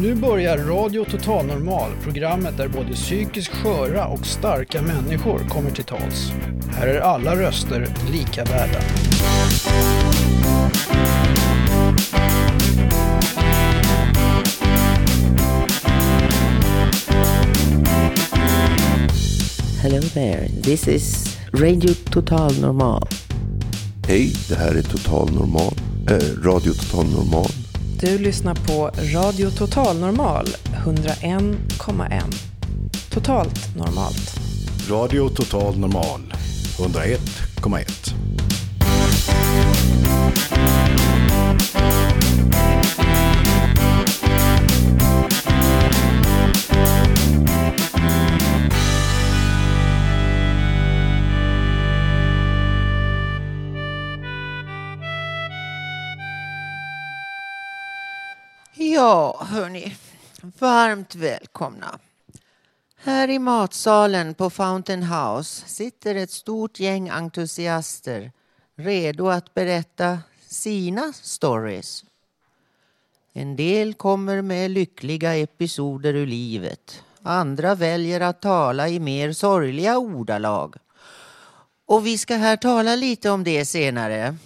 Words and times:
Nu 0.00 0.14
börjar 0.14 0.58
Radio 0.58 1.04
Total 1.04 1.46
Normal, 1.46 1.90
programmet 2.02 2.56
där 2.56 2.68
både 2.68 2.92
psykiskt 2.92 3.48
sköra 3.48 4.06
och 4.06 4.26
starka 4.26 4.82
människor 4.82 5.38
kommer 5.38 5.70
till 5.70 5.84
tals. 5.84 6.32
Här 6.70 6.86
är 6.86 7.00
alla 7.00 7.36
röster 7.36 7.88
lika 8.12 8.44
värda. 8.44 8.80
Hello 19.82 20.02
there, 20.02 20.48
this 20.62 20.88
is 20.88 21.38
Radio 21.52 21.94
Total 22.10 22.60
Normal. 22.60 23.08
Hej, 24.06 24.32
det 24.48 24.54
här 24.54 24.74
är 24.74 24.82
Total 24.82 25.32
Normal, 25.32 25.74
äh, 26.10 26.42
Radio 26.42 26.72
Total 26.72 27.06
Normal. 27.06 27.57
Du 28.00 28.18
lyssnar 28.18 28.54
på 28.54 28.90
Radio 29.14 29.50
Total 29.50 30.00
Normal 30.00 30.46
101,1. 30.84 32.22
Totalt 33.10 33.76
normalt. 33.76 34.40
Radio 34.90 35.28
Total 35.28 35.78
Normal 35.78 36.20
101,1. 36.78 38.27
Ja, 58.98 59.46
hörni. 59.50 59.96
Varmt 60.58 61.14
välkomna. 61.14 61.98
Här 62.96 63.30
i 63.30 63.38
matsalen 63.38 64.34
på 64.34 64.50
Fountain 64.50 65.02
House 65.02 65.68
sitter 65.68 66.14
ett 66.14 66.30
stort 66.30 66.80
gäng 66.80 67.08
entusiaster 67.08 68.32
redo 68.76 69.28
att 69.28 69.54
berätta 69.54 70.18
sina 70.48 71.12
stories. 71.12 72.04
En 73.32 73.56
del 73.56 73.94
kommer 73.94 74.42
med 74.42 74.70
lyckliga 74.70 75.36
episoder 75.36 76.14
ur 76.14 76.26
livet. 76.26 77.02
Andra 77.22 77.74
väljer 77.74 78.20
att 78.20 78.42
tala 78.42 78.88
i 78.88 79.00
mer 79.00 79.32
sorgliga 79.32 79.98
ordalag. 79.98 80.76
Och 81.86 82.06
vi 82.06 82.18
ska 82.18 82.36
här 82.36 82.56
tala 82.56 82.96
lite 82.96 83.30
om 83.30 83.44
det 83.44 83.64
senare. 83.64 84.36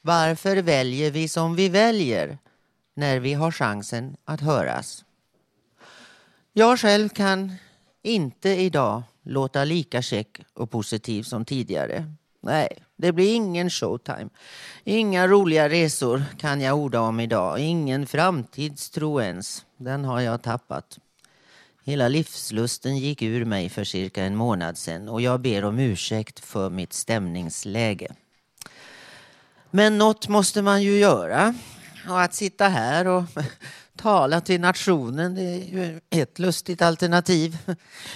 Varför 0.00 0.56
väljer 0.56 1.10
vi 1.10 1.28
som 1.28 1.56
vi 1.56 1.68
väljer? 1.68 2.38
När 2.94 3.20
vi 3.20 3.34
har 3.34 3.50
chansen 3.50 4.16
att 4.24 4.40
höras. 4.40 5.04
Jag 6.52 6.80
själv 6.80 7.08
kan 7.08 7.52
inte 8.02 8.48
idag 8.48 9.02
låta 9.22 9.64
lika 9.64 10.02
check 10.02 10.40
och 10.54 10.70
positiv 10.70 11.22
som 11.22 11.44
tidigare. 11.44 12.14
Nej, 12.40 12.68
det 12.96 13.12
blir 13.12 13.34
ingen 13.34 13.70
showtime. 13.70 14.28
Inga 14.84 15.28
roliga 15.28 15.68
resor 15.68 16.22
kan 16.38 16.60
jag 16.60 16.78
orda 16.78 17.00
om 17.00 17.20
idag. 17.20 17.58
Ingen 17.60 18.06
framtidstro 18.06 19.20
ens. 19.20 19.64
Den 19.76 20.04
har 20.04 20.20
jag 20.20 20.42
tappat. 20.42 20.98
Hela 21.84 22.08
livslusten 22.08 22.98
gick 22.98 23.22
ur 23.22 23.44
mig 23.44 23.68
för 23.68 23.84
cirka 23.84 24.24
en 24.24 24.36
månad 24.36 24.78
sedan 24.78 25.08
och 25.08 25.20
jag 25.20 25.40
ber 25.40 25.64
om 25.64 25.78
ursäkt 25.78 26.40
för 26.40 26.70
mitt 26.70 26.92
stämningsläge. 26.92 28.14
Men 29.70 29.98
något 29.98 30.28
måste 30.28 30.62
man 30.62 30.82
ju 30.82 30.98
göra. 30.98 31.54
Och 32.08 32.22
att 32.22 32.34
sitta 32.34 32.68
här 32.68 33.06
och 33.06 33.24
tala 33.96 34.40
till 34.40 34.60
nationen, 34.60 35.34
det 35.34 35.42
är 35.42 35.64
ju 35.64 36.00
ett 36.10 36.38
lustigt 36.38 36.82
alternativ. 36.82 37.58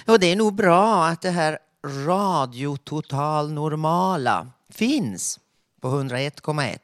Och 0.06 0.20
det 0.20 0.32
är 0.32 0.36
nog 0.36 0.54
bra 0.54 1.06
att 1.06 1.22
det 1.22 1.30
här 1.30 1.58
Radio 1.84 2.76
Total 2.76 3.52
Normala 3.52 4.48
finns 4.68 5.40
på 5.80 5.88
101,1. 5.88 6.78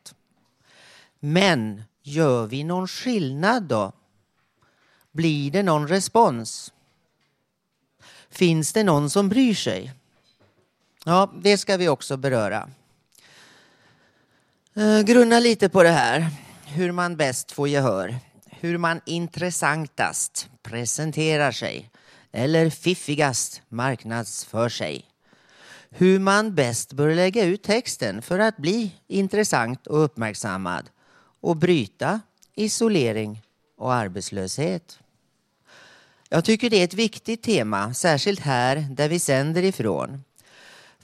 Men 1.21 1.83
gör 2.03 2.47
vi 2.47 2.65
någon 2.65 2.89
skillnad 2.89 3.63
då? 3.63 3.93
Blir 5.13 5.51
det 5.51 5.63
någon 5.63 5.89
respons? 5.89 6.73
Finns 8.31 8.73
det 8.73 8.85
någon 8.85 9.11
som 9.11 9.29
bryr 9.29 9.55
sig? 9.55 9.93
Ja, 11.05 11.33
det 11.43 11.59
ska 11.59 11.77
vi 11.77 11.89
också 11.89 12.17
beröra. 12.17 12.71
Eh, 14.75 15.01
grunna 15.01 15.41
lite 15.41 15.69
på 15.69 15.83
det 15.83 15.91
här 15.91 16.31
hur 16.75 16.93
man 16.93 17.17
bäst 17.17 17.53
får 17.53 17.69
gehör, 17.69 18.17
hur 18.47 18.79
man 18.79 19.01
intressantast 19.07 20.49
presenterar 20.63 21.53
sig 21.53 21.91
eller 22.33 22.71
fiffigast 22.71 23.63
marknadsför 23.69 24.69
sig. 24.69 25.05
Hur 25.91 26.19
man 26.19 26.55
bäst 26.55 26.93
bör 26.93 27.15
lägga 27.15 27.45
ut 27.45 27.63
texten 27.63 28.23
för 28.23 28.39
att 28.39 28.57
bli 28.57 28.93
intressant 29.07 29.87
och 29.87 30.05
uppmärksammad 30.05 30.91
och 31.41 31.57
bryta 31.57 32.21
isolering 32.55 33.43
och 33.79 33.95
arbetslöshet. 33.95 34.99
Jag 36.29 36.45
tycker 36.45 36.71
det 36.71 36.81
är 36.81 36.85
ett 36.85 36.95
viktigt 36.95 37.43
tema, 37.43 37.95
särskilt 37.95 38.41
här 38.41 38.77
där 38.91 39.09
vi 39.09 39.19
sänder 39.19 39.63
ifrån. 39.63 40.25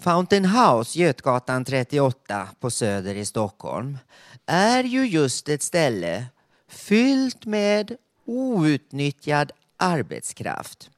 Fountain 0.00 0.44
House, 0.44 0.98
Götgatan 0.98 1.64
38 1.64 2.48
på 2.60 2.70
Söder 2.70 3.14
i 3.14 3.24
Stockholm, 3.24 3.98
är 4.46 4.84
ju 4.84 5.06
just 5.06 5.48
ett 5.48 5.62
ställe 5.62 6.26
fyllt 6.68 7.46
med 7.46 7.96
outnyttjad 8.24 9.52
arbetskraft. 9.76 10.90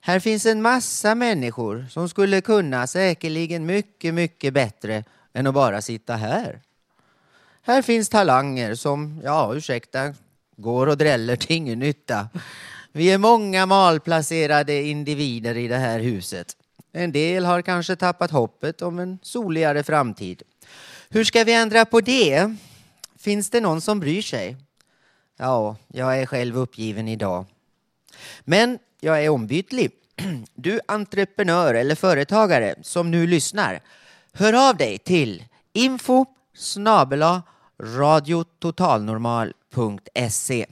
Här 0.00 0.20
finns 0.20 0.46
en 0.46 0.62
massa 0.62 1.14
människor 1.14 1.86
som 1.90 2.08
skulle 2.08 2.40
kunna 2.40 2.86
säkerligen 2.86 3.66
mycket, 3.66 4.14
mycket 4.14 4.54
bättre 4.54 5.04
än 5.32 5.46
att 5.46 5.54
bara 5.54 5.82
sitta 5.82 6.16
här. 6.16 6.60
Här 7.62 7.82
finns 7.82 8.08
talanger 8.08 8.74
som, 8.74 9.20
ja 9.24 9.54
ursäkta, 9.54 10.14
går 10.56 10.86
och 10.86 10.98
dräller 10.98 11.36
till 11.36 11.56
ingen 11.56 11.78
nytta. 11.78 12.28
Vi 12.92 13.10
är 13.10 13.18
många 13.18 13.66
malplacerade 13.66 14.82
individer 14.82 15.56
i 15.56 15.68
det 15.68 15.78
här 15.78 16.00
huset. 16.00 16.56
En 16.92 17.12
del 17.12 17.44
har 17.44 17.62
kanske 17.62 17.96
tappat 17.96 18.30
hoppet 18.30 18.82
om 18.82 18.98
en 18.98 19.18
soligare 19.22 19.82
framtid. 19.82 20.42
Hur 21.08 21.24
ska 21.24 21.44
vi 21.44 21.54
ändra 21.54 21.84
på 21.84 22.00
det? 22.00 22.56
Finns 23.18 23.50
det 23.50 23.60
någon 23.60 23.80
som 23.80 24.00
bryr 24.00 24.22
sig? 24.22 24.56
Ja, 25.36 25.76
jag 25.88 26.18
är 26.18 26.26
själv 26.26 26.58
uppgiven 26.58 27.08
idag. 27.08 27.46
Men 28.40 28.78
jag 29.00 29.24
är 29.24 29.28
ombytlig. 29.28 29.90
Du 30.54 30.80
entreprenör 30.88 31.74
eller 31.74 31.94
företagare 31.94 32.74
som 32.82 33.10
nu 33.10 33.26
lyssnar, 33.26 33.80
hör 34.32 34.68
av 34.68 34.76
dig 34.76 34.98
till 34.98 35.44
info 35.72 36.26
snabela 36.54 37.42
radiototalnormal.se. 37.80 40.66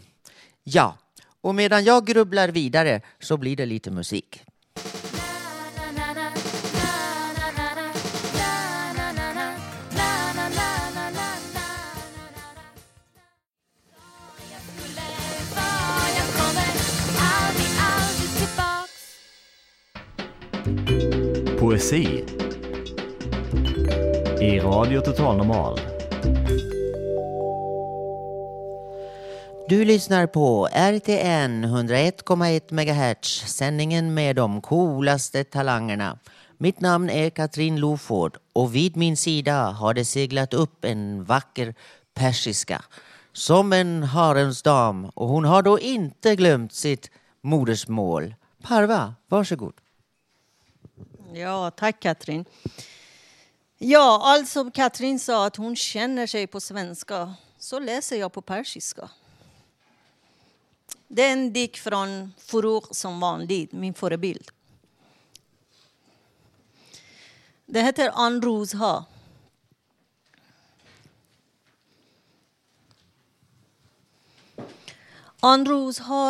Ja, 0.65 0.97
och 1.41 1.55
medan 1.55 1.85
jag 1.85 2.07
grubblar 2.07 2.49
vidare 2.49 3.01
så 3.21 3.37
blir 3.37 3.57
det 3.57 3.67
lite 3.67 3.91
musik. 3.91 4.45
Poesi 21.81 22.25
i 24.41 24.61
Radio 24.61 25.01
Total 25.01 25.37
Normal. 25.37 25.81
Du 29.69 29.85
lyssnar 29.85 30.27
på 30.27 30.69
RTN 30.73 31.65
101,1 31.65 32.73
MHz, 32.73 33.57
sändningen 33.57 34.15
med 34.15 34.37
de 34.37 34.61
coolaste 34.61 35.45
talangerna. 35.45 36.19
Mitt 36.59 36.81
namn 36.81 37.11
är 37.11 37.31
Katrin 37.31 37.81
Loford 37.81 38.37
och 38.53 38.75
vid 38.75 38.97
min 38.97 39.17
sida 39.17 39.63
har 39.63 39.95
det 39.95 40.05
seglat 40.05 40.55
upp 40.55 40.85
en 40.85 41.25
vacker 41.25 41.75
persiska 42.15 42.85
som 43.33 43.73
en 43.73 44.03
haremsdam 44.03 45.05
och 45.15 45.29
hon 45.29 45.45
har 45.45 45.63
då 45.63 45.79
inte 45.79 46.37
glömt 46.37 46.73
sitt 46.73 47.11
modersmål. 47.43 48.35
Parva, 48.63 49.15
varsågod. 49.29 49.75
Ja, 51.34 51.72
tack 51.72 52.00
Katrin. 52.00 52.46
Ja, 53.78 54.22
alltså 54.24 54.72
Katrin 54.72 55.20
sa 55.20 55.46
att 55.46 55.56
hon 55.56 55.76
känner 55.76 56.28
sig 56.28 56.48
på 56.48 56.62
svenska, 56.62 57.36
så 57.58 57.80
läser 57.80 58.16
jag 58.16 58.34
på 58.34 58.42
persiska. 58.42 59.10
Det 61.08 61.24
är 61.24 61.34
en 61.34 61.54
dikt 61.54 61.78
från 61.78 62.34
Furur 62.38 62.84
som 62.92 63.20
vanligt, 63.20 63.72
min 63.72 63.94
förebild. 63.94 64.52
Det 67.66 67.82
heter 67.82 68.12
آن 68.14 68.42
روزها 68.42 69.06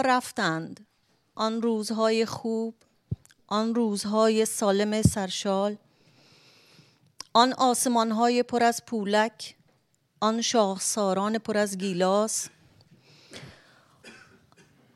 رفتند 0.01 0.85
آن 1.35 1.61
روزهای 1.61 2.25
خوب 2.25 2.75
آن 3.52 3.74
روزهای 3.74 4.44
سالم 4.44 5.02
سرشال 5.02 5.76
آن 7.32 7.52
آسمانهای 7.52 8.42
پر 8.42 8.62
از 8.62 8.82
پولک 8.86 9.56
آن 10.20 10.40
شاخساران 10.40 11.38
پر 11.38 11.56
از 11.56 11.78
گیلاس 11.78 12.48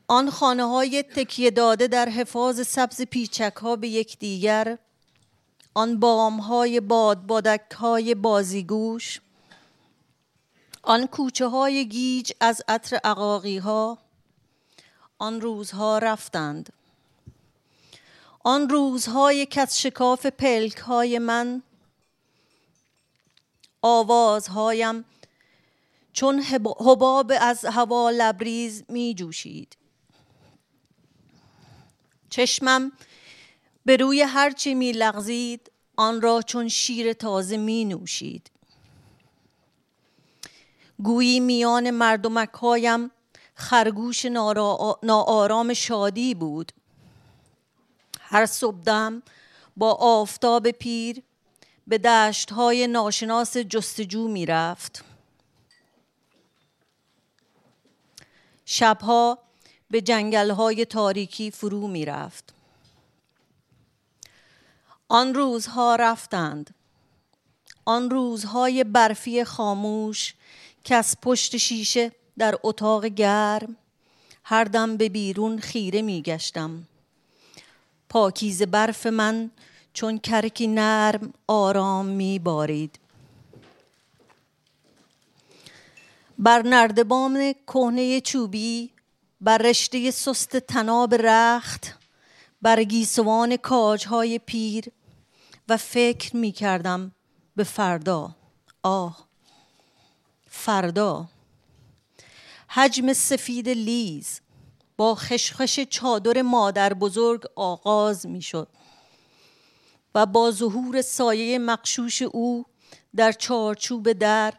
آن 0.07 0.29
خانه 0.29 0.63
های 0.63 1.03
تکیه 1.03 1.51
داده 1.51 1.87
در 1.87 2.09
حفاظ 2.09 2.67
سبز 2.67 3.01
پیچک 3.01 3.53
ها 3.61 3.75
به 3.75 3.87
یکدیگر 3.87 4.77
آن 5.73 5.99
بام 5.99 6.39
های 6.39 6.79
باد 6.79 7.21
بادک 7.21 7.71
های 7.71 8.15
بازیگوش 8.15 9.21
آن 10.83 11.07
کوچه 11.07 11.47
های 11.47 11.87
گیج 11.89 12.31
از 12.39 12.61
عطر 12.67 12.99
عقاقی 13.03 13.57
ها 13.57 13.97
آن 15.19 15.41
روزها 15.41 15.97
رفتند. 15.97 16.74
آن 18.47 18.69
روزهای 18.69 19.45
کس 19.45 19.77
شکاف 19.77 20.25
پلک 20.25 20.77
های 20.77 21.19
من 21.19 21.63
آوازهایم 23.81 25.05
چون 26.13 26.39
حباب 26.39 27.31
از 27.41 27.65
هوا 27.65 28.09
لبریز 28.09 28.83
می 28.89 29.15
جوشید 29.15 29.77
چشمم 32.29 32.91
به 33.85 33.97
روی 33.97 34.21
هرچی 34.21 34.73
می 34.73 34.91
لغزید 34.91 35.71
آن 35.95 36.21
را 36.21 36.41
چون 36.41 36.67
شیر 36.67 37.13
تازه 37.13 37.57
می 37.57 37.85
نوشید 37.85 38.51
گویی 41.03 41.39
میان 41.39 41.91
مردمک 41.91 42.49
هایم 42.53 43.11
خرگوش 43.55 44.25
ناآرام 45.03 45.73
شادی 45.73 46.35
بود. 46.35 46.71
هر 48.27 48.45
صبحدم 48.45 49.23
با 49.77 49.93
آفتاب 49.93 50.71
پیر 50.71 51.23
به 51.87 51.97
دشت 51.97 52.51
های 52.51 52.87
ناشناس 52.87 53.57
جستجو 53.57 54.27
می 54.27 54.45
رفت 54.45 55.03
شبها 58.65 59.39
به 59.91 60.01
جنگل 60.01 60.51
های 60.51 60.85
تاریکی 60.85 61.51
فرو 61.51 61.87
می 61.87 62.05
رفت 62.05 62.53
آن 65.07 65.33
روزها 65.33 65.95
رفتند. 65.95 66.75
آن 67.85 68.09
روزهای 68.09 68.83
برفی 68.83 69.43
خاموش 69.43 70.33
که 70.83 70.95
از 70.95 71.17
پشت 71.21 71.57
شیشه 71.57 72.11
در 72.37 72.55
اتاق 72.63 73.05
گرم 73.05 73.75
هر 74.43 74.63
دم 74.63 74.97
به 74.97 75.09
بیرون 75.09 75.59
خیره 75.59 76.01
می 76.01 76.21
گشتم 76.21 76.87
پاکیز 78.15 78.61
برف 78.63 79.05
من 79.07 79.51
چون 79.93 80.19
کرکی 80.19 80.67
نرم 80.67 81.33
آرام 81.47 82.05
می 82.05 82.39
بارید 82.39 82.99
بر 86.39 86.61
نردبام 86.61 87.53
کهنه 87.67 88.21
چوبی 88.21 88.91
بر 89.41 89.57
رشته 89.57 90.11
سست 90.11 90.57
تناب 90.57 91.15
رخت 91.15 91.93
بر 92.61 92.83
گیسوان 92.83 93.57
کاجهای 93.57 94.39
پیر 94.39 94.85
و 95.69 95.77
فکر 95.77 96.35
می 96.35 96.51
کردم 96.51 97.11
به 97.55 97.63
فردا. 97.63 98.35
آه 98.83 99.27
فردا. 100.47 101.27
حجم 102.67 103.13
سفید 103.13 103.69
لیز 103.69 104.41
با 104.97 105.15
خشخش 105.15 105.79
چادر 105.79 106.41
مادر 106.41 106.93
بزرگ 106.93 107.43
آغاز 107.55 108.25
می 108.25 108.41
شد 108.41 108.67
و 110.15 110.25
با 110.25 110.51
ظهور 110.51 111.01
سایه 111.01 111.59
مقشوش 111.59 112.21
او 112.21 112.65
در 113.15 113.31
چارچوب 113.31 114.13
در 114.13 114.53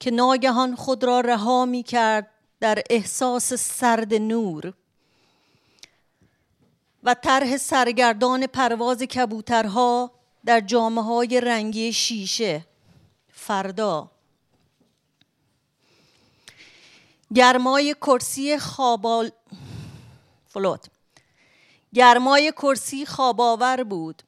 که 0.00 0.10
ناگهان 0.10 0.76
خود 0.76 1.04
را 1.04 1.20
رها 1.20 1.64
می 1.64 1.82
کرد 1.82 2.30
در 2.60 2.82
احساس 2.90 3.54
سرد 3.54 4.14
نور 4.14 4.72
و 7.02 7.14
طرح 7.14 7.56
سرگردان 7.56 8.46
پرواز 8.46 8.98
کبوترها 8.98 10.10
در 10.44 10.60
جامعه 10.60 11.04
های 11.04 11.40
رنگی 11.40 11.92
شیشه 11.92 12.66
فردا. 13.32 14.10
گرمای 17.34 17.94
کرسی 17.94 18.58
خوابال 18.58 19.30
فلوت. 20.50 20.86
گرمای 21.94 22.52
کرسی 22.52 23.06
خواباور 23.06 23.84
بود. 23.84 24.22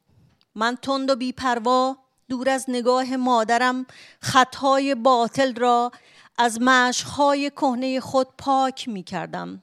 من 0.55 0.75
تند 0.75 1.09
و 1.09 1.15
بیپروا 1.15 1.97
دور 2.29 2.49
از 2.49 2.65
نگاه 2.67 3.15
مادرم 3.15 3.85
خطهای 4.19 4.95
باطل 4.95 5.55
را 5.55 5.91
از 6.37 6.61
مشخهای 6.61 7.49
کهنه 7.49 7.99
خود 7.99 8.27
پاک 8.37 8.87
می 8.87 9.03
کردم 9.03 9.61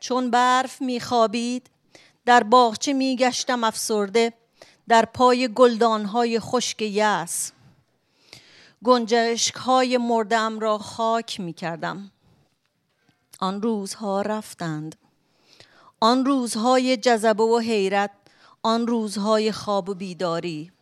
چون 0.00 0.30
برف 0.30 0.80
می 0.82 1.00
خوابید 1.00 1.70
در 2.26 2.42
باغچه 2.42 2.92
می 2.92 3.16
گشتم 3.16 3.64
افسرده 3.64 4.32
در 4.88 5.04
پای 5.04 5.48
گلدانهای 5.54 6.40
خشک 6.40 6.82
یس 6.82 7.52
گنجشک 8.84 9.54
های 9.54 9.98
مردم 9.98 10.58
را 10.58 10.78
خاک 10.78 11.40
می 11.40 11.52
کردم 11.52 12.10
آن 13.40 13.62
روزها 13.62 14.22
رفتند. 14.22 14.96
آن 16.00 16.24
روزهای 16.24 16.96
جذبه 16.96 17.42
و 17.42 17.58
حیرت 17.58 18.10
آن 18.62 18.86
روزهای 18.86 19.52
خواب 19.52 19.88
و 19.88 19.94
بیداری. 19.94 20.72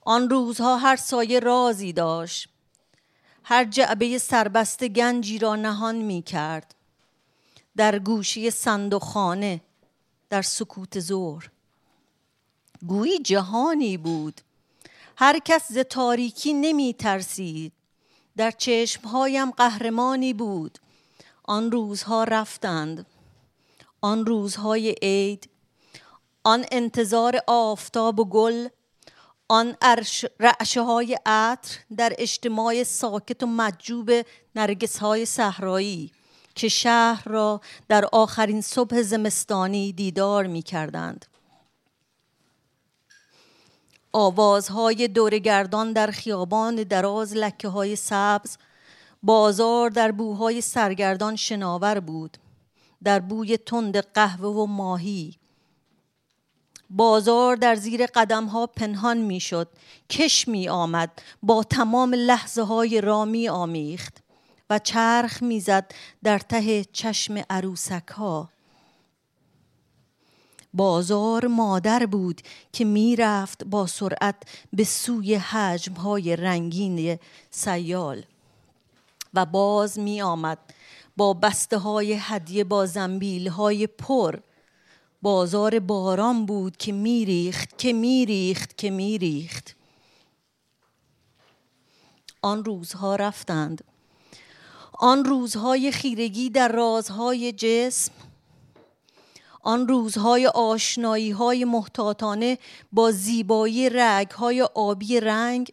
آن 0.00 0.30
روزها 0.30 0.76
هر 0.76 0.96
سایه 0.96 1.40
رازی 1.40 1.92
داشت. 1.92 2.48
هر 3.44 3.64
جعبه 3.64 4.18
سربسته 4.18 4.88
گنجی 4.88 5.38
را 5.38 5.56
نهان 5.56 5.94
می 5.94 6.22
کرد. 6.22 6.74
در 7.76 7.98
گوشی 7.98 8.50
خانه 9.00 9.60
در 10.30 10.42
سکوت 10.42 11.00
زور. 11.00 11.50
گویی 12.86 13.18
جهانی 13.18 13.96
بود. 13.96 14.40
هر 15.16 15.38
کس 15.38 15.72
ز 15.72 15.78
تاریکی 15.78 16.52
نمی 16.52 16.94
ترسید. 16.94 17.72
در 18.36 18.50
چشمهایم 18.50 19.50
قهرمانی 19.50 20.34
بود. 20.34 20.78
آن 21.48 21.72
روزها 21.72 22.24
رفتند. 22.24 23.06
آن 24.00 24.26
روزهای 24.26 24.94
عید. 25.02 25.50
آن 26.44 26.64
انتظار 26.72 27.40
آفتاب 27.46 28.20
و 28.20 28.24
گل. 28.24 28.68
آن 29.48 29.76
رعشه 30.40 30.82
های 30.82 31.18
عطر 31.26 31.78
در 31.96 32.12
اجتماع 32.18 32.82
ساکت 32.82 33.42
و 33.42 33.46
مجوب 33.46 34.10
نرگس 34.54 34.98
های 34.98 35.26
صحرایی 35.26 36.12
که 36.54 36.68
شهر 36.68 37.22
را 37.26 37.60
در 37.88 38.04
آخرین 38.12 38.60
صبح 38.60 39.02
زمستانی 39.02 39.92
دیدار 39.92 40.46
می 40.46 40.62
کردند. 40.62 41.26
آوازهای 44.12 45.08
دورگردان 45.08 45.92
در 45.92 46.10
خیابان 46.10 46.74
دراز 46.74 47.36
لکه 47.36 47.68
های 47.68 47.96
سبز 47.96 48.56
بازار 49.22 49.90
در 49.90 50.12
بوهای 50.12 50.60
سرگردان 50.60 51.36
شناور 51.36 52.00
بود 52.00 52.38
در 53.04 53.20
بوی 53.20 53.56
تند 53.56 53.96
قهوه 53.96 54.48
و 54.48 54.66
ماهی. 54.66 55.34
بازار 56.90 57.56
در 57.56 57.74
زیر 57.74 58.06
قدم 58.06 58.44
ها 58.44 58.66
پنهان 58.66 59.18
می 59.18 59.40
شد 59.40 59.68
کش 60.10 60.48
می 60.48 60.68
آمد 60.68 61.22
با 61.42 61.62
تمام 61.62 62.14
لحظه 62.14 62.62
های 62.62 63.00
را 63.00 63.24
می 63.24 63.48
آمیخت 63.48 64.22
و 64.70 64.78
چرخ 64.78 65.42
می‌زد 65.42 65.92
در 66.24 66.38
ته 66.38 66.84
چشم 66.84 67.42
عروسک 67.50 68.08
ها 68.08 68.48
بازار 70.74 71.46
مادر 71.46 72.06
بود 72.06 72.42
که 72.72 72.84
می‌رفت 72.84 73.64
با 73.64 73.86
سرعت 73.86 74.36
به 74.72 74.84
سوی 74.84 75.34
حجم 75.34 75.92
های 75.92 76.36
رنگین 76.36 77.18
سیال. 77.50 78.24
و 79.34 79.46
باز 79.46 79.98
می 79.98 80.22
آمد 80.22 80.58
با 81.16 81.34
بسته 81.34 81.78
های 81.78 82.12
هدیه 82.20 82.64
با 82.64 82.86
زنبیل 82.86 83.48
های 83.48 83.86
پر. 83.86 84.38
بازار 85.22 85.78
باران 85.78 86.46
بود 86.46 86.76
که 86.76 86.92
میریخت 86.92 87.78
که 87.78 87.92
میریخت 87.92 88.78
که 88.78 88.90
میریخت. 88.90 89.76
آن 92.42 92.64
روزها 92.64 93.16
رفتند. 93.16 93.84
آن 94.92 95.24
روزهای 95.24 95.92
خیرگی 95.92 96.50
در 96.50 96.68
رازهای 96.68 97.52
جسم. 97.52 98.12
آن 99.62 99.88
روزهای 99.88 100.46
آشنایی 100.46 101.30
های 101.30 101.64
محتاطانه 101.64 102.58
با 102.92 103.10
زیبایی 103.10 103.90
رگ 103.90 104.30
های 104.30 104.62
آبی 104.62 105.20
رنگ. 105.20 105.72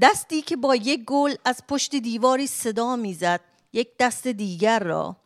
دستی 0.00 0.42
که 0.42 0.56
با 0.56 0.76
یک 0.76 1.04
گل 1.04 1.34
از 1.44 1.62
پشت 1.68 1.96
دیواری 1.96 2.46
صدا 2.46 2.96
می‌زد 2.96 3.40
یک 3.72 3.88
دست 3.98 4.26
دیگر 4.26 4.78
را. 4.78 5.16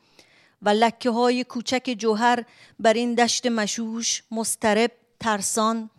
و 0.63 0.69
لکه 0.69 1.11
های 1.11 1.45
کوچک 1.45 1.95
جوهر 1.99 2.45
بر 2.79 2.93
این 2.93 3.15
دشت 3.15 3.47
مشوش 3.47 4.23
مسترب 4.31 4.93
ترسان 5.21 5.91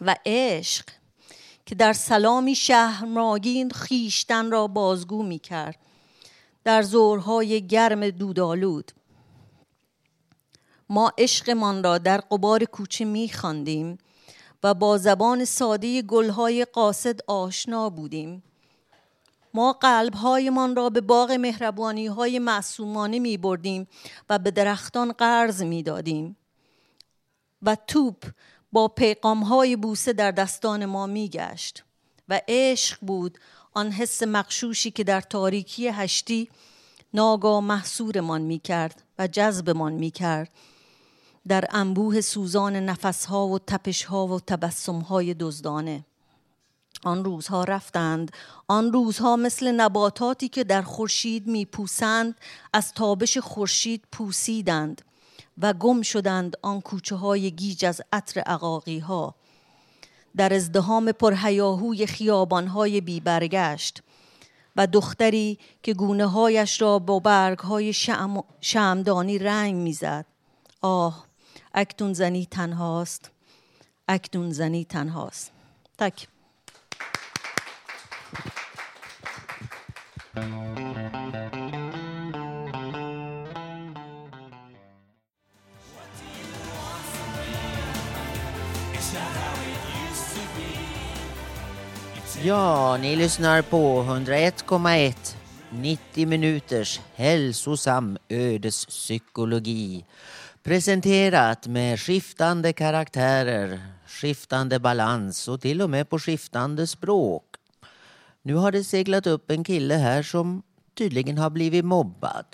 و 0.00 0.16
عشق 0.26 0.84
که 1.66 1.74
در 1.74 1.92
سلامی 1.92 2.54
شهرماگین 2.54 3.70
خیشتن 3.70 4.50
را 4.50 4.66
بازگو 4.66 5.22
می 5.22 5.38
کرد 5.38 5.78
در 6.64 6.82
زورهای 6.82 7.66
گرم 7.66 8.10
دودالود 8.10 8.92
ما 10.88 11.12
عشقمان 11.18 11.84
را 11.84 11.98
در 11.98 12.18
قبار 12.18 12.64
کوچه 12.64 13.04
می 13.04 13.28
خواندیم 13.28 13.98
و 14.64 14.74
با 14.74 14.98
زبان 14.98 15.44
ساده 15.44 16.02
گلهای 16.02 16.64
قاصد 16.64 17.20
آشنا 17.26 17.90
بودیم. 17.90 18.42
ما 19.54 19.72
قلبهایمان 19.72 20.76
را 20.76 20.90
به 20.90 21.00
باغ 21.00 21.32
مهربانی 21.32 22.06
های 22.06 22.38
معصومانه 22.38 23.18
می 23.18 23.36
بردیم 23.36 23.88
و 24.30 24.38
به 24.38 24.50
درختان 24.50 25.12
قرض 25.12 25.62
می 25.62 25.82
دادیم 25.82 26.36
و 27.62 27.76
توپ 27.86 28.24
با 28.72 28.88
پیغام 28.88 29.42
های 29.42 29.76
بوسه 29.76 30.12
در 30.12 30.30
دستان 30.30 30.84
ما 30.84 31.06
می 31.06 31.28
گشت 31.28 31.84
و 32.28 32.40
عشق 32.48 32.98
بود 33.00 33.38
آن 33.74 33.90
حس 33.90 34.22
مقشوشی 34.22 34.90
که 34.90 35.04
در 35.04 35.20
تاریکی 35.20 35.88
هشتی 35.88 36.50
ناگاه 37.14 37.60
محصورمان 37.60 38.42
می 38.42 38.58
کرد 38.58 39.02
و 39.18 39.26
جذبمان 39.26 39.92
می 39.92 40.10
کرد 40.10 40.50
در 41.48 41.64
انبوه 41.70 42.20
سوزان 42.20 42.76
نفسها 42.76 43.46
و 43.46 43.58
تپشها 43.58 44.26
و 44.26 44.40
تبسمهای 44.40 45.34
دزدانه. 45.34 46.04
آن 47.04 47.24
روزها 47.24 47.64
رفتند. 47.64 48.32
آن 48.68 48.92
روزها 48.92 49.36
مثل 49.36 49.72
نباتاتی 49.72 50.48
که 50.48 50.64
در 50.64 50.82
خورشید 50.82 51.46
میپوسند 51.46 52.34
از 52.72 52.92
تابش 52.92 53.38
خورشید 53.38 54.04
پوسیدند 54.12 55.02
و 55.58 55.72
گم 55.72 56.02
شدند 56.02 56.56
آن 56.62 56.80
کوچه 56.80 57.16
های 57.16 57.50
گیج 57.50 57.84
از 57.84 58.02
عطر 58.12 58.40
عقاقی 58.40 58.98
ها 58.98 59.34
در 60.36 60.54
ازدهام 60.54 61.12
پرهیاهوی 61.12 62.06
خیابان 62.06 62.66
های 62.66 63.00
بی 63.00 63.20
برگشت 63.20 64.02
و 64.76 64.86
دختری 64.86 65.58
که 65.82 65.94
گونه 65.94 66.26
هایش 66.26 66.82
را 66.82 66.98
با 66.98 67.18
برگ 67.18 67.58
های 67.58 67.92
شم... 67.92 68.44
شمدانی 68.60 69.38
رنگ 69.38 69.74
می‌زد. 69.74 70.26
آه! 70.80 71.33
اکنون 71.73 72.13
زنی 72.13 72.45
تنهاست 72.45 73.31
اکنون 74.07 74.51
زنی 74.51 74.85
تنهاست 74.85 75.51
تک 75.97 76.27
Ja, 92.43 92.97
ni 92.97 93.15
lyssnar 93.15 93.61
på 93.61 94.03
101,1 94.03 95.35
90 95.71 96.25
minuters 96.25 97.01
hälsosam 97.15 98.17
ödespsykologi. 98.29 100.05
Presenterat 100.64 101.66
med 101.66 102.00
skiftande 102.00 102.72
karaktärer, 102.72 103.80
skiftande 104.06 104.80
balans 104.80 105.48
och 105.48 105.60
till 105.60 105.82
och 105.82 105.90
med 105.90 106.08
på 106.08 106.18
skiftande 106.18 106.86
språk. 106.86 107.44
Nu 108.42 108.54
har 108.54 108.72
det 108.72 108.84
seglat 108.84 109.26
upp 109.26 109.50
en 109.50 109.64
kille 109.64 109.94
här 109.94 110.22
som 110.22 110.62
tydligen 110.94 111.38
har 111.38 111.50
blivit 111.50 111.84
mobbad. 111.84 112.44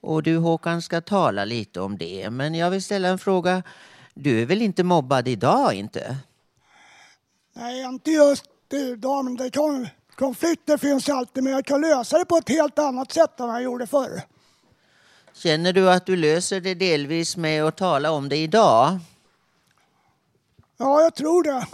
Och 0.00 0.22
du 0.22 0.36
Håkan 0.36 0.82
ska 0.82 1.00
tala 1.00 1.44
lite 1.44 1.80
om 1.80 1.98
det. 1.98 2.30
Men 2.30 2.54
jag 2.54 2.70
vill 2.70 2.82
ställa 2.82 3.08
en 3.08 3.18
fråga. 3.18 3.62
Du 4.14 4.42
är 4.42 4.46
väl 4.46 4.62
inte 4.62 4.84
mobbad 4.84 5.28
idag 5.28 5.74
inte? 5.74 6.16
Nej, 7.52 7.82
inte 7.82 8.10
just 8.10 8.44
idag, 8.72 9.24
men 9.24 9.36
det 9.36 9.50
kan, 9.50 9.88
konflikter 10.14 10.76
finns 10.76 11.08
alltid, 11.08 11.44
men 11.44 11.52
jag 11.52 11.64
kan 11.64 11.80
lösa 11.80 12.18
det 12.18 12.24
på 12.24 12.36
ett 12.36 12.48
helt 12.48 12.78
annat 12.78 13.12
sätt 13.12 13.40
än 13.40 13.48
jag 13.48 13.62
gjorde 13.62 13.86
förr. 13.86 14.33
Känner 15.34 15.72
du 15.72 15.90
att 15.90 16.06
du 16.06 16.16
löser 16.16 16.60
det 16.60 16.74
delvis 16.74 17.36
med 17.36 17.64
att 17.64 17.76
tala 17.76 18.10
om 18.10 18.28
det 18.28 18.36
idag? 18.36 18.98
Ja, 20.76 21.00
jag 21.00 21.14
tror 21.14 21.42
det. 21.42 21.66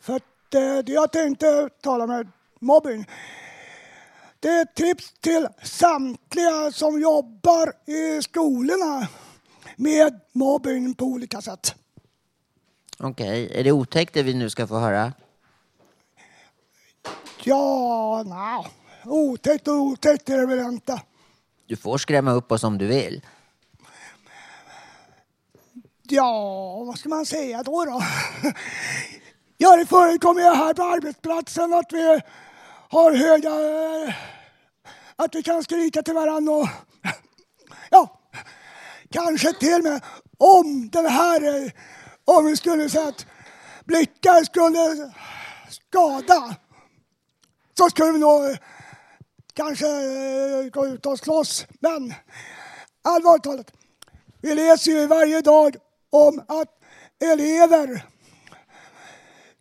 För 0.00 0.16
att 0.16 0.54
eh, 0.54 0.94
jag 0.94 1.12
tänkte 1.12 1.68
tala 1.82 2.06
med 2.06 2.28
mobbing, 2.58 3.06
det 4.40 4.48
är 4.48 4.62
ett 4.62 4.74
tips 4.74 5.12
till 5.20 5.48
samtliga 5.62 6.72
som 6.72 7.00
jobbar 7.00 7.72
i 7.86 8.22
skolorna 8.22 9.08
med 9.76 10.20
mobbing 10.32 10.94
på 10.94 11.04
olika 11.04 11.40
sätt. 11.40 11.74
Okej, 12.98 13.50
är 13.54 13.64
det 13.64 13.72
otäckt 13.72 14.14
det 14.14 14.22
vi 14.22 14.34
nu 14.34 14.50
ska 14.50 14.66
få 14.66 14.78
höra? 14.78 15.12
Ja, 17.44 18.22
nej, 18.26 18.66
otäckt 19.04 19.68
och 19.68 19.74
otäckt 19.74 20.28
är 20.28 20.38
det 20.38 20.46
väl 20.46 20.58
inte. 20.58 21.02
Du 21.68 21.76
får 21.76 21.98
skrämma 21.98 22.32
upp 22.32 22.52
oss 22.52 22.64
om 22.64 22.78
du 22.78 22.86
vill. 22.86 23.26
Ja, 26.02 26.84
vad 26.84 26.98
ska 26.98 27.08
man 27.08 27.26
säga 27.26 27.62
då? 27.62 27.84
då? 27.84 28.02
Ja, 29.56 29.76
det 29.76 29.86
förekommer 29.86 30.40
ju 30.40 30.48
här 30.48 30.74
på 30.74 30.82
arbetsplatsen 30.82 31.74
att 31.74 31.92
vi 31.92 32.20
har 32.88 33.12
höga... 33.12 33.50
Att 35.16 35.34
vi 35.34 35.42
kan 35.42 35.64
skrika 35.64 36.02
till 36.02 36.14
varandra 36.14 36.52
och... 36.52 36.68
Ja, 37.90 38.20
kanske 39.10 39.52
till 39.52 39.74
och 39.74 39.84
med 39.84 40.04
om 40.38 40.88
den 40.92 41.06
här... 41.06 41.72
Om 42.24 42.46
vi 42.46 42.56
skulle 42.56 42.90
säga 42.90 43.08
att 43.08 43.26
blickar 43.84 44.44
skulle 44.44 45.12
skada 45.70 46.56
så 47.78 47.90
skulle 47.90 48.12
vi 48.12 48.18
nog 48.18 48.58
kanske 49.58 49.86
eh, 49.86 50.70
gå 50.72 50.86
ut 50.86 51.06
och 51.06 51.18
slåss. 51.18 51.66
Men 51.80 52.14
allvarligt 53.02 53.42
talat, 53.42 53.72
vi 54.40 54.54
läser 54.54 54.90
ju 54.90 55.06
varje 55.06 55.40
dag 55.40 55.76
om 56.10 56.42
att 56.48 56.68
elever 57.32 58.06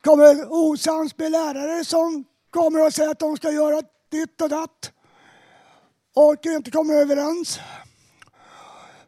kommer 0.02 0.52
osams 0.52 1.18
med 1.18 1.32
lärare 1.32 1.86
som 1.86 2.26
kommer 2.50 2.86
och 2.86 2.94
säger 2.94 3.10
att 3.10 3.20
de 3.20 3.38
ska 3.38 3.52
göra 3.52 3.82
ditt 4.10 4.42
och 4.42 4.50
datt 4.50 4.92
och 6.16 6.46
inte 6.46 6.72
kommer 6.72 6.94
överens. 6.94 7.60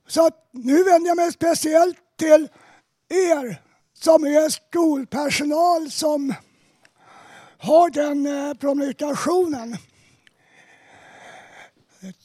Så 0.08 0.26
att 0.26 0.50
nu 0.52 0.84
vänder 0.84 1.08
jag 1.08 1.18
mig 1.18 1.32
speciellt 1.32 1.98
till 2.18 2.48
er 3.10 3.62
som 3.94 4.24
är 4.24 4.50
skolpersonal 4.50 5.92
som 5.92 6.34
har 7.58 7.90
den 7.90 8.26
eh, 8.26 8.54
kommunikationen. 8.54 9.78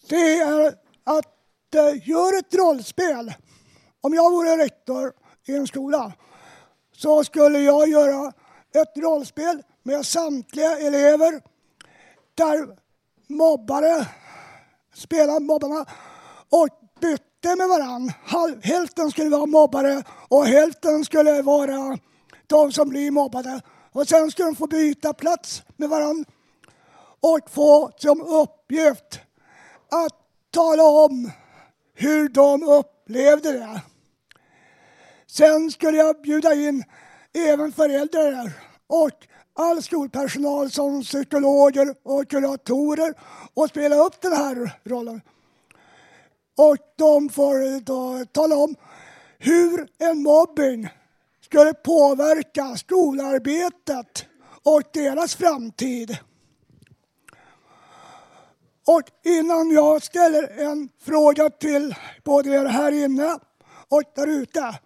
Det 0.09 0.39
är 0.39 0.67
att 1.05 1.75
eh, 1.75 2.09
göra 2.09 2.39
ett 2.39 2.55
rollspel. 2.55 3.35
Om 4.01 4.15
jag 4.15 4.31
vore 4.31 4.57
rektor 4.57 5.13
i 5.47 5.57
en 5.57 5.67
skola 5.67 6.13
så 6.97 7.25
skulle 7.25 7.59
jag 7.59 7.89
göra 7.89 8.33
ett 8.75 8.97
rollspel 8.97 9.63
med 9.83 10.07
samtliga 10.07 10.79
elever 10.79 11.43
där 12.35 12.77
mobbare 13.27 14.07
spelar 14.95 15.41
mobbarna 15.41 15.87
och 16.49 16.69
bytte 17.01 17.57
med 17.57 17.69
varann. 17.69 18.13
Hälften 18.63 19.11
skulle 19.11 19.31
vara 19.31 19.47
mobbare 19.47 20.03
och 20.29 20.47
hälften 20.47 21.05
skulle 21.05 21.43
vara 21.43 21.99
de 22.47 22.73
som 22.73 22.89
blir 22.89 23.11
mobbade. 23.11 23.61
Och 23.93 24.09
sen 24.09 24.31
skulle 24.31 24.49
de 24.49 24.57
få 24.57 24.67
byta 24.67 25.13
plats 25.13 25.63
med 25.77 25.89
varann 25.89 26.25
och 27.21 27.51
få 27.51 27.91
som 27.97 28.21
uppgift 28.21 29.21
att 29.95 30.13
tala 30.51 30.83
om 30.83 31.31
hur 31.95 32.29
de 32.29 32.63
upplevde 32.63 33.53
det. 33.53 33.83
Sen 35.27 35.71
skulle 35.71 35.99
jag 35.99 36.23
bjuda 36.23 36.55
in 36.55 36.85
även 37.33 37.73
föräldrar 37.73 38.53
och 38.87 39.11
all 39.55 39.83
skolpersonal 39.83 40.71
som 40.71 41.03
psykologer 41.03 41.95
och 42.03 42.29
kuratorer 42.29 43.15
och 43.55 43.69
spela 43.69 43.97
upp 43.97 44.21
den 44.21 44.33
här 44.33 44.81
rollen. 44.85 45.21
Och 46.57 46.77
de 46.97 47.29
får 47.29 47.81
då 47.81 48.25
tala 48.33 48.57
om 48.57 48.75
hur 49.39 49.89
en 49.99 50.23
mobbing 50.23 50.89
skulle 51.41 51.75
påverka 51.75 52.77
skolarbetet 52.77 54.27
och 54.63 54.83
deras 54.93 55.35
framtid. 55.35 56.19
Och 58.87 59.03
innan 59.25 59.71
jag 59.71 60.03
ställer 60.03 60.61
en 60.61 60.89
fråga 61.05 61.51
till 61.51 61.95
både 62.25 62.51
er 62.51 62.65
här 62.65 62.93
inne 62.93 63.39
och 63.89 64.03
där 64.15 64.27
ute 64.27 64.79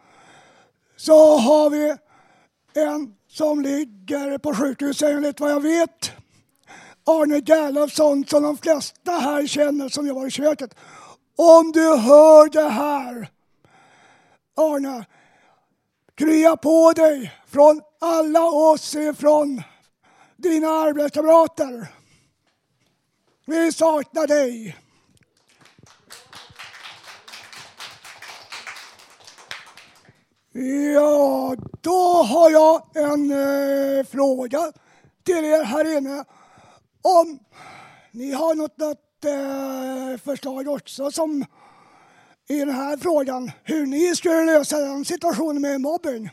så 0.96 1.36
har 1.36 1.70
vi 1.70 1.96
en 2.74 3.14
som 3.28 3.60
ligger 3.60 4.38
på 4.38 4.54
sjukhus 4.54 5.02
enligt 5.02 5.40
vad 5.40 5.50
jag 5.50 5.60
vet 5.60 6.12
Arne 7.08 7.40
Gerlofsson 7.40 8.24
som 8.24 8.42
de 8.42 8.56
flesta 8.56 9.12
här 9.12 9.46
känner 9.46 9.88
som 9.88 10.06
jobbar 10.06 10.26
i 10.26 10.30
köket. 10.30 10.74
Om 11.36 11.72
du 11.72 11.96
hör 11.96 12.48
det 12.48 12.68
här, 12.68 13.28
Arne, 14.56 15.04
krya 16.14 16.56
på 16.56 16.92
dig 16.92 17.32
från 17.46 17.82
alla 18.00 18.44
oss 18.44 18.94
ifrån 18.94 19.62
dina 20.36 20.68
arbetskamrater. 20.68 21.97
Vi 23.50 23.72
saknar 23.72 24.26
dig. 24.26 24.76
Ja, 30.94 31.56
då 31.80 32.22
har 32.22 32.50
jag 32.50 32.96
en 32.96 33.30
eh, 33.30 34.04
fråga 34.04 34.72
till 35.24 35.44
er 35.44 35.64
här 35.64 35.96
inne. 35.96 36.24
Om 37.02 37.38
ni 38.12 38.32
har 38.32 38.54
något, 38.54 38.78
något 38.78 39.24
eh, 39.24 40.20
förslag 40.24 40.68
också 40.68 41.10
som 41.10 41.44
i 42.48 42.58
den 42.58 42.70
här 42.70 42.96
frågan, 42.96 43.50
hur 43.64 43.86
ni 43.86 44.16
skulle 44.16 44.44
lösa 44.44 44.78
den 44.78 45.04
situationen 45.04 45.62
med 45.62 45.80
mobbing. 45.80 46.30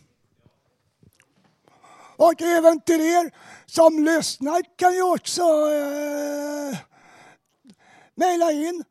Och 2.17 2.41
även 2.41 2.79
till 2.79 3.01
er 3.01 3.31
som 3.65 4.03
lyssnar 4.03 4.77
kan 4.77 4.93
ju 4.93 5.03
också 5.03 5.43
eh, 5.43 6.77
mejla 8.15 8.51
in 8.51 8.84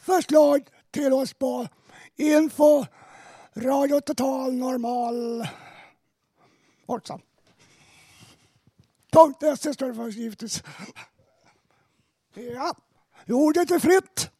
förslag 0.00 0.68
till 0.90 1.12
oss 1.12 1.34
på 1.34 1.68
info 2.16 2.86
Radio 3.56 4.00
Total 4.00 4.54
Normal 4.54 5.48
också. 6.86 7.20
Punkt 9.12 9.42
.se 9.58 9.74
står 9.74 9.88
det 9.88 9.94
för 9.94 10.08
givetvis. 10.08 10.62
Ja, 12.34 12.74
ordet 13.28 13.70
är 13.70 13.78
fritt. 13.78 14.30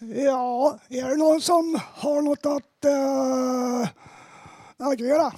Ja, 0.00 0.78
är 0.88 1.08
det 1.08 1.16
någon 1.16 1.40
som 1.40 1.80
har 1.94 2.22
något 2.22 2.46
att 2.46 2.84
äh, 2.84 3.88
agera? 4.76 5.32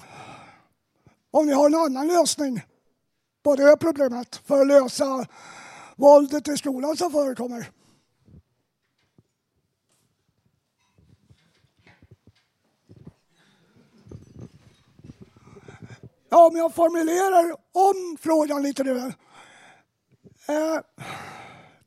Om 1.30 1.46
ni 1.46 1.52
har 1.52 1.66
en 1.66 1.74
annan 1.74 2.06
lösning 2.06 2.62
på 3.42 3.56
det 3.56 3.76
problemet 3.80 4.36
för 4.46 4.60
att 4.60 4.66
lösa 4.66 5.26
våldet 5.96 6.48
i 6.48 6.56
skolan 6.56 6.96
som 6.96 7.12
förekommer. 7.12 7.70
Ja, 16.30 16.46
om 16.46 16.56
jag 16.56 16.74
formulerar 16.74 17.52
om 17.72 18.16
frågan 18.20 18.62
lite 18.62 18.84
nu. 18.84 19.12
Eh, 20.48 20.80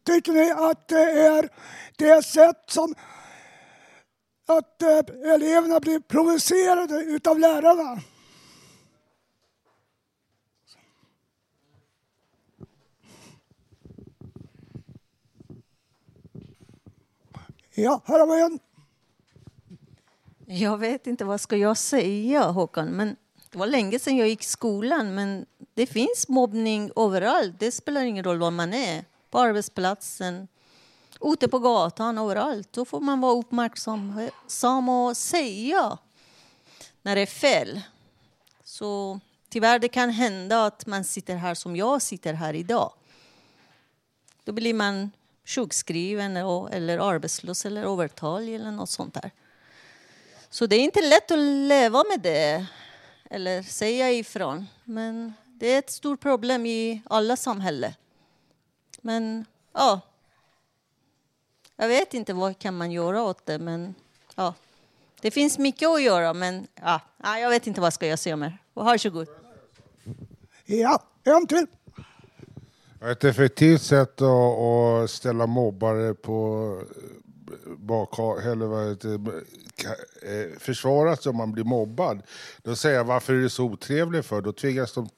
tycker 0.04 0.32
ni 0.32 0.52
att 0.52 0.88
det 0.88 1.12
är 1.12 1.50
det 1.98 2.26
sätt 2.26 2.64
som 2.68 2.96
att 4.48 4.82
eh, 4.82 5.34
eleverna 5.34 5.80
blir 5.80 6.00
provocerade 6.00 6.96
utav 6.96 7.40
lärarna? 7.40 8.02
Ja, 17.74 18.02
här 18.06 18.20
har 18.20 18.36
vi 18.36 18.42
en. 18.42 18.60
Jag 20.60 20.78
vet 20.78 21.08
inte 21.08 21.26
vad 21.26 21.42
ska 21.42 21.58
jag 21.58 21.78
säga 21.78 22.44
Håkan, 22.44 22.88
men 22.88 23.16
det 23.52 23.58
var 23.58 23.68
länge 23.68 24.00
sedan 24.00 24.18
jag 24.18 24.28
gick 24.28 24.42
i 24.42 24.46
skolan, 24.46 25.16
men 25.16 25.46
det 25.74 25.86
finns 25.86 26.28
mobbning 26.28 26.92
överallt. 26.96 27.56
Det 27.60 27.72
spelar 27.72 28.02
ingen 28.02 28.24
roll 28.24 28.38
var 28.38 28.52
man 28.52 28.74
är. 28.74 29.06
På 29.30 29.40
arbetsplatsen, 29.40 30.48
ute 31.22 31.48
på 31.48 31.60
gatan, 31.60 32.18
överallt. 32.18 32.74
Då 32.74 32.86
får 32.86 33.00
man 33.00 33.22
vara 33.22 33.34
uppmärksam 33.34 34.90
och 34.90 35.18
säga 35.18 35.98
när 37.02 37.16
det 37.16 37.22
är 37.22 37.26
fel. 37.26 37.82
Så 38.64 39.20
tyvärr 39.50 39.80
det 39.80 39.88
kan 39.88 40.10
hända 40.10 40.66
att 40.66 40.86
man 40.86 41.04
sitter 41.04 41.36
här 41.36 41.54
som 41.54 41.76
jag 41.76 42.02
sitter 42.02 42.34
här 42.34 42.54
idag. 42.54 42.94
Då 44.44 44.52
blir 44.52 44.74
man 44.74 45.12
sjukskriven 45.46 46.38
eller 46.38 46.98
arbetslös 46.98 47.66
eller 47.66 47.84
övertalig 47.84 48.56
eller 48.56 48.72
något 48.72 48.90
sånt 48.90 49.14
där. 49.14 49.32
Så 50.50 50.66
det 50.66 50.76
är 50.76 50.80
inte 50.80 51.02
lätt 51.02 51.32
att 51.32 51.40
leva 51.40 52.04
med 52.10 52.20
det 52.22 52.66
eller 53.30 53.64
säga 53.64 54.12
ifrån. 54.12 54.66
Men 54.84 55.34
det 55.46 55.68
är 55.68 55.80
ett 55.80 55.92
stort 55.92 56.20
problem 56.20 56.66
i 56.66 57.02
alla 57.06 57.38
samhällen. 57.38 57.94
Men 59.02 59.46
ja, 59.74 60.02
jag 61.76 61.88
vet 61.88 62.14
inte 62.14 62.34
vad 62.34 62.60
kan 62.60 62.78
man 62.78 62.92
göra 62.92 63.24
åt 63.24 63.46
det, 63.46 63.60
men 63.60 63.96
ja, 64.36 64.54
det 65.22 65.32
finns 65.32 65.58
mycket 65.58 65.90
att 65.90 66.02
göra, 66.02 66.34
men 66.34 66.68
ja, 66.76 67.02
jag 67.24 67.50
vet 67.50 67.68
inte 67.68 67.82
vad 67.82 67.94
ska 67.94 68.08
jag 68.08 68.20
säga 68.20 68.36
mer. 68.36 68.58
Varsågod. 68.74 69.28
Ja, 70.66 71.04
en 71.24 71.48
till. 71.48 71.68
Ett 73.06 73.24
effektivt 73.24 73.82
sätt 73.82 74.22
att 74.22 75.10
ställa 75.10 75.48
mobbare 75.48 76.14
på 76.14 76.78
bak, 77.78 78.20
eller 78.20 78.66
vad 78.66 78.90
heter, 78.90 79.14
eh, 80.22 80.60
försvara 80.60 81.16
sig 81.16 81.30
om 81.30 81.36
man 81.36 81.52
blir 81.52 81.64
mobbad. 81.64 82.22
Då 82.64 82.76
säger 82.76 82.98
jag 82.98 83.04
varför 83.04 83.34
är 83.34 83.38
du 83.38 83.50
så 83.50 83.66
otrevlig 83.66 84.26
för? 84.26 84.42
Då 84.42 84.54
tvingas 84.54 84.94
de 84.94 85.10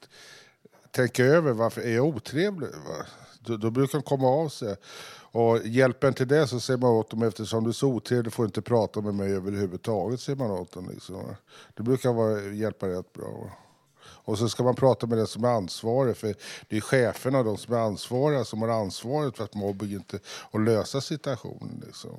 tänka 0.90 1.24
över 1.24 1.52
varför 1.52 1.80
är 1.80 1.94
jag 1.94 2.06
otrevlig? 2.06 2.68
Va? 2.68 3.06
Då, 3.40 3.56
då 3.56 3.70
brukar 3.70 3.98
de 3.98 4.02
komma 4.02 4.28
av 4.28 4.48
sig. 4.48 4.76
Och 5.16 5.66
hjälpen 5.66 6.14
till 6.14 6.28
det 6.28 6.46
så 6.46 6.60
säger 6.60 6.78
man 6.78 6.90
åt 6.90 7.10
dem 7.10 7.22
eftersom 7.22 7.64
du 7.64 7.70
är 7.70 7.74
så 7.74 7.88
otrevlig 7.88 8.32
får 8.32 8.42
du 8.42 8.46
inte 8.46 8.62
prata 8.62 9.00
med 9.00 9.14
mig 9.14 9.32
överhuvudtaget. 9.32 10.20
Säger 10.20 10.38
man 10.38 10.50
åt 10.50 10.72
dem 10.72 10.90
liksom. 10.92 11.36
Det 11.74 11.82
brukar 11.82 12.12
vara, 12.12 12.42
hjälpa 12.42 12.88
rätt 12.88 13.12
bra. 13.12 13.30
Va? 13.30 13.63
Och 14.06 14.38
så 14.38 14.48
ska 14.48 14.62
man 14.62 14.74
prata 14.74 15.06
med 15.06 15.18
den 15.18 15.26
som 15.26 15.44
är 15.44 15.48
ansvarig, 15.48 16.16
för 16.16 16.34
det 16.68 16.76
är 16.76 16.80
cheferna, 16.80 17.42
de 17.42 17.58
som 17.58 17.74
är 17.74 17.78
ansvariga, 17.78 18.44
som 18.44 18.62
har 18.62 18.68
ansvaret 18.68 19.36
för 19.36 19.44
att 19.44 19.54
mobbing 19.54 19.92
inte, 19.92 20.18
och 20.26 20.60
lösa 20.60 21.00
situationen. 21.00 21.82
Liksom. 21.86 22.10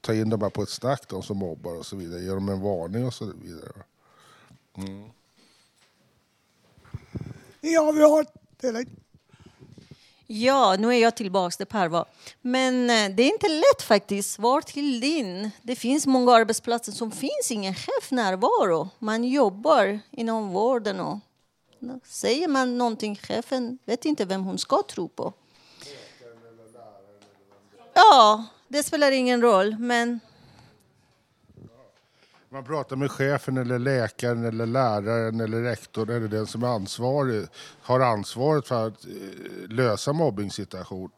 Ta 0.00 0.14
in 0.14 0.30
dem 0.30 0.50
på 0.50 0.62
ett 0.62 0.68
snack, 0.68 1.02
de 1.08 1.22
som 1.22 1.38
mobbar 1.38 1.74
och 1.74 1.86
så 1.86 1.96
vidare, 1.96 2.22
ge 2.22 2.30
dem 2.30 2.48
en 2.48 2.60
varning 2.60 3.06
och 3.06 3.14
så 3.14 3.24
vidare. 3.24 3.72
Mm. 4.76 5.10
Ja, 7.60 7.92
vi 7.92 8.02
har 8.02 8.20
ett 8.20 8.88
Ja, 10.32 10.76
nu 10.78 10.88
är 10.88 10.98
jag 10.98 11.16
tillbaka 11.16 11.54
där 11.58 11.64
Per 11.64 11.88
var. 11.88 12.04
Men 12.40 12.90
eh, 12.90 13.16
det 13.16 13.22
är 13.22 13.32
inte 13.32 13.48
lätt 13.48 13.82
faktiskt. 13.82 14.38
Var 14.38 14.60
till 14.60 15.00
din. 15.00 15.50
Det 15.62 15.76
finns 15.76 16.06
många 16.06 16.32
arbetsplatser 16.32 16.92
som 16.92 17.10
finns 17.10 17.50
ingen 17.50 17.74
chefnärvaro. 17.74 18.88
Man 18.98 19.24
jobbar 19.24 20.00
inom 20.10 20.48
vården 20.48 21.00
och 21.00 21.18
Säger 22.04 22.48
man 22.48 22.78
någonting, 22.78 23.16
chefen 23.16 23.78
vet 23.84 24.04
inte 24.04 24.24
vem 24.24 24.44
hon 24.44 24.58
ska 24.58 24.82
tro 24.82 25.08
på. 25.08 25.32
Ja, 27.94 28.46
det 28.68 28.82
spelar 28.82 29.12
ingen 29.12 29.42
roll, 29.42 29.76
men... 29.78 30.20
Man 32.48 32.64
pratar 32.64 32.96
med 32.96 33.10
chefen, 33.10 33.56
eller 33.56 33.78
läkaren, 33.78 34.44
eller 34.44 34.66
läraren 34.66 35.40
eller 35.40 35.62
rektorn 35.62 36.08
eller 36.08 36.28
den 36.28 36.46
som 36.46 36.62
är 36.62 36.68
ansvarig, 36.68 37.46
har 37.82 38.00
ansvaret 38.00 38.66
för 38.66 38.86
att 38.86 39.04
eh, 39.04 39.10
lösa 39.68 40.12
mobbningssituationen. 40.12 41.10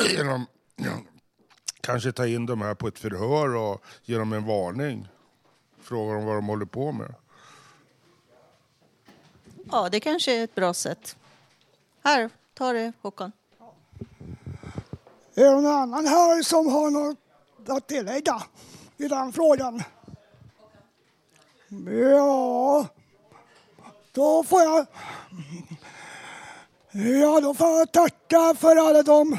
Genom 0.10 0.46
kanske 1.80 2.12
ta 2.12 2.26
in 2.26 2.46
dem 2.46 2.62
här 2.62 2.74
på 2.74 2.88
ett 2.88 2.98
förhör 2.98 3.54
och 3.54 3.82
ge 4.02 4.18
dem 4.18 4.32
en 4.32 4.46
varning. 4.46 5.08
Fråga 5.80 6.14
dem 6.14 6.24
vad 6.24 6.36
de 6.36 6.46
håller 6.46 6.66
på 6.66 6.92
med. 6.92 7.14
Ja, 9.74 9.88
det 9.88 10.00
kanske 10.00 10.32
är 10.32 10.44
ett 10.44 10.54
bra 10.54 10.74
sätt. 10.74 11.16
Här, 12.04 12.30
ta 12.54 12.72
det 12.72 12.92
Håkan. 13.02 13.32
Är 15.34 15.44
det 15.44 15.50
någon 15.50 15.66
annan 15.66 16.06
här 16.06 16.42
som 16.42 16.66
har 16.66 16.90
något 16.90 17.18
att 17.68 17.86
tillägga 17.86 18.42
i 18.96 19.08
den 19.08 19.32
frågan? 19.32 19.82
Ja, 22.08 22.86
då 24.12 24.44
får 24.44 24.62
jag... 24.62 24.86
Ja, 26.92 27.40
då 27.40 27.54
får 27.54 27.68
jag 27.68 27.92
tacka 27.92 28.54
för 28.58 28.76
alla 28.88 29.02
de 29.02 29.38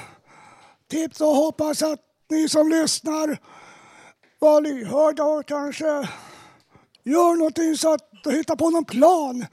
tips 0.88 1.22
och 1.22 1.36
hoppas 1.36 1.84
att 1.84 2.00
ni 2.30 2.50
som 2.50 2.70
lyssnar 2.70 3.42
var 4.40 4.62
lyhörda 4.62 5.24
och 5.24 5.46
kanske 5.46 6.10
gör 7.04 7.36
någonting 7.36 7.78
så 7.78 7.94
att 7.94 8.10
du 8.24 8.32
hittar 8.32 8.56
på 8.56 8.70
någon 8.70 8.86
plan 8.86 9.46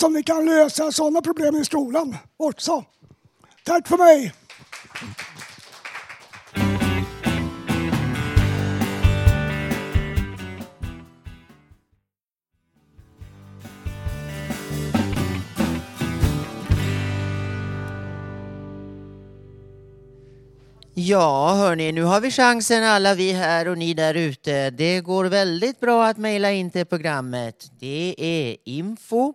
som 0.00 0.12
ni 0.12 0.22
kan 0.22 0.44
lösa 0.44 0.92
sådana 0.92 1.20
problem 1.20 1.56
i 1.56 1.64
skolan 1.64 2.16
också. 2.36 2.84
Tack 3.64 3.88
för 3.88 3.96
mig! 3.96 4.34
Ja, 20.94 21.54
hörni, 21.54 21.92
nu 21.92 22.02
har 22.02 22.20
vi 22.20 22.30
chansen 22.30 22.84
alla 22.84 23.14
vi 23.14 23.32
här 23.32 23.68
och 23.68 23.78
ni 23.78 23.94
där 23.94 24.14
ute. 24.14 24.70
Det 24.70 25.00
går 25.00 25.24
väldigt 25.24 25.80
bra 25.80 26.06
att 26.06 26.16
mejla 26.16 26.52
in 26.52 26.70
till 26.70 26.86
programmet. 26.86 27.70
Det 27.80 28.14
är 28.18 28.56
info 28.64 29.34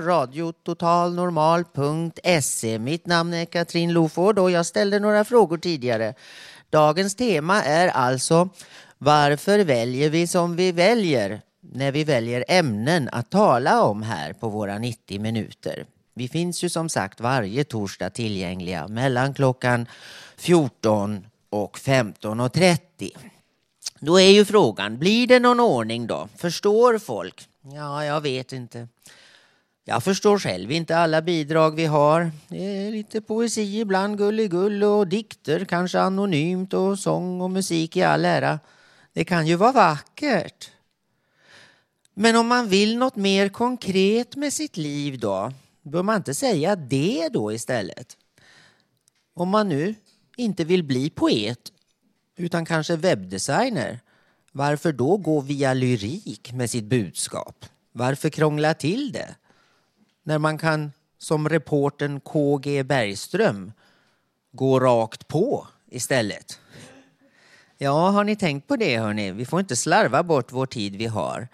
radiototalnormal.se. 0.00 2.78
Mitt 2.78 3.06
namn 3.06 3.34
är 3.34 3.44
Katrin 3.44 3.92
Loford 3.92 4.38
och 4.38 4.50
jag 4.50 4.66
ställde 4.66 5.00
några 5.00 5.24
frågor 5.24 5.58
tidigare. 5.58 6.14
Dagens 6.70 7.14
tema 7.14 7.62
är 7.62 7.88
alltså 7.88 8.48
varför 8.98 9.58
väljer 9.58 10.10
vi 10.10 10.26
som 10.26 10.56
vi 10.56 10.72
väljer 10.72 11.40
när 11.60 11.92
vi 11.92 12.04
väljer 12.04 12.44
ämnen 12.48 13.08
att 13.12 13.30
tala 13.30 13.82
om 13.82 14.02
här 14.02 14.32
på 14.32 14.48
våra 14.48 14.78
90 14.78 15.20
minuter. 15.20 15.86
Vi 16.14 16.28
finns 16.28 16.64
ju 16.64 16.68
som 16.68 16.88
sagt 16.88 17.20
varje 17.20 17.64
torsdag 17.64 18.10
tillgängliga 18.10 18.88
mellan 18.88 19.34
klockan 19.34 19.86
14 20.36 21.26
och 21.50 21.78
15.30. 21.78 23.10
Då 24.00 24.20
är 24.20 24.30
ju 24.30 24.44
frågan, 24.44 24.98
blir 24.98 25.26
det 25.26 25.38
någon 25.38 25.60
ordning 25.60 26.06
då? 26.06 26.28
Förstår 26.36 26.98
folk? 26.98 27.48
Ja, 27.62 28.04
jag 28.04 28.20
vet 28.20 28.52
inte. 28.52 28.88
Jag 29.90 30.04
förstår 30.04 30.38
själv 30.38 30.72
inte 30.72 30.96
alla 30.96 31.22
bidrag 31.22 31.76
vi 31.76 31.84
har. 31.84 32.30
Det 32.48 32.86
är 32.86 32.92
lite 32.92 33.20
poesi 33.20 33.80
ibland, 33.80 34.18
gulligull 34.18 34.84
och 34.84 35.08
dikter, 35.08 35.64
kanske 35.64 36.00
anonymt 36.00 36.74
och 36.74 36.98
sång 36.98 37.40
och 37.40 37.50
musik 37.50 37.96
i 37.96 38.02
all 38.02 38.24
ära. 38.24 38.60
Det 39.12 39.24
kan 39.24 39.46
ju 39.46 39.56
vara 39.56 39.72
vackert. 39.72 40.70
Men 42.14 42.36
om 42.36 42.46
man 42.46 42.68
vill 42.68 42.98
något 42.98 43.16
mer 43.16 43.48
konkret 43.48 44.36
med 44.36 44.52
sitt 44.52 44.76
liv 44.76 45.18
då? 45.18 45.52
Bör 45.82 46.02
man 46.02 46.16
inte 46.16 46.34
säga 46.34 46.76
det 46.76 47.28
då 47.32 47.52
istället? 47.52 48.16
Om 49.34 49.48
man 49.48 49.68
nu 49.68 49.94
inte 50.36 50.64
vill 50.64 50.84
bli 50.84 51.10
poet 51.10 51.72
utan 52.36 52.64
kanske 52.64 52.96
webbdesigner, 52.96 54.00
varför 54.52 54.92
då 54.92 55.16
gå 55.16 55.40
via 55.40 55.74
lyrik 55.74 56.52
med 56.52 56.70
sitt 56.70 56.84
budskap? 56.84 57.64
Varför 57.92 58.30
krångla 58.30 58.74
till 58.74 59.12
det? 59.12 59.34
När 60.28 60.38
man 60.38 60.58
kan, 60.58 60.92
som 61.18 61.48
reporten 61.48 62.20
KG 62.20 62.82
Bergström, 62.82 63.72
gå 64.52 64.80
rakt 64.80 65.28
på 65.28 65.66
istället. 65.90 66.60
Ja, 67.78 68.10
har 68.10 68.24
ni 68.24 68.36
tänkt 68.36 68.68
på 68.68 68.76
det 68.76 68.98
hörni? 68.98 69.30
Vi 69.30 69.44
får 69.44 69.60
inte 69.60 69.76
slarva 69.76 70.22
bort 70.22 70.52
vår 70.52 70.66
tid 70.66 70.96
vi 70.96 71.06
har. 71.06 71.48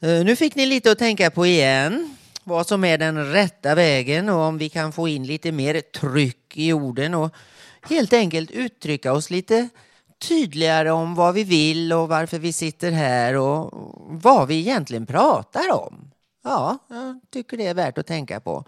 Eh, 0.00 0.24
nu 0.24 0.36
fick 0.36 0.54
ni 0.54 0.66
lite 0.66 0.90
att 0.90 0.98
tänka 0.98 1.30
på 1.30 1.46
igen. 1.46 2.16
Vad 2.44 2.66
som 2.66 2.84
är 2.84 2.98
den 2.98 3.32
rätta 3.32 3.74
vägen 3.74 4.28
och 4.28 4.40
om 4.40 4.58
vi 4.58 4.68
kan 4.68 4.92
få 4.92 5.08
in 5.08 5.26
lite 5.26 5.52
mer 5.52 5.80
tryck 5.80 6.56
i 6.56 6.72
orden 6.72 7.14
och 7.14 7.34
helt 7.82 8.12
enkelt 8.12 8.50
uttrycka 8.50 9.12
oss 9.12 9.30
lite 9.30 9.68
tydligare 10.28 10.90
om 10.90 11.14
vad 11.14 11.34
vi 11.34 11.44
vill 11.44 11.92
och 11.92 12.08
varför 12.08 12.38
vi 12.38 12.52
sitter 12.52 12.90
här 12.90 13.36
och 13.36 13.70
vad 14.08 14.48
vi 14.48 14.58
egentligen 14.58 15.06
pratar 15.06 15.72
om. 15.72 16.09
Ja, 16.42 16.78
jag 16.88 17.20
tycker 17.30 17.56
det 17.56 17.66
är 17.66 17.74
värt 17.74 17.98
att 17.98 18.06
tänka 18.06 18.40
på. 18.40 18.64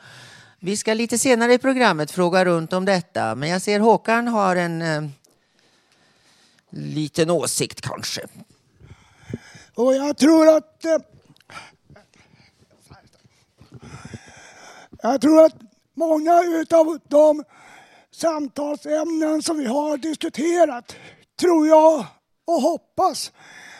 Vi 0.59 0.77
ska 0.77 0.95
lite 0.95 1.19
senare 1.19 1.55
i 1.55 1.59
programmet 1.59 2.11
fråga 2.11 2.45
runt 2.45 2.73
om 2.73 2.85
detta, 2.85 3.35
men 3.35 3.49
jag 3.49 3.63
ser 3.63 3.81
Håkan 3.81 4.29
har 4.29 4.57
en 4.57 4.83
eh, 4.83 5.03
liten 6.71 7.31
åsikt 7.31 7.81
kanske. 7.81 8.27
Och 9.75 9.95
jag 9.95 10.17
tror 10.17 10.57
att 10.57 10.85
eh, 10.85 10.99
jag 15.03 15.21
tror 15.21 15.45
att 15.45 15.57
många 15.95 16.33
av 16.71 16.99
de 17.09 17.45
samtalsämnen 18.11 19.43
som 19.43 19.59
vi 19.59 19.67
har 19.67 19.97
diskuterat 19.97 20.97
tror 21.41 21.67
jag 21.67 22.07
och 22.45 22.63
hoppas 22.63 23.33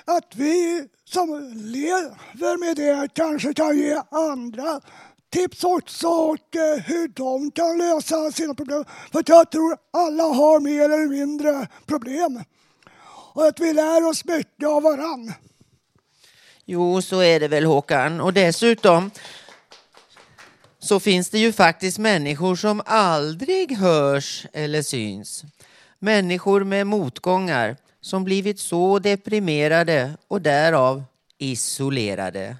att 0.05 0.37
vi 0.37 0.89
som 1.13 1.53
lever 1.55 2.59
med 2.59 2.77
det 2.77 3.15
kanske 3.15 3.55
kan 3.55 3.79
ge 3.79 4.03
andra 4.11 4.81
tips 5.33 5.65
också 5.65 6.09
och 6.09 6.39
hur 6.85 7.09
de 7.09 7.51
kan 7.51 7.79
lösa 7.79 8.33
sina 8.33 8.55
problem. 8.55 8.85
För 9.13 9.25
jag 9.27 9.51
tror 9.51 9.77
alla 9.93 10.25
har 10.25 10.61
mer 10.61 10.85
eller 10.85 11.09
mindre 11.09 11.67
problem. 11.87 12.43
Och 13.35 13.47
att 13.47 13.61
vi 13.61 13.73
lär 13.73 14.09
oss 14.09 14.25
mycket 14.25 14.69
av 14.69 14.83
varann. 14.83 15.33
Jo, 16.65 17.03
så 17.03 17.21
är 17.21 17.41
det 17.41 17.49
väl 17.49 17.65
Håkan. 17.65 18.21
Och 18.21 18.33
dessutom 18.33 19.11
så 20.79 21.01
finns 21.01 21.31
det 21.31 21.39
ju 21.39 21.53
faktiskt 21.53 21.99
människor 21.99 22.57
som 22.57 22.83
aldrig 22.87 23.77
hörs 23.77 24.47
eller 24.53 24.83
syns. 24.83 25.45
Människor 25.99 26.65
med 26.65 26.87
motgångar 26.87 27.77
som 28.03 28.25
blivit 28.25 28.61
så 28.61 28.99
deprimerade 28.99 30.17
och 30.29 30.43
därav 30.43 31.05
isolerade. 31.39 32.57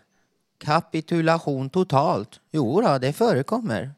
Kapitulation 0.59 1.71
totalt. 1.71 2.41
Jo, 2.51 2.81
då, 2.81 2.99
det 2.99 3.13
förekommer. 3.13 3.91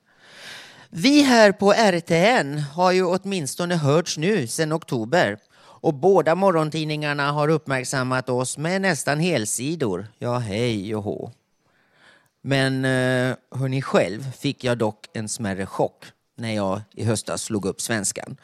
Vi 0.91 1.23
här 1.23 1.53
på 1.53 1.73
RTN 1.73 2.59
har 2.59 2.93
ju 2.93 3.05
åtminstone 3.05 3.77
hörts 3.77 4.19
nu 4.19 4.47
sedan 4.47 4.73
oktober 4.73 5.39
och 5.57 5.95
båda 5.95 6.35
morgontidningarna 6.35 7.33
har 7.33 7.49
uppmärksammat 7.49 8.29
oss 8.29 8.59
med 8.59 8.83
nästan 8.83 9.21
helsidor. 9.21 10.07
Ja, 10.19 10.39
hej 10.39 10.97
och 10.97 11.03
hå. 11.03 11.31
Men 12.43 12.85
eh, 12.85 13.37
hörni, 13.51 13.83
själv 13.83 14.33
fick 14.33 14.65
jag 14.65 14.79
dock 14.79 15.07
en 15.13 15.29
smärre 15.29 15.67
chock 15.67 16.05
när 16.37 16.53
jag 16.53 16.81
i 16.93 17.05
höstas 17.05 17.43
slog 17.43 17.67
upp 17.67 17.81
svenskan. 17.81 18.37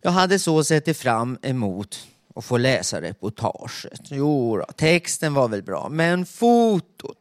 Jag 0.00 0.10
hade 0.10 0.38
så 0.38 0.64
sett 0.64 0.84
det 0.84 0.94
fram 0.94 1.38
emot 1.42 2.06
och 2.34 2.44
få 2.44 2.56
läsa 2.56 3.00
reportaget. 3.00 4.00
Jo, 4.04 4.56
då, 4.56 4.64
texten 4.64 5.34
var 5.34 5.48
väl 5.48 5.62
bra, 5.62 5.88
men 5.88 6.26
fotot. 6.26 7.18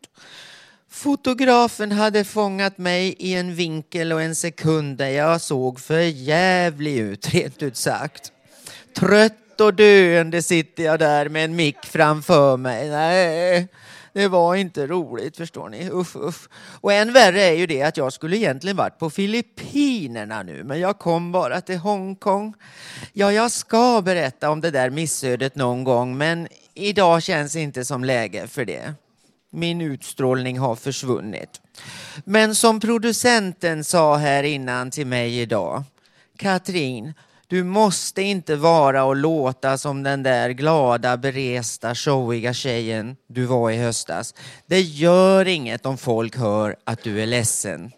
Fotografen 0.90 1.92
hade 1.92 2.24
fångat 2.24 2.78
mig 2.78 3.16
i 3.20 3.34
en 3.34 3.56
vinkel 3.56 4.14
och 4.14 4.22
en 4.22 4.36
sekund 4.36 4.98
där 4.98 5.10
jag 5.10 5.42
såg 5.42 5.80
för 5.80 6.00
jävlig 6.00 6.98
ut, 6.98 7.34
rent 7.34 7.64
ut 7.64 7.78
sagt. 7.78 8.32
Trött 8.96 9.62
och 9.62 9.74
döende 9.74 10.42
sitter 10.42 10.84
jag 10.84 11.00
där 11.00 11.30
med 11.30 11.46
en 11.46 11.56
mick 11.56 11.86
framför 11.86 12.58
mig. 12.58 12.90
Nej, 12.90 13.68
det 14.14 14.28
var 14.28 14.56
inte 14.56 14.88
roligt 14.88 15.38
förstår 15.38 15.70
ni. 15.70 15.90
Uff, 15.90 16.16
uff. 16.16 16.50
Och 16.82 16.94
än 16.94 17.14
värre 17.14 17.42
är 17.42 17.54
ju 17.54 17.68
det 17.68 17.84
att 17.84 17.98
jag 17.98 18.14
skulle 18.14 18.38
egentligen 18.38 18.78
varit 18.78 19.00
på 19.00 19.10
Filippinerna 19.10 20.44
nu, 20.44 20.64
men 20.64 20.80
jag 20.80 21.00
kom 21.00 21.32
bara 21.32 21.62
till 21.62 21.78
Hongkong. 21.78 22.54
Ja, 23.14 23.32
jag 23.32 23.52
ska 23.52 24.02
berätta 24.02 24.50
om 24.50 24.62
det 24.62 24.72
där 24.72 24.90
missödet 24.90 25.56
någon 25.56 25.84
gång, 25.84 26.18
men 26.18 26.48
idag 26.74 27.24
känns 27.24 27.56
inte 27.56 27.86
som 27.86 28.04
läge 28.04 28.48
för 28.48 28.66
det. 28.66 28.94
Min 29.50 29.82
utstrålning 29.82 30.60
har 30.60 30.76
försvunnit. 30.76 31.62
Men 32.26 32.56
som 32.56 32.80
producenten 32.80 33.84
sa 33.84 34.16
här 34.16 34.44
innan 34.44 34.92
till 34.92 35.08
mig 35.08 35.40
idag, 35.40 35.84
Katrin, 36.38 37.14
du 37.52 37.64
måste 37.64 38.22
inte 38.22 38.56
vara 38.56 39.04
och 39.04 39.16
låta 39.16 39.78
som 39.78 40.04
den 40.04 40.24
där 40.24 40.50
glada, 40.50 41.18
beresta, 41.18 41.96
showiga 41.96 42.54
tjejen 42.54 43.16
du 43.28 43.46
var 43.46 43.72
i 43.72 43.78
höstas. 43.78 44.36
Det 44.66 44.82
gör 44.82 45.48
inget 45.48 45.86
om 45.86 45.98
folk 45.98 46.38
hör 46.38 46.76
att 46.84 47.04
du 47.04 47.22
är 47.22 47.26
ledsen. 47.26 47.92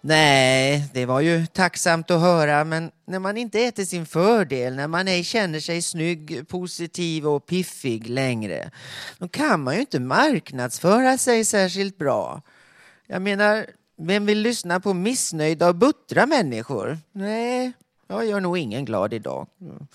Nej, 0.00 0.84
det 0.92 1.06
var 1.06 1.20
ju 1.20 1.46
tacksamt 1.46 2.10
att 2.10 2.20
höra, 2.20 2.64
men 2.64 2.90
när 3.06 3.18
man 3.18 3.36
inte 3.36 3.58
är 3.58 3.70
till 3.70 3.86
sin 3.86 4.06
fördel, 4.06 4.76
när 4.76 4.88
man 4.88 5.08
ej 5.08 5.24
känner 5.24 5.60
sig 5.60 5.82
snygg, 5.82 6.48
positiv 6.48 7.26
och 7.26 7.46
piffig 7.46 8.08
längre, 8.08 8.70
då 9.18 9.28
kan 9.28 9.62
man 9.62 9.74
ju 9.74 9.80
inte 9.80 10.00
marknadsföra 10.00 11.18
sig 11.18 11.44
särskilt 11.44 11.98
bra. 11.98 12.42
Jag 13.06 13.22
menar, 13.22 13.66
vem 13.98 14.26
vill 14.26 14.38
lyssna 14.38 14.80
på 14.80 14.94
missnöjda 14.94 15.68
och 15.68 15.74
buttra 15.74 16.26
människor? 16.26 16.98
Nej, 17.12 17.72
jag 18.06 18.26
gör 18.26 18.40
nog 18.40 18.58
ingen 18.58 18.84
glad 18.84 19.14
idag. 19.14 19.46
Mm. 19.60 19.86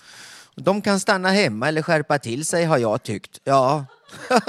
De 0.54 0.82
kan 0.82 1.00
stanna 1.00 1.28
hemma 1.28 1.68
eller 1.68 1.82
skärpa 1.82 2.18
till 2.18 2.46
sig 2.46 2.64
har 2.64 2.78
jag 2.78 3.02
tyckt. 3.02 3.40
Ja, 3.44 3.86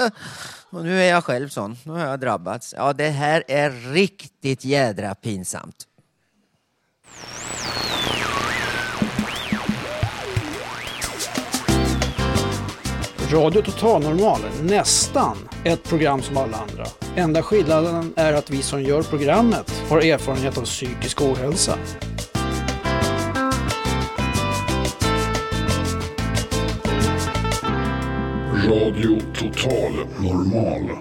och 0.70 0.84
nu 0.84 1.02
är 1.02 1.10
jag 1.10 1.24
själv 1.24 1.48
sån. 1.48 1.76
Nu 1.84 1.92
har 1.92 2.06
jag 2.06 2.20
drabbats. 2.20 2.74
Ja, 2.76 2.92
det 2.92 3.08
här 3.08 3.44
är 3.48 3.70
riktigt 3.70 4.64
jädra 4.64 5.14
pinsamt. 5.14 5.86
Radio 13.32 13.62
Total 13.62 14.02
Normal, 14.02 14.40
nästan 14.62 15.48
ett 15.64 15.82
program 15.84 16.22
som 16.22 16.36
alla 16.36 16.56
andra. 16.56 16.86
Enda 17.16 17.42
skillnaden 17.42 18.12
är 18.16 18.32
att 18.32 18.50
vi 18.50 18.62
som 18.62 18.82
gör 18.82 19.02
programmet 19.02 19.70
har 19.88 20.00
erfarenhet 20.00 20.58
av 20.58 20.62
psykisk 20.62 21.22
ohälsa. 21.22 21.78
Radio 28.62 29.20
Total 29.34 29.92
Normal. 30.20 30.98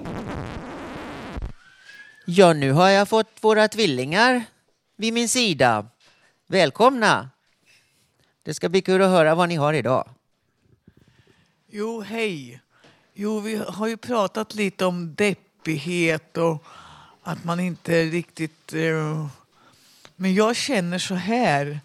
Ja, 2.25 2.53
nu 2.53 2.71
har 2.71 2.89
jag 2.89 3.09
fått 3.09 3.27
våra 3.41 3.67
tvillingar 3.67 4.43
vid 4.95 5.13
min 5.13 5.29
sida. 5.29 5.85
Välkomna! 6.47 7.29
Det 8.43 8.53
ska 8.53 8.69
bli 8.69 8.81
kul 8.81 9.01
att 9.01 9.09
höra 9.09 9.35
vad 9.35 9.49
ni 9.49 9.55
har 9.55 9.73
idag. 9.73 10.09
Jo, 11.69 12.01
hej. 12.01 12.61
Jo, 13.13 13.39
vi 13.39 13.55
har 13.67 13.87
ju 13.87 13.97
pratat 13.97 14.55
lite 14.55 14.85
om 14.85 15.15
deppighet 15.15 16.37
och 16.37 16.63
att 17.23 17.43
man 17.43 17.59
inte 17.59 18.03
riktigt... 18.03 18.73
Eh, 18.73 19.27
men 20.15 20.33
jag 20.33 20.55
känner 20.55 20.99
så 20.99 21.15
här. 21.15 21.79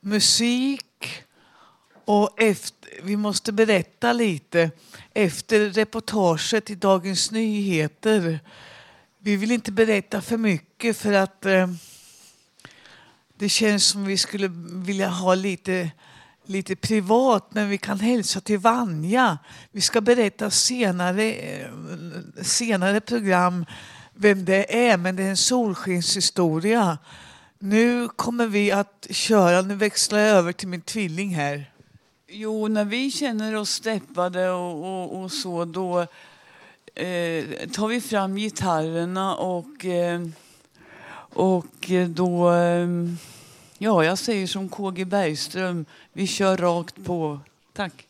Musik 0.00 1.24
och 2.04 2.40
efter, 2.40 2.77
vi 3.02 3.16
måste 3.16 3.52
berätta 3.52 4.12
lite 4.12 4.70
efter 5.14 5.70
reportaget 5.70 6.70
i 6.70 6.74
Dagens 6.74 7.30
Nyheter. 7.30 8.40
Vi 9.18 9.36
vill 9.36 9.50
inte 9.50 9.72
berätta 9.72 10.20
för 10.20 10.36
mycket 10.36 10.96
för 10.96 11.12
att 11.12 11.46
eh, 11.46 11.68
det 13.36 13.48
känns 13.48 13.84
som 13.84 14.04
vi 14.04 14.18
skulle 14.18 14.48
vilja 14.86 15.08
ha 15.08 15.34
lite 15.34 15.90
lite 16.48 16.76
privat, 16.76 17.48
men 17.50 17.68
vi 17.68 17.78
kan 17.78 18.00
hälsa 18.00 18.40
till 18.40 18.58
Vanja. 18.58 19.38
Vi 19.72 19.80
ska 19.80 20.00
berätta 20.00 20.50
senare, 20.50 21.32
eh, 21.32 21.66
senare 22.42 23.00
program 23.00 23.66
vem 24.14 24.44
det 24.44 24.88
är, 24.88 24.96
men 24.96 25.16
det 25.16 25.22
är 25.22 25.30
en 25.30 25.36
solskenshistoria. 25.36 26.98
Nu 27.58 28.08
kommer 28.08 28.46
vi 28.46 28.72
att 28.72 29.06
köra, 29.10 29.62
nu 29.62 29.74
växlar 29.74 30.18
jag 30.18 30.28
över 30.28 30.52
till 30.52 30.68
min 30.68 30.80
tvilling 30.80 31.34
här. 31.34 31.72
Jo, 32.30 32.68
när 32.68 32.84
vi 32.84 33.10
känner 33.10 33.54
oss 33.54 33.70
steppade 33.70 34.50
och, 34.50 34.84
och, 34.84 35.22
och 35.22 35.32
så, 35.32 35.64
då 35.64 36.00
eh, 36.94 37.68
tar 37.72 37.88
vi 37.88 38.00
fram 38.00 38.36
gitarrerna 38.36 39.34
och, 39.36 39.84
eh, 39.84 40.20
och 41.16 41.90
då... 42.08 42.52
Eh, 42.52 42.88
ja, 43.78 44.04
jag 44.04 44.18
säger 44.18 44.46
som 44.46 44.68
KG 44.68 45.04
Bergström, 45.04 45.84
vi 46.12 46.26
kör 46.26 46.56
rakt 46.56 47.04
på. 47.04 47.40
Tack. 47.72 48.06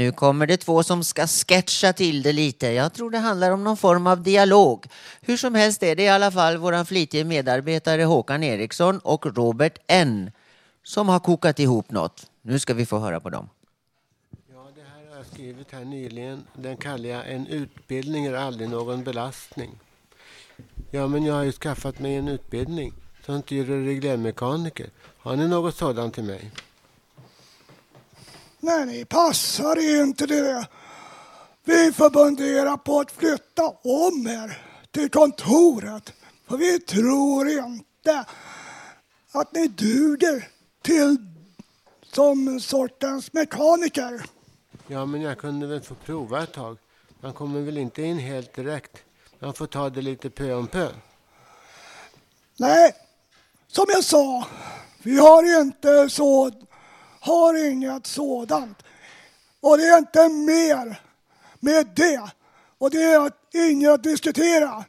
Nu 0.00 0.12
kommer 0.12 0.46
det 0.46 0.56
två 0.56 0.82
som 0.82 1.04
ska 1.04 1.26
sketcha 1.26 1.92
till 1.92 2.22
det 2.22 2.32
lite. 2.32 2.66
Jag 2.66 2.92
tror 2.92 3.10
det 3.10 3.18
handlar 3.18 3.50
om 3.50 3.64
någon 3.64 3.76
form 3.76 4.06
av 4.06 4.22
dialog. 4.22 4.86
Hur 5.20 5.36
som 5.36 5.54
helst 5.54 5.82
är 5.82 5.96
det 5.96 6.02
i 6.02 6.08
alla 6.08 6.30
fall 6.30 6.56
våran 6.56 6.86
flitige 6.86 7.24
medarbetare 7.24 8.02
Håkan 8.02 8.42
Eriksson 8.42 8.98
och 8.98 9.36
Robert 9.36 9.78
N 9.86 10.30
som 10.82 11.08
har 11.08 11.18
kokat 11.18 11.58
ihop 11.58 11.90
något. 11.90 12.30
Nu 12.42 12.58
ska 12.58 12.74
vi 12.74 12.86
få 12.86 12.98
höra 12.98 13.20
på 13.20 13.30
dem. 13.30 13.48
Ja, 14.52 14.68
det 14.74 14.82
här 14.82 15.10
har 15.10 15.16
jag 15.16 15.26
skrivit 15.26 15.72
här 15.72 15.84
nyligen. 15.84 16.46
Den 16.54 16.76
kallar 16.76 17.08
jag 17.08 17.32
En 17.32 17.46
utbildning 17.46 18.26
är 18.26 18.34
aldrig 18.34 18.68
någon 18.68 19.04
belastning. 19.04 19.70
Ja, 20.90 21.06
men 21.06 21.24
jag 21.24 21.34
har 21.34 21.44
ju 21.44 21.52
skaffat 21.52 21.98
mig 21.98 22.14
en 22.16 22.28
utbildning 22.28 22.92
som 23.26 23.42
styr 23.42 23.70
och 23.70 23.84
reglermekaniker. 23.84 24.90
Har 25.18 25.36
ni 25.36 25.48
något 25.48 25.76
sådant 25.76 26.14
till 26.14 26.24
mig? 26.24 26.50
Nej, 28.60 28.86
ni 28.86 29.04
passar 29.04 30.00
inte 30.00 30.26
det. 30.26 30.68
Vi 31.64 31.92
får 31.92 32.10
fundera 32.10 32.76
på 32.76 33.00
att 33.00 33.12
flytta 33.12 33.68
om 33.82 34.26
här 34.26 34.62
till 34.90 35.10
kontoret. 35.10 36.12
För 36.48 36.56
vi 36.56 36.80
tror 36.80 37.48
inte 37.48 38.24
att 39.32 39.54
ni 39.54 39.68
duger 39.68 40.48
till 40.82 41.16
som 42.02 42.60
sortens 42.60 43.32
mekaniker. 43.32 44.22
Ja, 44.86 45.06
men 45.06 45.20
jag 45.20 45.38
kunde 45.38 45.66
väl 45.66 45.80
få 45.80 45.94
prova 45.94 46.42
ett 46.42 46.52
tag. 46.52 46.78
Man 47.20 47.32
kommer 47.32 47.60
väl 47.60 47.78
inte 47.78 48.02
in 48.02 48.18
helt 48.18 48.54
direkt. 48.54 48.96
Man 49.38 49.54
får 49.54 49.66
ta 49.66 49.90
det 49.90 50.02
lite 50.02 50.30
pö 50.30 50.54
om 50.54 50.66
pö. 50.66 50.88
Nej, 52.56 52.92
som 53.66 53.84
jag 53.88 54.04
sa, 54.04 54.46
vi 55.02 55.18
har 55.18 55.60
inte 55.60 56.10
så 56.10 56.50
har 57.20 57.70
inget 57.70 58.06
sådant. 58.06 58.82
Och 59.60 59.78
det 59.78 59.84
är 59.84 59.98
inte 59.98 60.28
mer 60.28 61.00
med 61.60 61.86
det. 61.86 62.30
Och 62.78 62.90
det 62.90 63.02
är 63.02 63.32
inget 63.70 63.90
att 63.90 64.02
diskutera. 64.02 64.84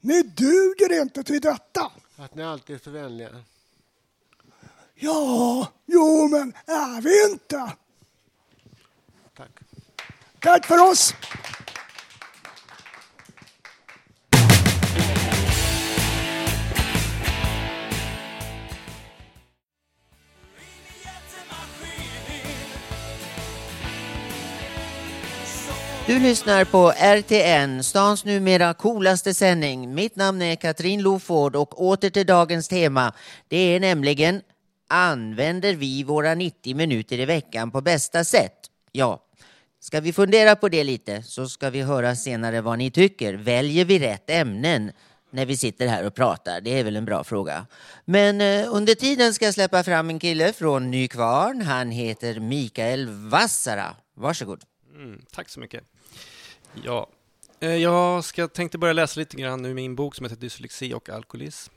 Ni 0.00 0.22
duger 0.22 1.00
inte 1.02 1.22
till 1.22 1.40
detta. 1.40 1.92
Att 2.16 2.34
ni 2.34 2.42
alltid 2.42 2.76
är 2.76 2.80
så 2.80 2.90
vänliga. 2.90 3.28
Ja, 4.94 5.68
jo 5.86 6.28
men 6.28 6.52
är 6.66 7.00
vi 7.00 7.32
inte? 7.32 7.72
Tack. 9.36 9.50
Tack 10.40 10.66
för 10.66 10.90
oss. 10.90 11.14
Du 26.06 26.18
lyssnar 26.18 26.64
på 26.64 26.92
RTN, 26.96 27.82
stans 27.82 28.24
numera 28.24 28.74
coolaste 28.74 29.34
sändning. 29.34 29.94
Mitt 29.94 30.16
namn 30.16 30.42
är 30.42 30.56
Katrin 30.56 31.02
Loford 31.02 31.56
och 31.56 31.82
åter 31.82 32.10
till 32.10 32.26
dagens 32.26 32.68
tema. 32.68 33.12
Det 33.48 33.56
är 33.56 33.80
nämligen 33.80 34.42
Använder 34.88 35.74
vi 35.74 36.02
våra 36.02 36.34
90 36.34 36.76
minuter 36.76 37.20
i 37.20 37.24
veckan 37.24 37.70
på 37.70 37.80
bästa 37.80 38.24
sätt? 38.24 38.52
Ja, 38.92 39.22
ska 39.80 40.00
vi 40.00 40.12
fundera 40.12 40.56
på 40.56 40.68
det 40.68 40.84
lite 40.84 41.22
så 41.22 41.48
ska 41.48 41.70
vi 41.70 41.82
höra 41.82 42.16
senare 42.16 42.60
vad 42.60 42.78
ni 42.78 42.90
tycker. 42.90 43.34
Väljer 43.34 43.84
vi 43.84 43.98
rätt 43.98 44.30
ämnen? 44.30 44.92
när 45.30 45.46
vi 45.46 45.56
sitter 45.56 45.86
här 45.86 46.06
och 46.06 46.14
pratar? 46.14 46.60
Det 46.60 46.78
är 46.78 46.84
väl 46.84 46.96
en 46.96 47.04
bra 47.04 47.24
fråga. 47.24 47.66
Men 48.04 48.40
eh, 48.40 48.74
under 48.74 48.94
tiden 48.94 49.34
ska 49.34 49.44
jag 49.44 49.54
släppa 49.54 49.82
fram 49.82 50.10
en 50.10 50.18
kille 50.18 50.52
från 50.52 50.90
Nykvarn. 50.90 51.62
Han 51.62 51.90
heter 51.90 52.40
Mikael 52.40 53.08
Vassara. 53.08 53.96
Varsågod. 54.14 54.64
Mm, 54.94 55.22
tack 55.32 55.48
så 55.48 55.60
mycket. 55.60 55.84
Ja, 56.84 57.06
eh, 57.60 57.76
jag 57.76 58.24
ska, 58.24 58.48
tänkte 58.48 58.78
börja 58.78 58.92
läsa 58.92 59.20
lite 59.20 59.36
grann 59.36 59.64
ur 59.64 59.74
min 59.74 59.96
bok 59.96 60.14
som 60.14 60.24
heter 60.24 60.36
Dyslexi 60.36 60.94
och 60.94 61.10
alkoholism. 61.10 61.72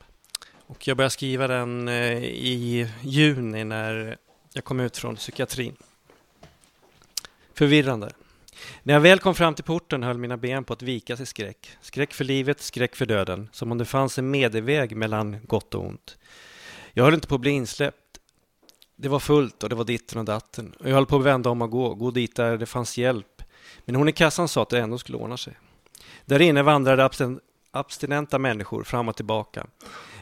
Och 0.67 0.87
jag 0.87 0.97
började 0.97 1.09
skriva 1.09 1.47
den 1.47 1.87
eh, 1.87 2.23
i 2.23 2.87
juni 3.01 3.63
när 3.63 4.17
jag 4.53 4.63
kom 4.63 4.79
ut 4.79 4.97
från 4.97 5.15
psykiatrin. 5.15 5.75
Förvirrande. 7.53 8.11
När 8.83 8.93
jag 8.93 9.01
väl 9.01 9.19
kom 9.19 9.35
fram 9.35 9.55
till 9.55 9.63
porten 9.63 10.03
höll 10.03 10.17
mina 10.17 10.37
ben 10.37 10.63
på 10.63 10.73
att 10.73 10.81
vikas 10.81 11.19
i 11.19 11.25
skräck. 11.25 11.77
Skräck 11.81 12.13
för 12.13 12.23
livet, 12.23 12.61
skräck 12.61 12.95
för 12.95 13.05
döden. 13.05 13.49
Som 13.51 13.71
om 13.71 13.77
det 13.77 13.85
fanns 13.85 14.19
en 14.19 14.31
medelväg 14.31 14.95
mellan 14.95 15.37
gott 15.47 15.75
och 15.75 15.85
ont. 15.85 16.17
Jag 16.93 17.03
höll 17.03 17.13
inte 17.13 17.27
på 17.27 17.35
att 17.35 17.41
bli 17.41 17.51
insläppt. 17.51 18.19
Det 18.95 19.09
var 19.09 19.19
fullt 19.19 19.63
och 19.63 19.69
det 19.69 19.75
var 19.75 19.83
ditten 19.83 20.19
och 20.19 20.25
datten. 20.25 20.73
Och 20.79 20.89
jag 20.89 20.93
höll 20.93 21.05
på 21.05 21.15
att 21.15 21.23
vända 21.23 21.49
om 21.49 21.61
och 21.61 21.71
gå, 21.71 21.95
gå 21.95 22.11
dit 22.11 22.35
där 22.35 22.57
det 22.57 22.65
fanns 22.65 22.97
hjälp. 22.97 23.38
Men 23.85 23.95
hon 23.95 24.09
i 24.09 24.11
kassan 24.11 24.47
sa 24.47 24.61
att 24.61 24.69
det 24.69 24.79
ändå 24.79 24.97
skulle 24.97 25.17
ordna 25.17 25.37
sig. 25.37 25.53
Där 26.25 26.41
inne 26.41 26.63
vandrade 26.63 27.05
abstin 27.05 27.39
abstinenta 27.71 28.39
människor 28.39 28.83
fram 28.83 29.07
och 29.07 29.15
tillbaka. 29.15 29.67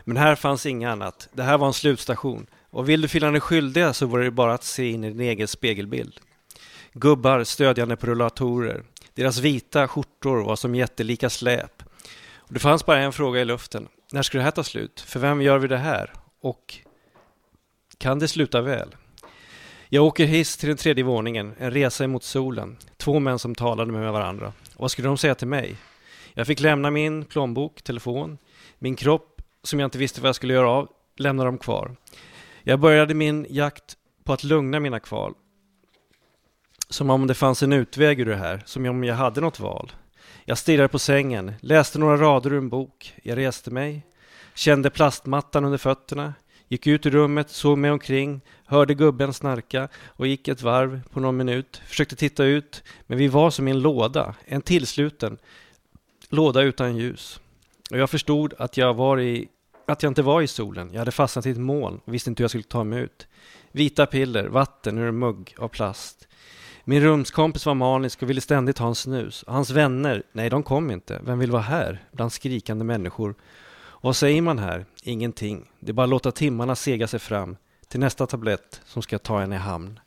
Men 0.04 0.18
här 0.18 0.36
fanns 0.36 0.66
inget 0.66 0.90
annat. 0.90 1.30
Det 1.34 1.44
här 1.44 1.58
var 1.58 1.68
en 1.68 1.74
slutstation. 1.74 2.48
Och 2.70 2.90
vill 2.90 3.02
du 3.02 3.08
fylla 3.08 3.32
dig 3.32 3.42
skyldiga 3.42 3.94
så 3.94 4.06
var 4.06 4.20
det 4.20 4.32
bara 4.32 4.54
att 4.54 4.64
se 4.64 4.90
in 4.90 5.04
i 5.04 5.10
din 5.10 5.20
egen 5.20 5.48
spegelbild. 5.48 6.20
Gubbar 6.94 7.44
stödjande 7.44 7.96
på 7.96 8.08
rullatorer. 8.08 8.84
Deras 9.14 9.38
vita 9.38 9.88
skjortor 9.88 10.44
var 10.44 10.56
som 10.56 10.76
jättelika 10.76 11.30
släp. 11.30 11.84
Och 12.36 12.54
det 12.54 12.60
fanns 12.60 12.86
bara 12.86 13.00
en 13.00 13.14
fråga 13.14 13.42
i 13.42 13.46
luften. 13.46 13.88
När 14.12 14.22
ska 14.22 14.38
det 14.38 14.44
här 14.44 14.52
ta 14.52 14.64
slut? 14.64 15.00
För 15.00 15.20
vem 15.20 15.42
gör 15.42 15.58
vi 15.58 15.68
det 15.68 15.78
här? 15.78 16.14
Och 16.42 16.76
kan 17.98 18.20
det 18.20 18.28
sluta 18.28 18.62
väl? 18.62 18.96
Jag 19.90 20.06
åker 20.06 20.26
hiss 20.26 20.58
till 20.58 20.68
den 20.68 20.78
tredje 20.78 21.04
våningen, 21.04 21.54
en 21.58 21.72
resa 21.72 22.04
emot 22.04 22.24
solen. 22.24 22.78
Två 22.98 23.20
män 23.20 23.40
som 23.40 23.56
talade 23.56 23.92
med 23.92 24.14
varandra. 24.14 24.54
Och 24.76 24.82
vad 24.82 24.92
skulle 24.92 25.08
de 25.08 25.18
säga 25.18 25.36
till 25.36 25.48
mig? 25.48 25.76
Jag 26.34 26.48
fick 26.48 26.60
lämna 26.60 26.92
min 26.92 27.26
plånbok, 27.26 27.82
telefon, 27.82 28.38
min 28.80 28.96
kropp 28.96 29.42
som 29.64 29.80
jag 29.80 29.88
inte 29.88 29.98
visste 29.98 30.22
vad 30.22 30.28
jag 30.28 30.36
skulle 30.36 30.54
göra 30.54 30.70
av, 30.70 30.90
lämna 31.18 31.44
dem 31.44 31.58
kvar. 31.58 31.96
Jag 32.64 32.80
började 32.80 33.14
min 33.14 33.46
jakt 33.50 33.98
på 34.24 34.34
att 34.34 34.44
lugna 34.44 34.80
mina 34.80 35.00
kval. 35.00 35.34
Som 36.90 37.10
om 37.10 37.28
det 37.28 37.34
fanns 37.34 37.64
en 37.64 37.74
utväg 37.74 38.20
ur 38.20 38.26
det 38.26 38.36
här, 38.36 38.64
som 38.66 38.86
om 38.86 39.04
jag 39.04 39.16
hade 39.16 39.42
något 39.42 39.60
val. 39.60 39.92
Jag 40.46 40.58
stirrade 40.58 40.88
på 40.88 41.00
sängen, 41.00 41.54
läste 41.62 42.00
några 42.00 42.18
rader 42.18 42.54
ur 42.54 42.58
en 42.58 42.70
bok. 42.70 43.14
Jag 43.24 43.38
reste 43.38 43.72
mig, 43.72 44.06
kände 44.56 44.90
plastmattan 44.90 45.66
under 45.66 45.78
fötterna, 45.78 46.34
gick 46.68 46.88
ut 46.88 47.06
ur 47.06 47.12
rummet, 47.12 47.50
såg 47.50 47.78
mig 47.78 47.92
omkring, 47.92 48.42
hörde 48.66 48.94
gubben 48.94 49.34
snarka 49.34 49.88
och 50.08 50.28
gick 50.28 50.48
ett 50.48 50.62
varv 50.62 51.02
på 51.12 51.20
någon 51.20 51.38
minut. 51.38 51.82
Försökte 51.88 52.16
titta 52.16 52.44
ut, 52.44 52.84
men 53.08 53.18
vi 53.18 53.28
var 53.28 53.50
som 53.50 53.68
i 53.68 53.72
en 53.72 53.82
låda, 53.82 54.36
en 54.46 54.62
tillsluten 54.62 55.38
låda 56.30 56.62
utan 56.62 56.98
ljus. 56.98 57.40
Och 57.92 57.98
jag 57.98 58.10
förstod 58.10 58.54
att 58.58 58.78
jag, 58.78 58.94
var 58.94 59.20
i, 59.20 59.48
att 59.86 60.04
jag 60.04 60.10
inte 60.10 60.22
var 60.22 60.42
i 60.42 60.48
solen. 60.48 60.90
Jag 60.92 61.00
hade 61.00 61.12
fastnat 61.12 61.46
i 61.46 61.50
ett 61.50 61.58
moln 61.58 62.00
och 62.06 62.14
visste 62.14 62.30
inte 62.30 62.42
hur 62.42 62.44
jag 62.44 62.52
skulle 62.52 62.64
ta 62.64 62.84
mig 62.84 63.00
ut. 63.00 63.28
Vita 63.72 64.06
piller, 64.06 64.48
vatten 64.48 64.98
ur 64.98 65.08
en 65.08 65.20
mugg 65.20 65.56
av 65.58 65.68
plast. 65.68 66.28
Min 66.84 67.02
rumskompis 67.02 67.66
var 67.66 67.74
manisk 67.74 68.22
och 68.22 68.30
ville 68.30 68.42
ständigt 68.42 68.78
ha 68.78 68.88
en 68.88 68.96
snus. 68.96 69.44
Hans 69.48 69.70
vänner, 69.70 70.24
nej 70.32 70.50
de 70.50 70.64
kom 70.64 70.92
inte. 70.92 71.22
Vem 71.26 71.40
vill 71.40 71.52
vara 71.52 71.62
här? 71.62 72.04
Bland 72.12 72.34
skrikande 72.34 72.86
människor. 72.86 73.36
Vad 74.08 74.16
säger 74.16 74.42
man 74.42 74.60
här? 74.60 74.86
Ingenting. 75.04 75.72
Det 75.80 75.92
är 75.92 75.94
bara 75.94 76.04
att 76.04 76.10
låta 76.10 76.32
timmarna 76.32 76.76
sega 76.76 77.08
sig 77.08 77.20
fram 77.20 77.58
till 77.88 78.00
nästa 78.00 78.28
tablett 78.28 78.82
som 78.86 79.02
ska 79.02 79.20
ta 79.20 79.42
en 79.42 79.54
i 79.54 79.56
hamn. 79.56 80.00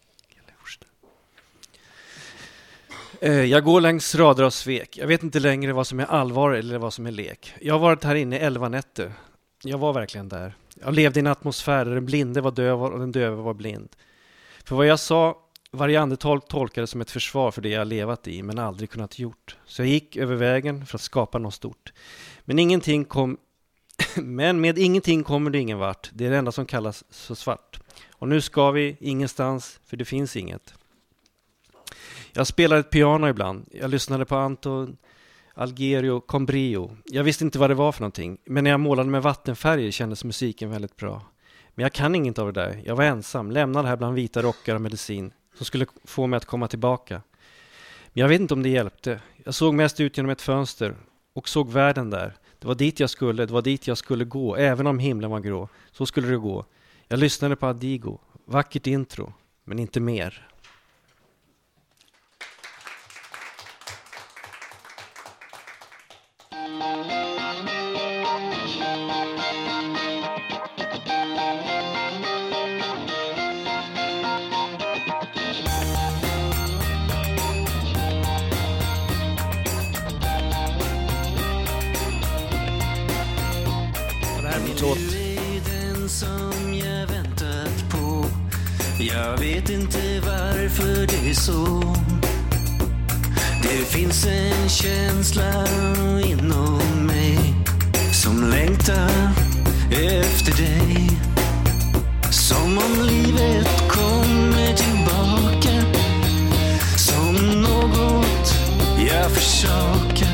Eh, 3.20 3.32
jag 3.32 3.64
går 3.64 3.80
längs 3.80 4.14
rader 4.14 4.44
av 4.44 4.50
svek. 4.50 4.98
Jag 4.98 5.06
vet 5.06 5.22
inte 5.22 5.40
längre 5.40 5.72
vad 5.72 5.86
som 5.86 6.00
är 6.00 6.04
allvar 6.04 6.52
eller 6.52 6.78
vad 6.78 6.92
som 6.92 7.06
är 7.06 7.10
lek. 7.10 7.54
Jag 7.60 7.74
har 7.74 7.78
varit 7.78 8.04
här 8.04 8.14
inne 8.14 8.36
i 8.36 8.38
elva 8.38 8.68
nätter. 8.68 9.12
Jag 9.62 9.78
var 9.78 9.92
verkligen 9.92 10.28
där. 10.28 10.54
Jag 10.74 10.94
levde 10.94 11.18
i 11.18 11.20
en 11.20 11.26
atmosfär 11.26 11.84
där 11.84 11.94
den 11.94 12.06
blinde 12.06 12.40
var 12.40 12.50
döv 12.50 12.82
och 12.82 12.98
den 12.98 13.12
döve 13.12 13.36
var 13.36 13.54
blind. 13.54 13.88
För 14.64 14.76
vad 14.76 14.86
jag 14.86 15.00
sa, 15.00 15.38
varje 15.70 16.00
andetag 16.00 16.48
tolkades 16.48 16.90
som 16.90 17.00
ett 17.00 17.10
försvar 17.10 17.50
för 17.50 17.62
det 17.62 17.68
jag 17.68 17.86
levat 17.86 18.28
i 18.28 18.42
men 18.42 18.58
aldrig 18.58 18.90
kunnat 18.90 19.18
gjort. 19.18 19.56
Så 19.64 19.82
jag 19.82 19.88
gick 19.88 20.16
över 20.16 20.34
vägen 20.34 20.86
för 20.86 20.96
att 20.96 21.02
skapa 21.02 21.38
något 21.38 21.54
stort. 21.54 21.92
Men 22.44 22.58
ingenting 22.58 23.04
kom 23.04 23.38
men 24.16 24.60
med 24.60 24.78
ingenting 24.78 25.24
kommer 25.24 25.50
du 25.50 25.58
ingen 25.58 25.78
vart. 25.78 26.10
Det 26.12 26.26
är 26.26 26.30
det 26.30 26.36
enda 26.36 26.52
som 26.52 26.66
kallas 26.66 27.04
så 27.10 27.34
svart. 27.34 27.80
Och 28.12 28.28
nu 28.28 28.40
ska 28.40 28.70
vi 28.70 28.96
ingenstans, 29.00 29.80
för 29.86 29.96
det 29.96 30.04
finns 30.04 30.36
inget. 30.36 30.74
Jag 32.32 32.46
spelade 32.46 32.80
ett 32.80 32.90
piano 32.90 33.28
ibland. 33.28 33.68
Jag 33.72 33.90
lyssnade 33.90 34.24
på 34.24 34.36
Anton 34.36 34.96
Algerio 35.54 36.20
Combrio. 36.20 36.96
Jag 37.04 37.24
visste 37.24 37.44
inte 37.44 37.58
vad 37.58 37.70
det 37.70 37.74
var 37.74 37.92
för 37.92 38.00
någonting. 38.00 38.38
Men 38.44 38.64
när 38.64 38.70
jag 38.70 38.80
målade 38.80 39.10
med 39.10 39.22
vattenfärger 39.22 39.90
kändes 39.90 40.24
musiken 40.24 40.70
väldigt 40.70 40.96
bra. 40.96 41.22
Men 41.74 41.82
jag 41.82 41.92
kan 41.92 42.14
inget 42.14 42.38
av 42.38 42.52
det 42.52 42.60
där. 42.60 42.82
Jag 42.84 42.96
var 42.96 43.04
ensam, 43.04 43.50
lämnad 43.50 43.86
här 43.86 43.96
bland 43.96 44.14
vita 44.14 44.42
rockar 44.42 44.74
och 44.74 44.80
medicin 44.80 45.32
som 45.56 45.66
skulle 45.66 45.86
få 46.04 46.26
mig 46.26 46.36
att 46.36 46.44
komma 46.44 46.68
tillbaka. 46.68 47.22
Men 48.12 48.20
jag 48.20 48.28
vet 48.28 48.40
inte 48.40 48.54
om 48.54 48.62
det 48.62 48.68
hjälpte. 48.68 49.20
Jag 49.44 49.54
såg 49.54 49.74
mest 49.74 50.00
ut 50.00 50.16
genom 50.16 50.30
ett 50.30 50.42
fönster 50.42 50.94
och 51.32 51.48
såg 51.48 51.72
världen 51.72 52.10
där. 52.10 52.36
Det 52.60 52.66
var 52.66 52.74
dit 52.74 53.00
jag 53.00 53.10
skulle, 53.10 53.46
det 53.46 53.52
var 53.52 53.62
dit 53.62 53.86
jag 53.86 53.98
skulle 53.98 54.24
gå, 54.24 54.56
även 54.56 54.86
om 54.86 54.98
himlen 54.98 55.30
var 55.30 55.40
grå. 55.40 55.68
Så 55.90 56.06
skulle 56.06 56.28
det 56.28 56.36
gå. 56.36 56.64
Jag 57.08 57.18
lyssnade 57.18 57.56
på 57.56 57.66
Adigo. 57.66 58.18
Vackert 58.44 58.86
intro, 58.86 59.32
men 59.64 59.78
inte 59.78 60.00
mer. 60.00 60.49
Vet 89.60 89.70
inte 89.70 90.20
varför 90.20 91.06
det 91.06 91.30
är 91.30 91.34
så 91.34 91.94
Det 93.62 93.84
finns 93.84 94.26
en 94.26 94.68
känsla 94.68 95.66
inom 96.24 97.06
mig 97.06 97.38
Som 98.12 98.50
längtar 98.50 99.10
efter 99.90 100.62
dig 100.62 101.10
Som 102.30 102.78
om 102.78 103.06
livet 103.06 103.88
kommer 103.88 104.76
tillbaka 104.76 105.84
Som 106.96 107.62
något 107.62 108.54
jag 109.08 109.30
försakar. 109.30 110.29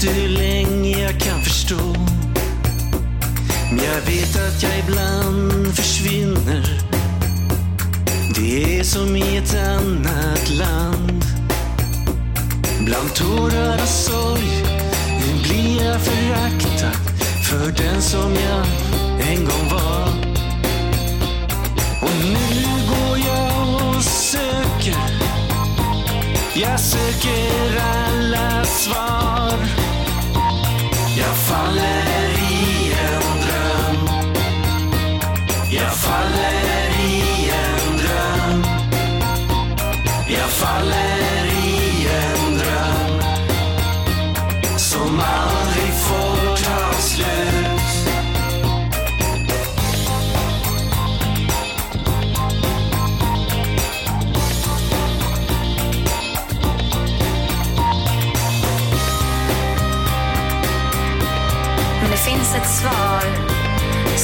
Inte 0.00 0.12
hur 0.12 0.28
länge 0.28 1.02
jag 1.02 1.20
kan 1.20 1.42
förstå. 1.42 1.96
Men 3.70 3.84
jag 3.84 4.00
vet 4.00 4.36
att 4.36 4.62
jag 4.62 4.78
ibland 4.78 5.74
försvinner. 5.76 6.80
Det 8.34 8.78
är 8.78 8.84
som 8.84 9.16
i 9.16 9.36
ett 9.36 9.54
annat 9.54 10.50
land. 10.50 11.24
Bland 12.80 13.14
tårar 13.14 13.82
och 13.82 13.88
sorg 13.88 14.64
Nu 15.20 15.42
blir 15.42 15.84
jag 15.84 16.00
föraktad 16.00 16.92
För 17.42 17.84
den 17.84 18.02
som 18.02 18.34
jag 18.34 18.66
en 19.28 19.44
gång 19.44 19.68
var. 19.70 20.08
Och 22.02 22.16
nu 22.24 22.68
går 22.88 23.18
jag 23.18 23.88
och 23.96 24.02
söker. 24.04 25.10
Jag 26.54 26.80
söker 26.80 27.80
alla 27.80 28.64
svar. 28.64 29.87
Jag 31.18 31.36
faller. 31.36 32.27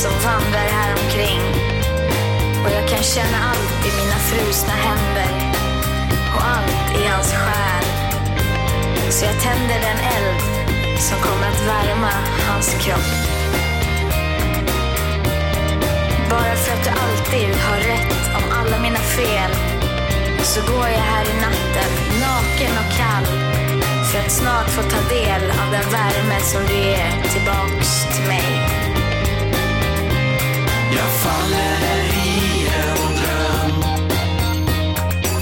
Som 0.04 0.12
vandrar 0.30 0.68
här 0.78 0.90
omkring. 1.02 1.42
Och 2.64 2.70
jag 2.76 2.88
kan 2.88 3.02
känna 3.02 3.38
allt 3.50 3.86
i 3.88 3.90
mina 4.00 4.18
frusna 4.30 4.72
händer 4.86 5.32
och 6.36 6.44
allt 6.54 7.00
i 7.00 7.06
hans 7.12 7.32
själ. 7.32 7.84
Så 9.10 9.24
jag 9.24 9.40
tänder 9.40 9.78
den 9.88 10.00
eld 10.16 10.42
som 10.98 11.18
kommer 11.18 11.46
att 11.52 11.62
värma 11.72 12.12
hans 12.48 12.68
kropp. 12.84 13.10
Bara 16.30 16.54
för 16.62 16.72
att 16.76 16.84
du 16.84 16.90
alltid 17.04 17.56
har 17.66 17.76
rätt 17.76 18.16
om 18.36 18.44
alla 18.58 18.78
mina 18.82 19.02
fel 19.18 19.50
så 20.42 20.60
går 20.72 20.88
jag 20.88 21.04
här 21.12 21.24
i 21.24 21.36
natten, 21.46 21.90
naken 22.20 22.74
och 22.82 22.90
kall 22.98 23.26
för 24.12 24.18
att 24.18 24.32
snart 24.32 24.70
få 24.70 24.82
ta 24.82 25.14
del 25.14 25.50
av 25.50 25.70
den 25.72 25.90
värme 25.90 26.40
som 26.40 26.62
du 26.66 26.74
ger 26.74 27.22
tillbaks 27.32 28.16
till 28.16 28.28
mig. 28.28 28.63
Jag 30.96 31.10
faller 31.12 32.04
i 32.14 32.66
en 32.66 33.14
dröm. 33.16 33.82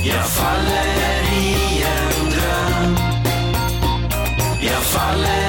Jag 0.04 0.26
faller 0.26 1.22
i 1.32 1.82
en 1.82 2.30
dröm. 2.30 2.96
Jag 4.60 4.82
faller 4.82 5.41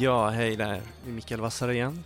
Ja, 0.00 0.28
hej 0.28 0.56
där. 0.56 0.82
Det 1.04 1.10
är 1.10 1.12
Mikael 1.12 1.40
Vassar 1.40 1.70
igen. 1.70 2.04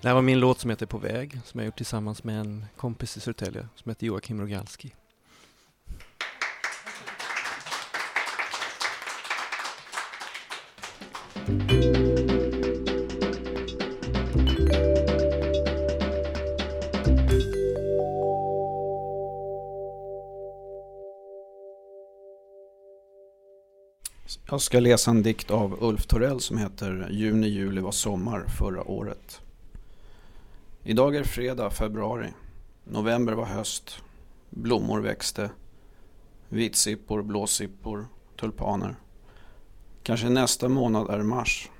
Det 0.00 0.08
här 0.08 0.14
var 0.14 0.22
min 0.22 0.40
låt 0.40 0.60
som 0.60 0.70
heter 0.70 0.86
På 0.86 0.98
väg, 0.98 1.40
som 1.44 1.60
jag 1.60 1.66
gjort 1.66 1.76
tillsammans 1.76 2.24
med 2.24 2.40
en 2.40 2.64
kompis 2.76 3.16
i 3.16 3.20
Södertälje 3.20 3.68
som 3.74 3.90
heter 3.90 4.06
Joakim 4.06 4.40
Rogalski. 4.40 4.94
Jag 24.52 24.60
ska 24.60 24.80
läsa 24.80 25.10
en 25.10 25.22
dikt 25.22 25.50
av 25.50 25.78
Ulf 25.80 26.06
Torell 26.06 26.40
som 26.40 26.58
heter 26.58 27.08
Juni, 27.10 27.48
juli 27.48 27.80
var 27.80 27.92
sommar 27.92 28.44
förra 28.58 28.84
året. 28.84 29.40
Idag 30.82 31.16
är 31.16 31.24
fredag, 31.24 31.70
februari. 31.70 32.32
November 32.84 33.32
var 33.32 33.44
höst. 33.44 34.02
Blommor 34.50 35.00
växte. 35.00 35.50
Vitsippor, 36.48 37.22
blåsippor, 37.22 38.06
tulpaner. 38.40 38.96
Kanske 40.02 40.28
nästa 40.28 40.68
månad 40.68 41.10
är 41.10 41.22
mars. 41.22 41.70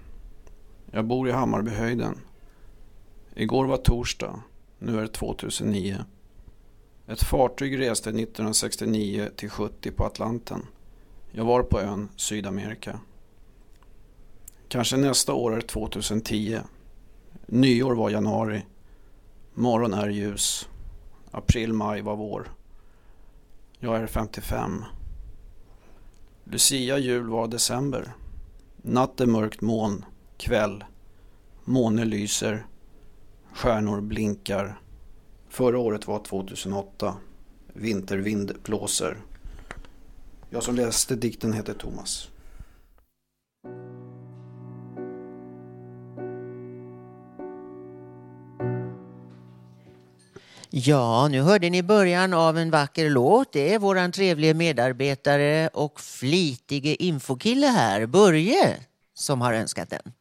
Jag 0.90 1.04
bor 1.04 1.28
i 1.28 1.32
Hammarbyhöjden. 1.32 2.18
Igår 3.34 3.66
var 3.66 3.76
torsdag. 3.76 4.42
Nu 4.78 4.98
är 4.98 5.02
det 5.02 5.08
2009. 5.08 5.96
Ett 7.06 7.22
fartyg 7.22 7.78
reste 7.78 8.10
1969 8.10 9.28
till 9.36 9.50
70 9.50 9.90
på 9.90 10.04
Atlanten. 10.04 10.66
Jag 11.34 11.44
var 11.44 11.62
på 11.62 11.80
ön 11.80 12.08
Sydamerika. 12.16 13.00
Kanske 14.68 14.96
nästa 14.96 15.32
år 15.34 15.56
är 15.56 15.60
2010. 15.60 16.60
Nyår 17.46 17.94
var 17.94 18.10
januari. 18.10 18.66
Morgon 19.54 19.94
är 19.94 20.08
ljus. 20.08 20.68
April, 21.30 21.72
maj 21.72 22.02
var 22.02 22.16
vår. 22.16 22.52
Jag 23.78 23.96
är 23.96 24.06
55. 24.06 24.84
Lucia 26.44 26.98
jul 26.98 27.28
var 27.28 27.48
december. 27.48 28.14
Natt 28.76 29.20
är 29.20 29.26
mörkt 29.26 29.60
moln. 29.60 30.04
Kväll. 30.36 30.84
Måne 31.64 32.04
lyser. 32.04 32.66
Stjärnor 33.52 34.00
blinkar. 34.00 34.80
Förra 35.48 35.78
året 35.78 36.06
var 36.06 36.18
2008. 36.18 37.14
Vintervind 37.72 38.52
blåser. 38.62 39.18
Jag 40.52 40.62
som 40.62 40.74
läste 40.74 41.14
dikten 41.14 41.52
heter 41.52 41.74
Thomas. 41.74 42.28
Ja, 50.70 51.28
nu 51.28 51.40
hörde 51.40 51.70
ni 51.70 51.82
början 51.82 52.34
av 52.34 52.58
en 52.58 52.70
vacker 52.70 53.10
låt. 53.10 53.52
Det 53.52 53.74
är 53.74 53.78
våran 53.78 54.12
trevliga 54.12 54.54
medarbetare 54.54 55.68
och 55.68 56.00
flitige 56.00 57.02
infokille 57.02 57.66
här, 57.66 58.06
Börje, 58.06 58.76
som 59.14 59.40
har 59.40 59.52
önskat 59.52 59.90
den. 59.90 60.12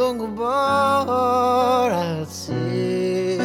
Mm, 0.00 0.18
De 0.18 0.18
går 0.18 0.28
bara 0.28 2.22
att 2.22 2.28
se 2.28 3.38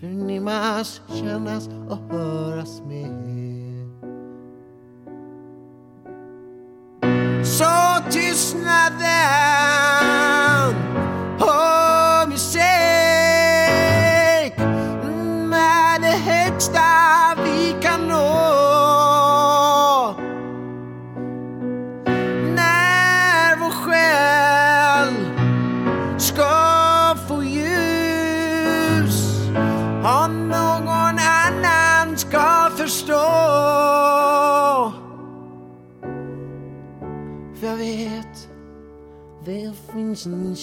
För 0.00 0.06
ni 0.06 0.40
måste 0.40 1.12
kännas 1.16 1.68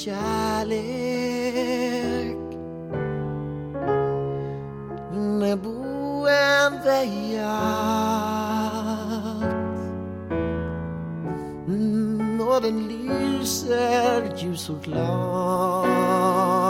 kärlek. 0.05 1.45
Inneboende 5.13 7.03
i 7.03 7.39
allt 7.39 8.35
och 12.55 12.61
den 12.61 12.87
lyser 12.87 14.33
ljus 14.37 14.69
och 14.69 14.83
klar 14.83 16.64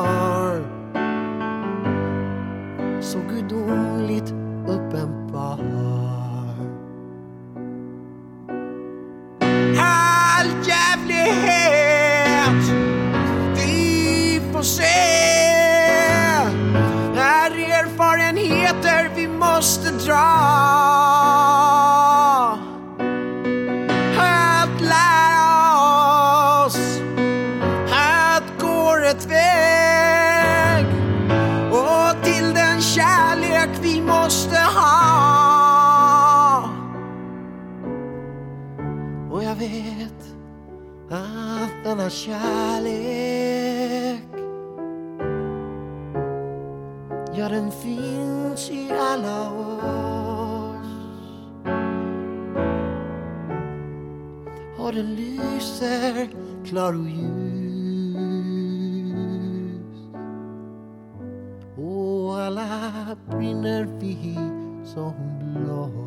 lyser 56.05 56.29
klar 56.65 56.93
och 56.93 57.09
ljus 57.09 57.65
Och 61.77 62.39
alla 62.41 63.17
brinner 63.29 63.87
vi 63.99 64.35
som 64.93 65.13
blås 65.39 66.05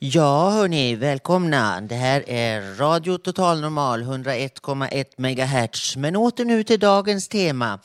Ja, 0.00 0.50
hörni, 0.50 0.94
välkomna. 0.94 1.80
Det 1.80 1.94
här 1.94 2.24
är 2.28 2.74
Radio 2.74 3.18
Total 3.18 3.60
Normal 3.60 4.02
101,1 4.02 5.04
MHz. 5.16 5.96
Men 5.96 6.16
åter 6.16 6.44
nu 6.44 6.64
till 6.64 6.80
dagens 6.80 7.28
tema. 7.28 7.78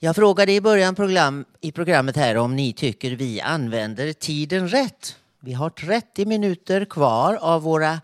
Jag 0.00 0.16
frågade 0.16 0.52
i 0.52 0.60
början 0.60 0.94
program, 0.94 1.44
i 1.60 1.72
programmet 1.72 2.16
här 2.16 2.36
om 2.36 2.56
ni 2.56 2.72
tycker 2.72 3.10
vi 3.10 3.40
använder 3.40 4.12
tiden 4.12 4.68
rätt. 4.68 5.16
Vi 5.40 5.52
har 5.52 5.70
30 5.70 6.26
minuter 6.26 6.84
kvar 6.84 7.34
av 7.34 7.62
våra 7.62 8.00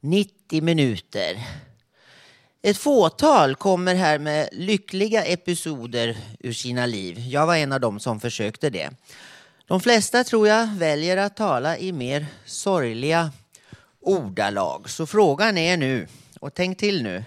90 0.00 0.62
minuter. 0.62 1.46
Ett 2.62 2.78
fåtal 2.78 3.54
kommer 3.54 3.94
här 3.94 4.18
med 4.18 4.48
lyckliga 4.52 5.24
episoder 5.24 6.16
ur 6.40 6.52
sina 6.52 6.86
liv. 6.86 7.18
Jag 7.18 7.46
var 7.46 7.56
en 7.56 7.72
av 7.72 7.80
dem 7.80 8.00
som 8.00 8.20
försökte 8.20 8.70
det. 8.70 8.90
De 9.66 9.80
flesta 9.80 10.24
tror 10.24 10.48
jag 10.48 10.66
väljer 10.66 11.16
att 11.16 11.36
tala 11.36 11.78
i 11.78 11.92
mer 11.92 12.26
sorgliga 12.44 13.30
ordalag. 14.00 14.90
Så 14.90 15.06
frågan 15.06 15.58
är 15.58 15.76
nu, 15.76 16.06
och 16.40 16.54
tänk 16.54 16.78
till 16.78 17.02
nu, 17.02 17.24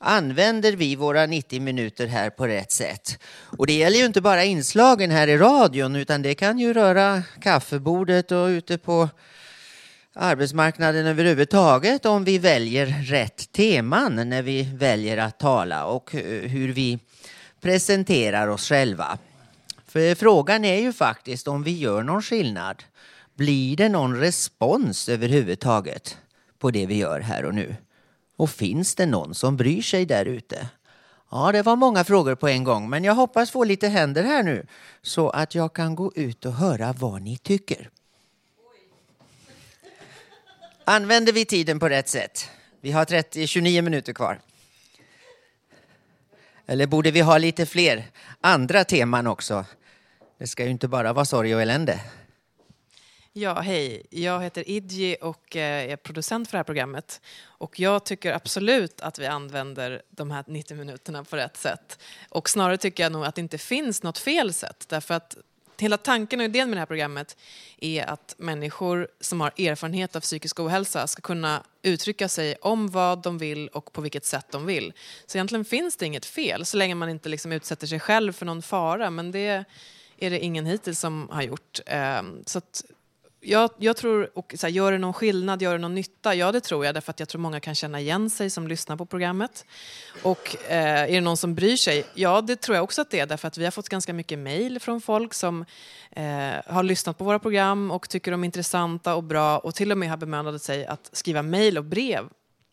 använder 0.00 0.72
vi 0.72 0.96
våra 0.96 1.26
90 1.26 1.60
minuter 1.60 2.06
här 2.06 2.30
på 2.30 2.46
rätt 2.46 2.72
sätt? 2.72 3.18
Och 3.58 3.66
det 3.66 3.72
gäller 3.72 3.98
ju 3.98 4.04
inte 4.04 4.20
bara 4.20 4.44
inslagen 4.44 5.10
här 5.10 5.28
i 5.28 5.38
radion 5.38 5.96
utan 5.96 6.22
det 6.22 6.34
kan 6.34 6.58
ju 6.58 6.72
röra 6.72 7.22
kaffebordet 7.40 8.32
och 8.32 8.46
ute 8.46 8.78
på 8.78 9.08
arbetsmarknaden 10.14 11.06
överhuvudtaget 11.06 12.06
om 12.06 12.24
vi 12.24 12.38
väljer 12.38 12.86
rätt 12.86 13.52
teman 13.52 14.28
när 14.28 14.42
vi 14.42 14.62
väljer 14.62 15.18
att 15.18 15.38
tala 15.38 15.86
och 15.86 16.14
eh, 16.14 16.48
hur 16.48 16.72
vi 16.72 16.98
presenterar 17.60 18.48
oss 18.48 18.68
själva. 18.68 19.18
För 19.86 20.14
frågan 20.14 20.64
är 20.64 20.80
ju 20.80 20.92
faktiskt 20.92 21.48
om 21.48 21.62
vi 21.62 21.78
gör 21.78 22.02
någon 22.02 22.22
skillnad. 22.22 22.82
Blir 23.34 23.76
det 23.76 23.88
någon 23.88 24.16
respons 24.16 25.08
överhuvudtaget 25.08 26.18
på 26.58 26.70
det 26.70 26.86
vi 26.86 26.96
gör 26.96 27.20
här 27.20 27.44
och 27.44 27.54
nu? 27.54 27.76
Och 28.40 28.50
finns 28.50 28.94
det 28.94 29.06
någon 29.06 29.34
som 29.34 29.56
bryr 29.56 29.82
sig 29.82 30.06
där 30.06 30.24
ute? 30.24 30.68
Ja, 31.30 31.52
det 31.52 31.62
var 31.62 31.76
många 31.76 32.04
frågor 32.04 32.34
på 32.34 32.48
en 32.48 32.64
gång, 32.64 32.90
men 32.90 33.04
jag 33.04 33.14
hoppas 33.14 33.50
få 33.50 33.64
lite 33.64 33.88
händer 33.88 34.24
här 34.24 34.42
nu 34.42 34.66
så 35.02 35.30
att 35.30 35.54
jag 35.54 35.72
kan 35.72 35.94
gå 35.94 36.12
ut 36.14 36.44
och 36.44 36.52
höra 36.52 36.92
vad 36.92 37.22
ni 37.22 37.38
tycker. 37.38 37.90
Använder 40.84 41.32
vi 41.32 41.44
tiden 41.44 41.78
på 41.78 41.88
rätt 41.88 42.08
sätt? 42.08 42.50
Vi 42.80 42.92
har 42.92 43.04
30, 43.04 43.46
29 43.46 43.82
minuter 43.82 44.12
kvar. 44.12 44.40
Eller 46.66 46.86
borde 46.86 47.10
vi 47.10 47.20
ha 47.20 47.38
lite 47.38 47.66
fler 47.66 48.04
andra 48.40 48.84
teman 48.84 49.26
också? 49.26 49.64
Det 50.38 50.46
ska 50.46 50.64
ju 50.64 50.70
inte 50.70 50.88
bara 50.88 51.12
vara 51.12 51.24
sorg 51.24 51.54
och 51.54 51.62
elände. 51.62 52.00
Ja, 53.32 53.60
hej. 53.60 54.06
Jag 54.10 54.42
heter 54.42 54.68
Idji 54.68 55.16
och 55.20 55.56
eh, 55.56 55.92
är 55.92 55.96
producent 55.96 56.48
för 56.48 56.52
det 56.52 56.58
här 56.58 56.64
programmet. 56.64 57.20
Och 57.44 57.80
jag 57.80 58.04
tycker 58.04 58.32
absolut 58.32 59.00
att 59.00 59.18
vi 59.18 59.26
använder 59.26 60.02
de 60.10 60.30
här 60.30 60.44
90 60.46 60.76
minuterna 60.76 61.24
på 61.24 61.36
rätt 61.36 61.56
sätt. 61.56 61.98
Och 62.28 62.48
snarare 62.48 62.76
tycker 62.76 63.02
jag 63.02 63.12
nog 63.12 63.24
att 63.24 63.34
det 63.34 63.40
inte 63.40 63.58
finns 63.58 64.02
något 64.02 64.18
fel 64.18 64.52
sätt. 64.52 64.84
Därför 64.88 65.14
att 65.14 65.36
hela 65.78 65.96
tanken 65.96 66.40
och 66.40 66.44
idén 66.44 66.70
med 66.70 66.76
det 66.76 66.80
här 66.80 66.86
programmet 66.86 67.36
är 67.78 68.04
att 68.04 68.34
människor 68.38 69.08
som 69.20 69.40
har 69.40 69.52
erfarenhet 69.56 70.16
av 70.16 70.20
psykisk 70.20 70.60
ohälsa 70.60 71.06
ska 71.06 71.22
kunna 71.22 71.62
uttrycka 71.82 72.28
sig 72.28 72.56
om 72.60 72.88
vad 72.88 73.22
de 73.22 73.38
vill 73.38 73.68
och 73.68 73.92
på 73.92 74.00
vilket 74.00 74.24
sätt 74.24 74.46
de 74.50 74.66
vill. 74.66 74.92
Så 75.26 75.38
egentligen 75.38 75.64
finns 75.64 75.96
det 75.96 76.06
inget 76.06 76.26
fel 76.26 76.66
så 76.66 76.76
länge 76.76 76.94
man 76.94 77.08
inte 77.08 77.28
liksom 77.28 77.52
utsätter 77.52 77.86
sig 77.86 78.00
själv 78.00 78.32
för 78.32 78.46
någon 78.46 78.62
fara. 78.62 79.10
Men 79.10 79.32
det 79.32 79.64
är 80.18 80.30
det 80.30 80.38
ingen 80.38 80.66
hittills 80.66 81.00
som 81.00 81.28
har 81.32 81.42
gjort. 81.42 81.80
Ehm, 81.86 82.42
så 82.46 82.58
att 82.58 82.84
jag, 83.40 83.70
jag 83.78 83.96
tror, 83.96 84.30
och 84.38 84.54
så 84.58 84.66
här, 84.66 84.74
gör 84.74 84.92
det 84.92 84.98
någon 84.98 85.12
skillnad, 85.12 85.62
gör 85.62 85.72
det 85.72 85.78
någon 85.78 85.94
nytta? 85.94 86.34
Ja, 86.34 86.52
det 86.52 86.60
tror 86.60 86.84
jag, 86.84 86.94
därför 86.94 87.10
att 87.10 87.20
jag 87.20 87.28
tror 87.28 87.40
många 87.40 87.60
kan 87.60 87.74
känna 87.74 88.00
igen 88.00 88.30
sig 88.30 88.50
som 88.50 88.68
lyssnar 88.68 88.96
på 88.96 89.06
programmet. 89.06 89.64
Och 90.22 90.56
eh, 90.68 91.02
är 91.02 91.12
det 91.12 91.20
någon 91.20 91.36
som 91.36 91.54
bryr 91.54 91.76
sig? 91.76 92.06
Ja, 92.14 92.40
det 92.40 92.56
tror 92.56 92.76
jag 92.76 92.84
också 92.84 93.02
att 93.02 93.10
det 93.10 93.20
är, 93.20 93.26
därför 93.26 93.48
att 93.48 93.58
vi 93.58 93.64
har 93.64 93.70
fått 93.70 93.88
ganska 93.88 94.12
mycket 94.12 94.38
mejl 94.38 94.80
från 94.80 95.00
folk 95.00 95.34
som 95.34 95.64
eh, 96.10 96.24
har 96.66 96.82
lyssnat 96.82 97.18
på 97.18 97.24
våra 97.24 97.38
program 97.38 97.90
och 97.90 98.08
tycker 98.08 98.30
de 98.30 98.42
är 98.42 98.44
intressanta 98.44 99.14
och 99.14 99.24
bra 99.24 99.58
och 99.58 99.74
till 99.74 99.92
och 99.92 99.98
med 99.98 100.10
har 100.10 100.16
bemödat 100.16 100.62
sig 100.62 100.86
att 100.86 101.10
skriva 101.12 101.42
mejl 101.42 101.78
och 101.78 101.84
brev 101.84 102.28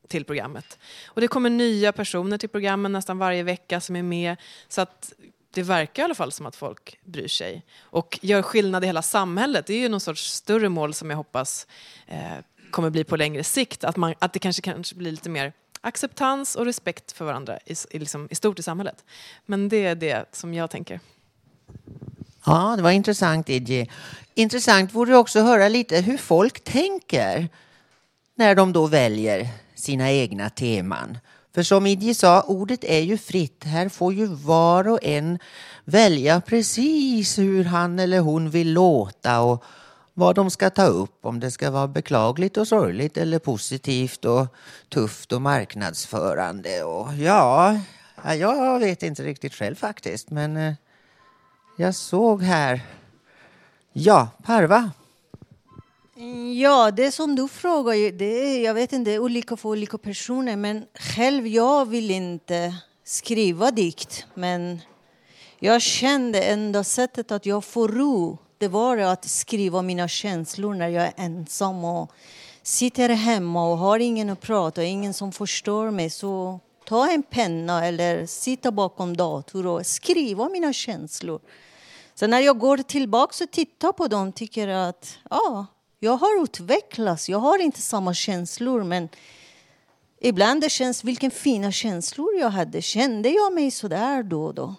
till 0.07 0.26
programmet. 0.26 0.80
Och 1.05 1.22
det 1.22 1.28
kommer 1.28 1.49
nya 1.49 1.91
personer 1.91 2.38
till 2.38 2.49
programmen 2.49 2.91
nästan 2.91 3.18
varje 3.18 3.43
vecka 3.43 3.82
som 3.82 3.95
är 3.95 4.03
med. 4.03 4.36
Så 4.68 4.82
att 4.82 5.13
det 5.53 5.63
verkar 5.63 6.03
i 6.03 6.05
alla 6.05 6.15
fall 6.15 6.31
som 6.31 6.45
att 6.45 6.55
folk 6.55 6.99
bryr 7.03 7.27
sig. 7.27 7.65
Och 7.79 8.19
gör 8.21 8.41
skillnad 8.41 8.83
i 8.83 8.87
hela 8.87 9.01
samhället, 9.01 9.67
det 9.67 9.73
är 9.73 9.79
ju 9.79 9.89
någon 9.89 9.99
sorts 9.99 10.31
större 10.31 10.69
mål 10.69 10.93
som 10.93 11.09
jag 11.09 11.17
hoppas 11.17 11.67
eh, 12.07 12.19
kommer 12.71 12.89
bli 12.89 13.03
på 13.03 13.15
längre 13.15 13.43
sikt. 13.43 13.83
Att, 13.83 13.95
man, 13.95 14.13
att 14.19 14.33
det 14.33 14.39
kanske, 14.39 14.61
kanske 14.61 14.95
blir 14.95 15.11
lite 15.11 15.29
mer 15.29 15.53
acceptans 15.81 16.55
och 16.55 16.65
respekt 16.65 17.11
för 17.11 17.25
varandra 17.25 17.59
i, 17.65 17.75
i, 17.91 17.99
liksom, 17.99 18.27
i 18.31 18.35
stort 18.35 18.59
i 18.59 18.63
samhället. 18.63 19.05
Men 19.45 19.69
det 19.69 19.85
är 19.85 19.95
det 19.95 20.25
som 20.31 20.53
jag 20.53 20.69
tänker. 20.69 20.99
Ja, 22.45 22.73
det 22.77 22.83
var 22.83 22.91
intressant 22.91 23.49
Idji. 23.49 23.89
Intressant 24.33 24.93
vore 24.93 25.17
också 25.17 25.39
att 25.39 25.45
höra 25.45 25.67
lite 25.67 26.01
hur 26.01 26.17
folk 26.17 26.63
tänker 26.63 27.49
när 28.35 28.55
de 28.55 28.73
då 28.73 28.87
väljer 28.87 29.47
sina 29.75 30.11
egna 30.11 30.49
teman. 30.49 31.17
För 31.57 31.63
som 31.63 31.87
Idje 31.87 32.15
sa, 32.15 32.41
ordet 32.41 32.83
är 32.83 32.99
ju 32.99 33.17
fritt. 33.17 33.63
Här 33.63 33.89
får 33.89 34.13
ju 34.13 34.25
var 34.25 34.87
och 34.87 34.99
en 35.01 35.39
välja 35.85 36.41
precis 36.41 37.37
hur 37.37 37.63
han 37.63 37.99
eller 37.99 38.19
hon 38.19 38.49
vill 38.49 38.73
låta 38.73 39.41
och 39.41 39.63
vad 40.13 40.35
de 40.35 40.51
ska 40.51 40.69
ta 40.69 40.85
upp. 40.85 41.25
Om 41.25 41.39
det 41.39 41.51
ska 41.51 41.71
vara 41.71 41.87
beklagligt 41.87 42.57
och 42.57 42.67
sorgligt 42.67 43.17
eller 43.17 43.39
positivt 43.39 44.25
och 44.25 44.47
tufft 44.89 45.33
och 45.33 45.41
marknadsförande. 45.41 46.83
Och 46.83 47.13
ja, 47.13 47.79
jag 48.23 48.79
vet 48.79 49.03
inte 49.03 49.23
riktigt 49.23 49.53
själv 49.53 49.75
faktiskt. 49.75 50.29
Men 50.29 50.57
eh, 50.57 50.73
jag 51.77 51.95
såg 51.95 52.43
här. 52.43 52.81
Ja, 53.93 54.27
Parva. 54.43 54.91
Ja, 56.55 56.91
det 56.91 57.11
som 57.11 57.36
du 57.36 57.47
frågar, 57.47 58.11
det 58.11 58.26
är, 58.26 58.65
jag 58.65 58.74
vet 58.74 58.93
inte, 58.93 59.11
det 59.11 59.15
är 59.15 59.20
olika 59.20 59.57
för 59.57 59.70
olika 59.70 59.97
personer. 59.97 60.55
Men 60.55 60.86
själv, 60.93 61.47
jag 61.47 61.86
vill 61.86 62.11
inte 62.11 62.76
skriva 63.03 63.72
dikt. 63.72 64.26
Men 64.34 64.82
jag 65.59 65.82
kände 65.82 66.41
enda 66.41 66.84
sättet 66.84 67.32
att 67.32 67.45
jag 67.45 67.63
får 67.63 67.88
ro, 67.88 68.38
det 68.57 68.68
var 68.68 68.97
att 68.97 69.26
skriva 69.26 69.82
mina 69.82 70.07
känslor 70.07 70.74
när 70.74 70.88
jag 70.88 71.03
är 71.03 71.13
ensam 71.18 71.84
och 71.84 72.11
sitter 72.63 73.09
hemma 73.09 73.72
och 73.72 73.78
har 73.78 73.99
ingen 73.99 74.30
att 74.30 74.41
prata 74.41 74.82
och 74.82 74.88
ingen 74.88 75.13
som 75.13 75.32
förstår 75.32 75.91
mig. 75.91 76.09
Så 76.09 76.59
ta 76.86 77.11
en 77.11 77.24
penna 77.24 77.86
eller 77.86 78.26
sitta 78.26 78.72
bakom 78.72 79.18
datorn 79.18 79.68
och 79.68 79.86
skriva 79.86 80.49
mina 80.49 80.74
känslor. 80.74 81.41
Så 82.15 82.28
när 82.28 82.39
jag 82.39 82.59
går 82.59 82.78
tillbaka 82.78 83.43
och 83.43 83.51
tittar 83.51 83.91
på 83.91 84.07
dem 84.07 84.32
tycker 84.32 84.68
jag 84.68 84.89
att 84.89 85.18
ja, 85.30 85.65
jag 85.99 86.17
har 86.17 86.43
utvecklats. 86.43 87.29
Jag 87.29 87.39
har 87.39 87.59
inte 87.59 87.81
samma 87.81 88.13
känslor 88.13 88.83
men 88.83 89.09
ibland 90.21 90.61
det 90.61 90.69
känns 90.69 91.03
vilken 91.03 91.31
fina 91.31 91.71
känslor 91.71 92.35
jag 92.39 92.49
hade. 92.49 92.81
Kände 92.81 93.29
jag 93.29 93.53
mig 93.53 93.71
så 93.71 93.87
där 93.87 94.23
då 94.23 94.45
och 94.45 94.53
då? 94.53 94.75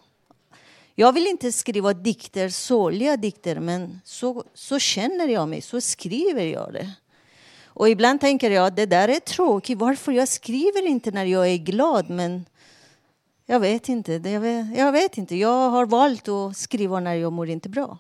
Jag 0.94 1.12
vill 1.12 1.26
inte 1.26 1.52
skriva 1.52 1.92
dikter, 1.92 2.48
sorgliga 2.48 3.16
dikter, 3.16 3.60
men 3.60 4.00
så, 4.04 4.44
så 4.54 4.78
känner 4.78 5.28
jag 5.28 5.48
mig, 5.48 5.60
så 5.60 5.80
skriver 5.80 6.44
jag 6.44 6.72
det. 6.72 6.92
Och 7.66 7.88
ibland 7.88 8.20
tänker 8.20 8.50
jag 8.50 8.66
att 8.66 8.76
det 8.76 8.86
där 8.86 9.08
är 9.08 9.20
tråkigt, 9.20 9.78
varför 9.78 10.12
jag 10.12 10.28
skriver 10.28 10.86
inte 10.86 11.10
när 11.10 11.24
jag 11.24 11.48
är 11.48 11.56
glad, 11.56 12.10
men 12.10 12.44
jag 13.46 13.60
vet 13.60 13.88
inte. 13.88 14.12
Jag, 14.12 14.40
vet, 14.40 14.78
jag 14.78 14.92
vet 14.92 15.18
inte. 15.18 15.36
Jag 15.36 15.70
har 15.70 15.86
valt 15.86 16.28
att 16.28 16.56
skriva 16.56 17.00
när 17.00 17.14
jag 17.14 17.32
mår 17.32 17.48
inte 17.48 17.68
bra. 17.68 17.98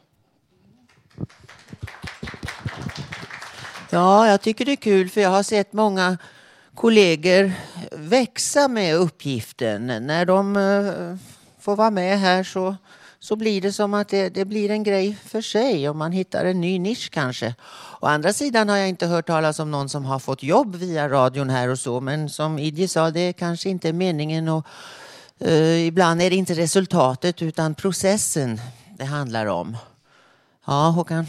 Ja, 3.90 4.28
jag 4.28 4.40
tycker 4.40 4.64
det 4.64 4.72
är 4.72 4.76
kul 4.76 5.08
för 5.08 5.20
jag 5.20 5.30
har 5.30 5.42
sett 5.42 5.72
många 5.72 6.18
kollegor 6.74 7.52
växa 7.92 8.68
med 8.68 8.96
uppgiften. 8.96 9.86
När 9.86 10.24
de 10.24 10.56
eh, 10.56 11.16
får 11.60 11.76
vara 11.76 11.90
med 11.90 12.18
här 12.18 12.44
så, 12.44 12.76
så 13.18 13.36
blir 13.36 13.60
det 13.60 13.72
som 13.72 13.94
att 13.94 14.08
det, 14.08 14.28
det 14.28 14.44
blir 14.44 14.70
en 14.70 14.82
grej 14.82 15.18
för 15.24 15.40
sig 15.40 15.88
och 15.88 15.96
man 15.96 16.12
hittar 16.12 16.44
en 16.44 16.60
ny 16.60 16.78
nisch 16.78 17.10
kanske. 17.10 17.54
Å 18.00 18.06
andra 18.06 18.32
sidan 18.32 18.68
har 18.68 18.76
jag 18.76 18.88
inte 18.88 19.06
hört 19.06 19.26
talas 19.26 19.58
om 19.58 19.70
någon 19.70 19.88
som 19.88 20.04
har 20.04 20.18
fått 20.18 20.42
jobb 20.42 20.76
via 20.76 21.08
radion 21.08 21.50
här 21.50 21.68
och 21.68 21.78
så 21.78 22.00
men 22.00 22.28
som 22.28 22.58
Idje 22.58 22.88
sa, 22.88 23.10
det 23.10 23.20
är 23.20 23.32
kanske 23.32 23.68
inte 23.68 23.92
meningen 23.92 24.48
och 24.48 24.66
uh, 25.44 25.86
ibland 25.86 26.22
är 26.22 26.30
det 26.30 26.36
inte 26.36 26.54
resultatet 26.54 27.42
utan 27.42 27.74
processen 27.74 28.60
det 28.98 29.04
handlar 29.04 29.46
om. 29.46 29.76
Ja, 30.66 30.88
Håkan? 30.88 31.26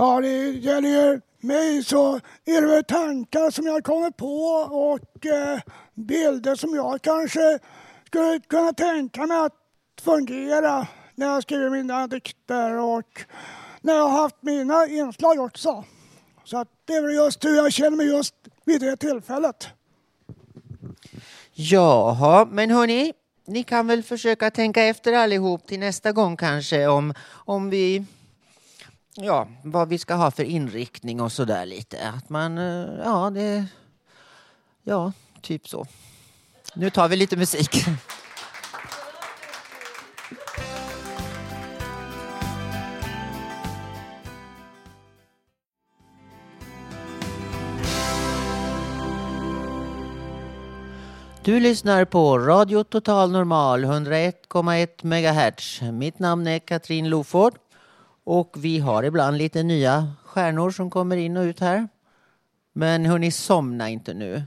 Ja, 0.00 0.20
det 0.20 0.50
gäller 0.50 0.88
ju 0.88 1.20
mig 1.40 1.84
så 1.84 2.20
är 2.44 2.60
det 2.60 2.66
väl 2.66 2.84
tankar 2.84 3.50
som 3.50 3.66
jag 3.66 3.84
kommer 3.84 4.10
på 4.10 4.34
och 4.90 5.26
eh, 5.26 5.60
bilder 5.94 6.54
som 6.54 6.74
jag 6.74 7.02
kanske 7.02 7.58
skulle 8.06 8.40
kunna 8.40 8.72
tänka 8.72 9.26
mig 9.26 9.38
att 9.38 9.52
fungera 10.02 10.86
när 11.14 11.26
jag 11.26 11.42
skriver 11.42 11.70
mina 11.70 12.06
dikter 12.06 12.74
och 12.74 13.24
när 13.80 13.94
jag 13.94 14.08
har 14.08 14.22
haft 14.22 14.36
mina 14.40 14.86
inslag 14.86 15.40
också. 15.40 15.84
Så 16.44 16.58
att 16.58 16.68
det 16.84 16.92
är 16.92 17.02
väl 17.02 17.14
just 17.14 17.44
hur 17.44 17.56
jag 17.56 17.72
känner 17.72 17.96
mig 17.96 18.06
just 18.06 18.34
vid 18.64 18.80
det 18.80 18.96
tillfället. 18.96 19.68
Jaha, 21.52 22.48
men 22.50 22.70
hörni, 22.70 23.12
ni 23.46 23.62
kan 23.62 23.86
väl 23.86 24.02
försöka 24.02 24.50
tänka 24.50 24.82
efter 24.82 25.12
allihop 25.12 25.66
till 25.66 25.80
nästa 25.80 26.12
gång 26.12 26.36
kanske 26.36 26.86
om, 26.86 27.14
om 27.30 27.70
vi 27.70 28.04
ja, 29.20 29.48
vad 29.62 29.88
vi 29.88 29.98
ska 29.98 30.14
ha 30.14 30.30
för 30.30 30.44
inriktning 30.44 31.20
och 31.20 31.32
så 31.32 31.44
där 31.44 31.66
lite. 31.66 32.08
Att 32.08 32.28
man, 32.28 32.58
eh, 32.58 32.88
ja, 33.04 33.30
det, 33.30 33.66
ja, 34.82 35.12
typ 35.42 35.68
så. 35.68 35.86
Nu 36.74 36.90
tar 36.90 37.08
vi 37.08 37.16
lite 37.16 37.36
musik. 37.36 37.84
Du 51.44 51.60
lyssnar 51.60 52.04
på 52.04 52.38
Radio 52.38 52.84
Total 52.84 53.30
Normal 53.30 53.84
101,1 53.84 55.04
MHz. 55.04 55.92
Mitt 55.92 56.18
namn 56.18 56.46
är 56.46 56.58
Katrin 56.58 57.08
Loford 57.08 57.58
och 58.28 58.56
vi 58.58 58.78
har 58.78 59.02
ibland 59.02 59.38
lite 59.38 59.62
nya 59.62 60.12
stjärnor 60.24 60.70
som 60.70 60.90
kommer 60.90 61.16
in 61.16 61.36
och 61.36 61.42
ut 61.42 61.60
här. 61.60 61.88
Men 62.72 63.06
hörni, 63.06 63.30
somna 63.30 63.88
inte 63.88 64.14
nu. 64.14 64.42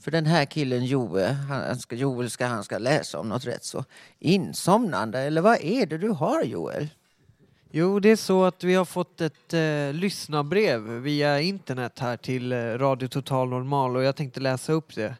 För 0.00 0.10
den 0.10 0.26
här 0.26 0.44
killen 0.44 0.84
Joe, 0.84 1.26
han 1.48 1.78
ska, 1.78 1.96
Joel 1.96 2.30
ska, 2.30 2.46
han 2.46 2.64
ska 2.64 2.78
läsa 2.78 3.18
om 3.18 3.28
något 3.28 3.46
rätt 3.46 3.64
så 3.64 3.84
insomnande. 4.18 5.18
Eller 5.20 5.40
vad 5.40 5.60
är 5.62 5.86
det 5.86 5.98
du 5.98 6.08
har 6.08 6.42
Joel? 6.42 6.88
Jo, 7.70 8.00
det 8.00 8.08
är 8.08 8.16
så 8.16 8.44
att 8.44 8.64
vi 8.64 8.74
har 8.74 8.84
fått 8.84 9.20
ett 9.20 9.54
eh, 9.54 9.92
lyssnarbrev 9.92 10.80
via 10.80 11.40
internet 11.40 11.98
här 11.98 12.16
till 12.16 12.52
eh, 12.52 12.56
Radio 12.58 13.08
Total 13.08 13.48
Normal 13.48 13.96
och 13.96 14.02
jag 14.02 14.16
tänkte 14.16 14.40
läsa 14.40 14.72
upp 14.72 14.94
det. 14.94 15.16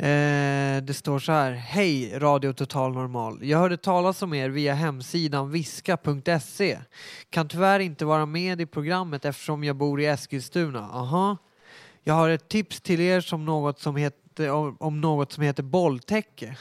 Eh, 0.00 0.82
det 0.82 0.94
står 0.94 1.18
så 1.18 1.32
här. 1.32 1.52
Hej 1.52 2.18
Radio 2.18 2.52
Total 2.52 2.92
Normal. 2.92 3.38
Jag 3.42 3.58
hörde 3.58 3.76
talas 3.76 4.22
om 4.22 4.34
er 4.34 4.48
via 4.48 4.74
hemsidan 4.74 5.50
viska.se. 5.50 6.78
Kan 7.30 7.48
tyvärr 7.48 7.80
inte 7.80 8.04
vara 8.04 8.26
med 8.26 8.60
i 8.60 8.66
programmet 8.66 9.24
eftersom 9.24 9.64
jag 9.64 9.76
bor 9.76 10.00
i 10.00 10.06
Eskilstuna. 10.06 10.90
Aha. 10.92 11.36
Jag 12.04 12.14
har 12.14 12.28
ett 12.28 12.48
tips 12.48 12.80
till 12.80 13.00
er 13.00 13.20
som 13.20 13.44
något 13.44 13.80
som 13.80 13.96
heter, 13.96 14.50
om, 14.50 14.76
om 14.80 15.00
något 15.00 15.32
som 15.32 15.44
heter 15.44 15.62
bolltäcke. 15.62 16.56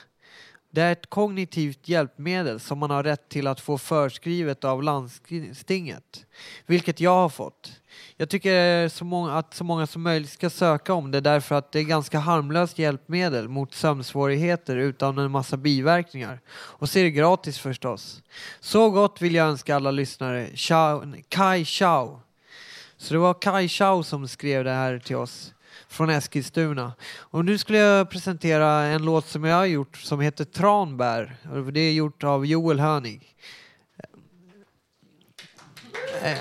Det 0.72 0.82
är 0.82 0.92
ett 0.92 1.10
kognitivt 1.10 1.88
hjälpmedel 1.88 2.60
som 2.60 2.80
man 2.80 2.92
har 2.92 3.04
rätt 3.04 3.30
till 3.30 3.48
att 3.48 3.60
få 3.60 3.78
förskrivet 3.78 4.64
av 4.64 4.84
landstinget, 4.84 6.26
vilket 6.66 7.00
jag 7.00 7.16
har 7.16 7.30
fått. 7.30 7.82
Jag 8.18 8.30
tycker 8.30 8.89
så 8.89 9.06
många, 9.06 9.38
att 9.38 9.54
så 9.54 9.64
många 9.64 9.88
som 9.88 10.02
möjligt 10.02 10.32
ska 10.32 10.50
söka 10.50 10.93
om 10.93 11.12
det 11.12 11.22
därför 11.22 11.56
att 11.56 11.72
det 11.72 11.80
är 11.80 11.84
ganska 11.84 12.20
harmlöst 12.20 12.80
hjälpmedel 12.80 13.48
mot 13.48 13.74
sömnsvårigheter 13.74 14.78
utan 14.78 15.18
en 15.18 15.32
massa 15.32 15.58
biverkningar. 15.58 16.39
Och 16.50 16.89
så 16.89 17.00
är 17.00 17.04
det 17.04 17.12
gratis 17.12 17.60
förstås. 17.60 18.22
Så 18.60 18.89
gott 18.89 19.22
vill 19.22 19.36
jag 19.36 19.48
önska 19.48 19.76
alla 19.76 19.91
lyssnare. 19.91 20.48
Ciao, 20.56 21.14
Kai 21.30 21.66
Chao. 21.66 22.22
Så 22.98 23.14
det 23.14 23.20
var 23.20 23.34
Kai 23.34 23.68
Chao 23.68 24.04
som 24.04 24.28
skrev 24.28 24.64
det 24.64 24.72
här 24.72 25.00
till 25.00 25.16
oss 25.16 25.54
från 25.88 26.10
Eskilstuna. 26.10 26.93
Och 27.18 27.45
nu 27.45 27.58
skulle 27.58 27.78
jag 27.78 28.10
presentera 28.10 28.72
en 28.72 29.06
låt 29.06 29.28
som 29.28 29.43
jag 29.43 29.56
har 29.56 29.66
gjort 29.66 29.98
som 29.98 30.20
heter 30.20 30.45
Tranbär. 30.45 31.38
Det 31.72 31.80
är 31.80 31.93
gjort 31.93 32.24
av 32.24 32.45
Joel 32.45 32.80
Hönig. 32.80 33.36
Eh. 36.22 36.38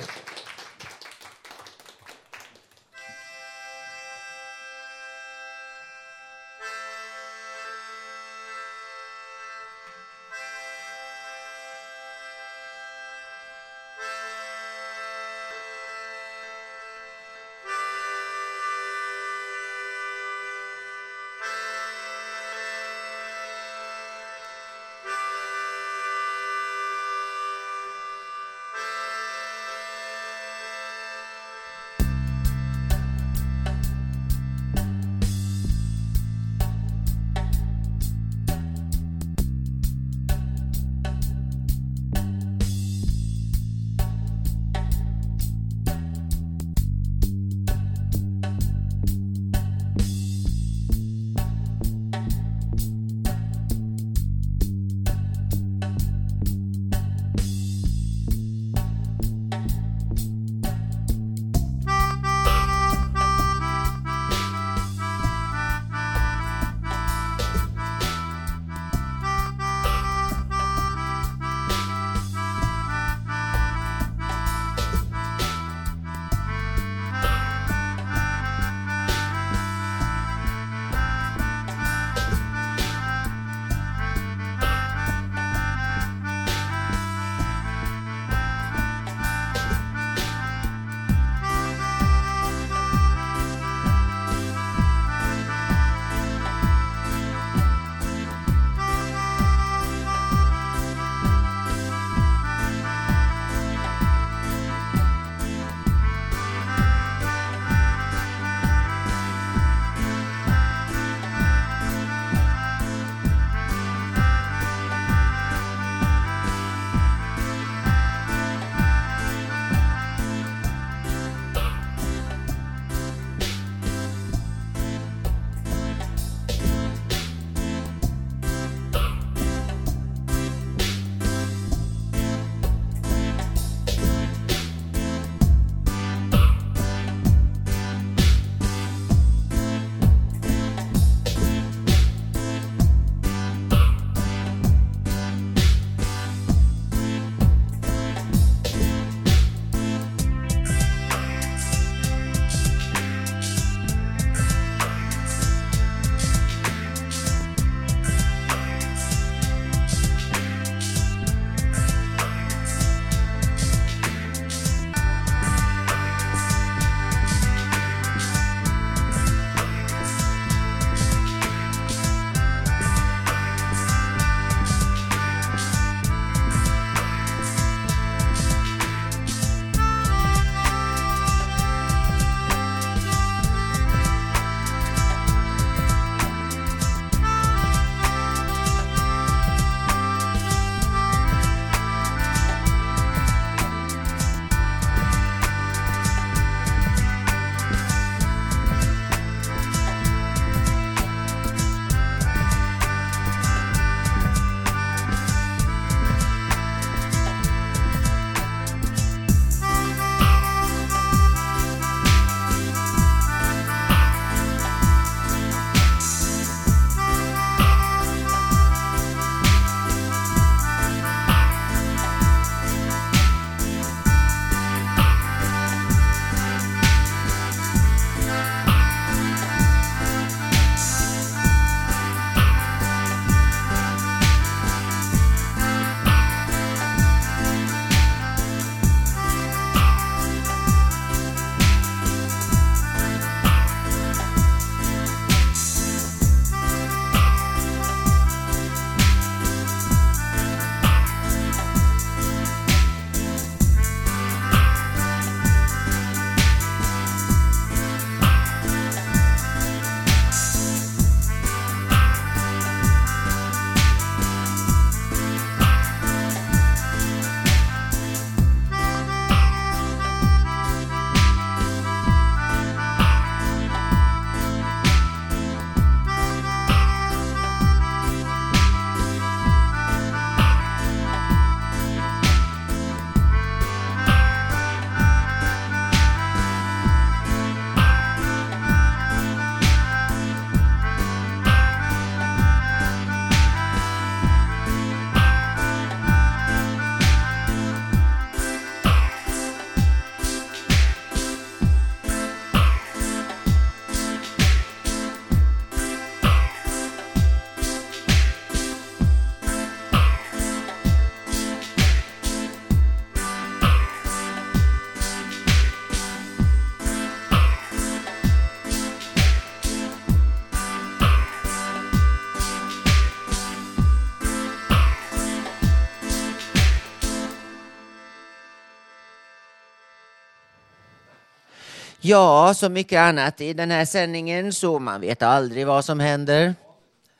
Ja, 332.09 332.55
så 332.55 332.69
mycket 332.69 332.99
annat 333.01 333.41
i 333.41 333.53
den 333.53 333.71
här 333.71 333.85
sändningen 333.85 334.53
så 334.53 334.79
man 334.79 335.01
vet 335.01 335.23
aldrig 335.23 335.67
vad 335.67 335.85
som 335.85 336.01
händer. 336.01 336.55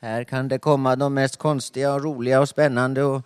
Här 0.01 0.25
kan 0.25 0.49
det 0.49 0.59
komma 0.59 0.97
de 0.97 1.15
mest 1.15 1.37
konstiga 1.37 1.95
och 1.95 2.05
roliga 2.05 2.41
och 2.41 2.49
spännande 2.49 3.03
och 3.03 3.23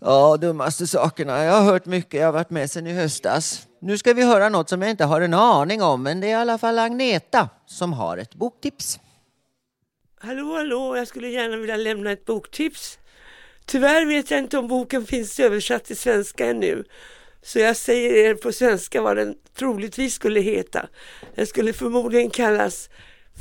ja, 0.00 0.36
dummaste 0.36 0.86
sakerna. 0.86 1.44
Jag 1.44 1.52
har 1.52 1.72
hört 1.72 1.86
mycket, 1.86 2.20
jag 2.20 2.26
har 2.26 2.32
varit 2.32 2.50
med 2.50 2.70
sedan 2.70 2.86
i 2.86 2.92
höstas. 2.92 3.66
Nu 3.80 3.98
ska 3.98 4.12
vi 4.12 4.24
höra 4.24 4.48
något 4.48 4.68
som 4.68 4.82
jag 4.82 4.90
inte 4.90 5.04
har 5.04 5.20
en 5.20 5.34
aning 5.34 5.82
om, 5.82 6.02
men 6.02 6.20
det 6.20 6.26
är 6.26 6.30
i 6.30 6.34
alla 6.34 6.58
fall 6.58 6.78
Agneta 6.78 7.48
som 7.66 7.92
har 7.92 8.16
ett 8.16 8.34
boktips. 8.34 9.00
Hallå, 10.20 10.56
hallå, 10.56 10.96
jag 10.96 11.08
skulle 11.08 11.28
gärna 11.28 11.56
vilja 11.56 11.76
lämna 11.76 12.12
ett 12.12 12.24
boktips. 12.24 12.98
Tyvärr 13.64 14.06
vet 14.06 14.30
jag 14.30 14.40
inte 14.40 14.58
om 14.58 14.68
boken 14.68 15.06
finns 15.06 15.40
översatt 15.40 15.84
till 15.84 15.96
svenska 15.96 16.46
ännu. 16.46 16.84
Så 17.42 17.58
jag 17.58 17.76
säger 17.76 18.14
er 18.14 18.34
på 18.34 18.52
svenska 18.52 19.02
vad 19.02 19.16
den 19.16 19.34
troligtvis 19.54 20.14
skulle 20.14 20.40
heta. 20.40 20.88
Den 21.34 21.46
skulle 21.46 21.72
förmodligen 21.72 22.30
kallas 22.30 22.90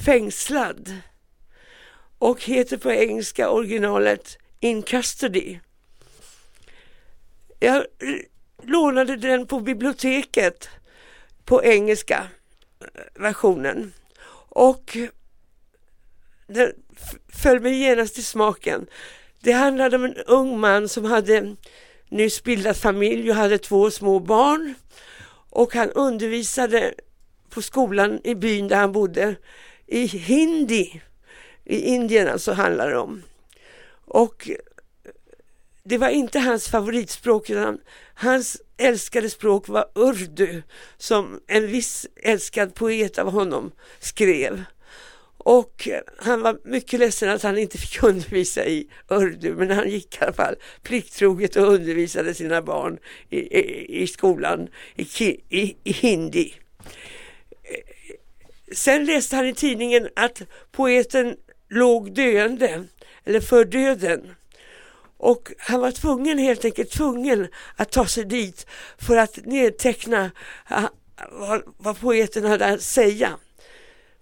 Fängslad. 0.05 0.93
Och 2.17 2.43
heter 2.43 2.77
på 2.77 2.91
engelska 2.91 3.49
originalet 3.49 4.37
In 4.59 4.83
Custody. 4.83 5.59
Jag 7.59 7.85
lånade 8.63 9.15
den 9.15 9.47
på 9.47 9.59
biblioteket 9.59 10.69
på 11.45 11.63
engelska 11.63 12.27
versionen. 13.15 13.93
Och 14.49 14.97
den 16.47 16.73
föll 17.33 17.59
mig 17.59 17.73
genast 17.73 18.17
i 18.17 18.23
smaken. 18.23 18.87
Det 19.39 19.51
handlade 19.51 19.95
om 19.95 20.03
en 20.03 20.15
ung 20.15 20.59
man 20.59 20.89
som 20.89 21.05
hade 21.05 21.55
nyss 22.09 22.43
bildat 22.43 22.77
familj 22.77 23.29
och 23.29 23.35
hade 23.35 23.57
två 23.57 23.91
små 23.91 24.19
barn. 24.19 24.73
Och 25.49 25.73
han 25.73 25.91
undervisade 25.91 26.93
på 27.49 27.61
skolan 27.61 28.19
i 28.23 28.35
byn 28.35 28.67
där 28.67 28.75
han 28.75 28.91
bodde 28.91 29.35
i 29.87 30.05
hindi. 30.05 31.01
I 31.65 31.79
Indien 31.79 32.27
alltså 32.27 32.51
handlar 32.51 32.89
det 32.89 32.97
om. 32.97 33.23
Och 34.05 34.49
det 35.83 35.97
var 35.97 36.09
inte 36.09 36.39
hans 36.39 36.67
favoritspråk 36.67 37.49
utan 37.49 37.79
hans 38.13 38.61
älskade 38.77 39.29
språk 39.29 39.67
var 39.67 39.85
urdu 39.95 40.61
som 40.97 41.39
en 41.47 41.67
viss 41.67 42.07
älskad 42.15 42.75
poet 42.75 43.17
av 43.19 43.31
honom 43.31 43.71
skrev. 43.99 44.63
Och 45.49 45.87
han 46.17 46.41
var 46.41 46.59
mycket 46.63 46.99
ledsen 46.99 47.29
att 47.29 47.43
han 47.43 47.57
inte 47.57 47.77
fick 47.77 48.03
undervisa 48.03 48.65
i 48.65 48.87
urdu 49.07 49.55
men 49.55 49.71
han 49.71 49.89
gick 49.89 50.15
i 50.15 50.23
alla 50.23 50.33
fall 50.33 50.55
plikttroget 50.83 51.55
och 51.55 51.73
undervisade 51.73 52.33
sina 52.33 52.61
barn 52.61 52.97
i, 53.29 53.37
i, 53.37 54.03
i 54.03 54.07
skolan 54.07 54.67
i, 54.95 55.03
i, 55.49 55.75
i 55.83 55.91
hindi. 55.91 56.53
Sen 58.71 59.05
läste 59.05 59.35
han 59.35 59.47
i 59.47 59.53
tidningen 59.53 60.09
att 60.15 60.41
poeten 60.71 61.35
låg 61.69 62.11
döende 62.11 62.83
eller 63.25 63.41
för 63.41 63.65
döden. 63.65 64.35
Och 65.17 65.51
han 65.57 65.81
var 65.81 65.91
tvungen, 65.91 66.37
helt 66.37 66.65
enkelt 66.65 66.91
tvungen 66.91 67.47
att 67.75 67.91
ta 67.91 68.05
sig 68.05 68.25
dit 68.25 68.65
för 68.97 69.17
att 69.17 69.45
nedteckna 69.45 70.31
ah, 70.67 70.87
vad, 71.31 71.61
vad 71.77 71.99
poeten 71.99 72.45
hade 72.45 72.65
att 72.65 72.81
säga. 72.81 73.37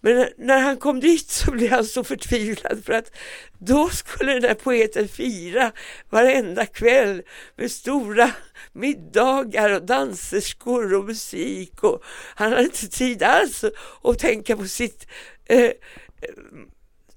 Men 0.08 0.28
när 0.38 0.60
han 0.60 0.78
kom 0.78 1.00
dit 1.00 1.30
så 1.30 1.52
blev 1.52 1.72
han 1.72 1.86
så 1.86 2.04
förtvivlad 2.04 2.86
för 2.86 2.94
att 2.94 3.12
då 3.60 3.90
skulle 3.90 4.34
den 4.34 4.42
där 4.42 4.54
poeten 4.54 5.08
fira 5.08 5.72
varenda 6.10 6.66
kväll 6.66 7.22
med 7.56 7.72
stora 7.72 8.32
middagar 8.74 9.70
och 9.70 9.86
danserskor 9.86 10.94
och 10.94 11.06
musik 11.06 11.84
och 11.84 12.04
han 12.36 12.52
hade 12.52 12.64
inte 12.64 12.88
tid 12.88 13.24
alls 13.24 13.64
att 14.04 14.20
tänka 14.20 14.58
på 14.58 14.68
sitt 14.68 15.08
eh, 15.46 15.60
eh 15.60 15.72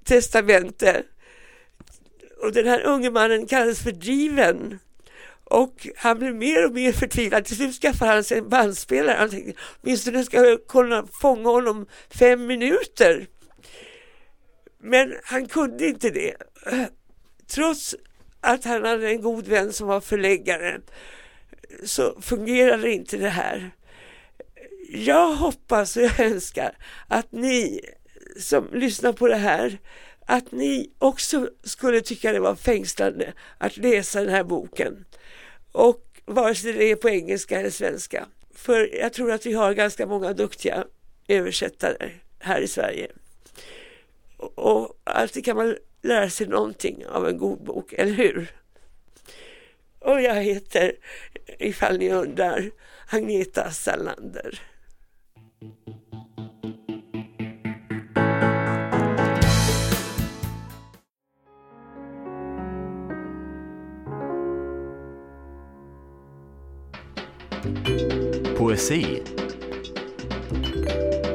testamente. 0.05 1.03
Och 2.43 2.53
den 2.53 2.67
här 2.67 2.81
unge 2.81 3.11
mannen 3.11 3.47
kallades 3.47 3.83
för 3.83 3.93
Driven. 3.93 4.79
Och 5.51 5.89
han 5.97 6.19
blev 6.19 6.35
mer 6.35 6.67
och 6.67 6.73
mer 6.73 6.93
förtvivlad. 6.93 7.45
Till 7.45 7.57
slut 7.57 7.81
skaffade 7.81 8.13
han 8.13 8.25
sig 8.25 8.39
en 8.39 8.49
bandspelare. 8.49 9.17
Han 9.19 9.31
tänkte 9.31 9.53
åtminstone 9.83 10.25
ska 10.25 10.37
jag 10.37 10.67
kunna 10.67 11.07
fånga 11.21 11.49
honom 11.49 11.87
fem 12.11 12.47
minuter. 12.47 13.27
Men 14.83 15.15
han 15.25 15.49
kunde 15.49 15.87
inte 15.87 16.11
det. 16.11 16.37
Trots 17.47 17.97
att 18.41 18.65
han 18.65 18.85
hade 18.85 19.09
en 19.09 19.23
god 19.23 19.49
vän 19.49 19.73
som 19.73 19.87
var 19.87 20.01
förläggare 20.01 20.81
så 21.85 22.21
fungerade 22.21 22.93
inte 22.93 23.17
det 23.17 23.29
här. 23.29 23.71
Jag 24.89 25.35
hoppas 25.35 25.97
och 25.97 26.03
jag 26.03 26.21
önskar 26.21 26.77
att 27.09 27.33
ni 27.33 27.81
som 28.39 28.69
lyssnar 28.73 29.13
på 29.13 29.29
det 29.29 29.37
här 29.37 29.79
att 30.27 30.53
ni 30.53 30.91
också 30.99 31.49
skulle 31.65 32.01
tycka 32.01 32.33
det 32.33 32.41
var 32.41 32.55
fängslande 32.55 33.33
att 33.59 33.77
läsa 33.77 34.21
den 34.21 34.35
här 34.35 34.45
boken. 34.45 35.05
Och 35.73 36.23
vare 36.25 36.55
sig 36.55 36.73
det 36.73 36.85
är 36.85 36.97
på 36.97 37.09
engelska 37.09 37.61
eller 37.61 37.71
svenska. 37.71 38.27
För 38.55 38.95
jag 38.95 39.13
tror 39.13 39.33
att 39.33 39.47
vi 39.47 39.53
har 39.53 39.75
ganska 39.75 40.07
många 40.07 40.33
duktiga 40.33 40.85
översättare 41.29 42.11
här 42.39 42.61
i 42.61 42.69
Sverige. 42.69 43.11
Och 44.37 45.01
alltid 45.05 45.45
kan 45.45 45.57
man 45.57 45.77
lära 46.03 46.31
sig 46.31 46.47
någonting 46.47 47.07
av 47.07 47.29
en 47.29 47.39
god 47.39 47.65
bok, 47.65 47.93
eller 47.93 48.13
hur? 48.13 48.53
Och 49.99 50.23
jag 50.23 50.35
heter, 50.35 50.97
ifall 51.59 51.99
ni 51.99 52.11
undrar, 52.13 52.71
Agneta 53.11 53.71
Salander. 53.71 54.61
Poesi 68.61 69.23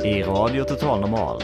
i 0.04 0.24
Radio 0.24 0.64
Total 0.64 1.00
Normal. 1.00 1.44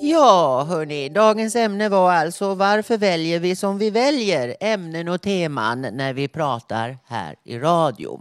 Ja, 0.00 0.66
hörni, 0.68 1.08
dagens 1.08 1.56
ämne 1.56 1.88
var 1.88 2.12
alltså 2.12 2.54
varför 2.54 2.98
väljer 2.98 3.40
vi 3.40 3.56
som 3.56 3.78
vi 3.78 3.90
väljer 3.90 4.56
ämnen 4.60 5.08
och 5.08 5.22
teman 5.22 5.80
när 5.80 6.12
vi 6.12 6.28
pratar 6.28 6.98
här 7.06 7.36
i 7.44 7.58
radio. 7.58 8.20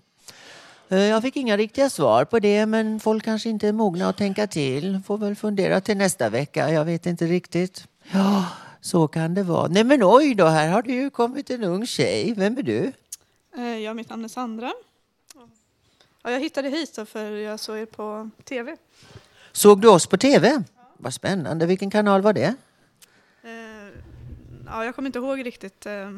Eh, 0.90 1.00
jag 1.00 1.22
fick 1.22 1.36
inga 1.36 1.58
riktiga 1.58 1.90
svar 1.90 2.26
på 2.26 2.40
det, 2.40 2.66
men 2.66 3.00
folk 3.00 3.24
kanske 3.24 3.50
inte 3.50 3.68
är 3.68 3.74
mogna 3.74 4.10
att 4.10 4.18
tänka 4.18 4.48
till. 4.48 5.00
Får 5.06 5.18
väl 5.18 5.36
fundera 5.36 5.82
till 5.82 5.98
nästa 5.98 6.30
vecka, 6.30 6.72
jag 6.72 6.86
vet 6.86 7.06
inte 7.06 7.26
riktigt. 7.26 7.88
Ja, 8.12 8.46
så 8.82 9.08
kan 9.08 9.34
det 9.34 9.44
vara. 9.44 9.68
Nej 9.68 9.84
men 9.84 10.00
oj 10.04 10.36
då, 10.36 10.46
här 10.46 10.70
har 10.70 10.82
det 10.82 10.94
ju 10.94 11.10
kommit 11.10 11.50
en 11.50 11.64
ung 11.64 11.86
tjej. 11.86 12.34
Vem 12.38 12.58
är 12.58 12.64
du? 12.64 12.92
Eh, 13.58 13.78
Ja, 13.78 13.94
mitt 13.94 14.10
namn 14.10 14.24
är 14.24 14.28
Sandra. 14.28 14.74
Ja, 16.24 16.32
jag 16.32 16.40
hittade 16.40 16.70
hit 16.70 16.96
då 16.96 17.06
för 17.06 17.32
jag 17.32 17.60
såg 17.60 17.78
er 17.78 17.86
på 17.86 18.30
tv. 18.44 18.78
Såg 19.52 19.82
du 19.82 19.88
oss 19.88 20.08
på 20.08 20.18
tv? 20.18 20.64
Vad 20.98 21.14
spännande. 21.14 21.66
Vilken 21.66 21.90
kanal 21.92 22.22
var 22.22 22.34
det? 22.34 22.56
Eh, 23.44 23.52
Ja, 24.66 24.86
jag 24.86 24.96
kommer 24.96 25.08
inte 25.10 25.20
ihåg 25.20 25.46
riktigt. 25.46 25.86
eh, 25.86 26.12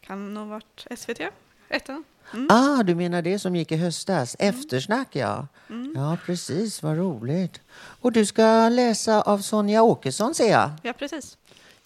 Kan 0.00 0.34
nog 0.34 0.48
varit 0.48 0.86
SVT? 0.96 1.20
Ettan? 1.68 2.04
Mm. 2.34 2.46
Ah, 2.50 2.82
du 2.82 2.94
menar 2.94 3.22
det 3.22 3.38
som 3.38 3.56
gick 3.56 3.72
i 3.72 3.76
höstas? 3.76 4.36
Eftersnack, 4.38 5.08
ja. 5.16 5.46
Mm. 5.70 5.92
Ja, 5.96 6.18
precis. 6.26 6.82
Vad 6.82 6.96
roligt. 6.96 7.60
Och 8.00 8.12
du 8.12 8.26
ska 8.26 8.68
läsa 8.68 9.22
av 9.22 9.38
Sonja 9.38 9.82
Åkesson, 9.82 10.34
ser 10.34 10.50
jag. 10.50 10.70
Ja, 10.82 10.92
precis. 10.92 11.38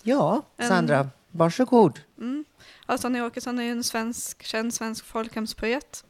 Ja, 0.03 0.43
Sandra, 0.59 1.09
varsågod. 1.31 2.01
Mm. 2.19 2.45
Ja, 2.89 2.99
Sonja 2.99 3.27
Åkesson 3.27 3.59
är 3.59 3.63
ju 3.63 3.71
en 3.71 3.85
svensk, 3.85 4.43
känd 4.43 4.75
svensk 4.75 5.05
folkhemspoet. 5.05 6.05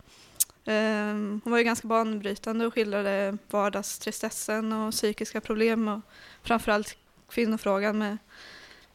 Ehm, 0.64 1.40
hon 1.44 1.50
var 1.50 1.58
ju 1.58 1.64
ganska 1.64 1.88
banbrytande 1.88 2.66
och 2.66 2.74
skildrade 2.74 3.38
vardagstristessen 3.50 4.72
och 4.72 4.92
psykiska 4.92 5.40
problem 5.40 5.88
och 5.88 6.00
framförallt 6.42 6.96
kvinnofrågan 7.28 7.98
med 7.98 8.18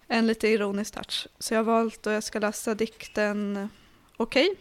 en 0.07 0.27
lite 0.27 0.47
ironisk 0.47 0.93
touch. 0.93 1.27
Så 1.39 1.53
jag 1.53 1.59
har 1.59 1.63
valt 1.63 2.07
och 2.07 2.13
jag 2.13 2.23
ska 2.23 2.39
läsa 2.39 2.75
dikten 2.75 3.69
Okej. 4.17 4.55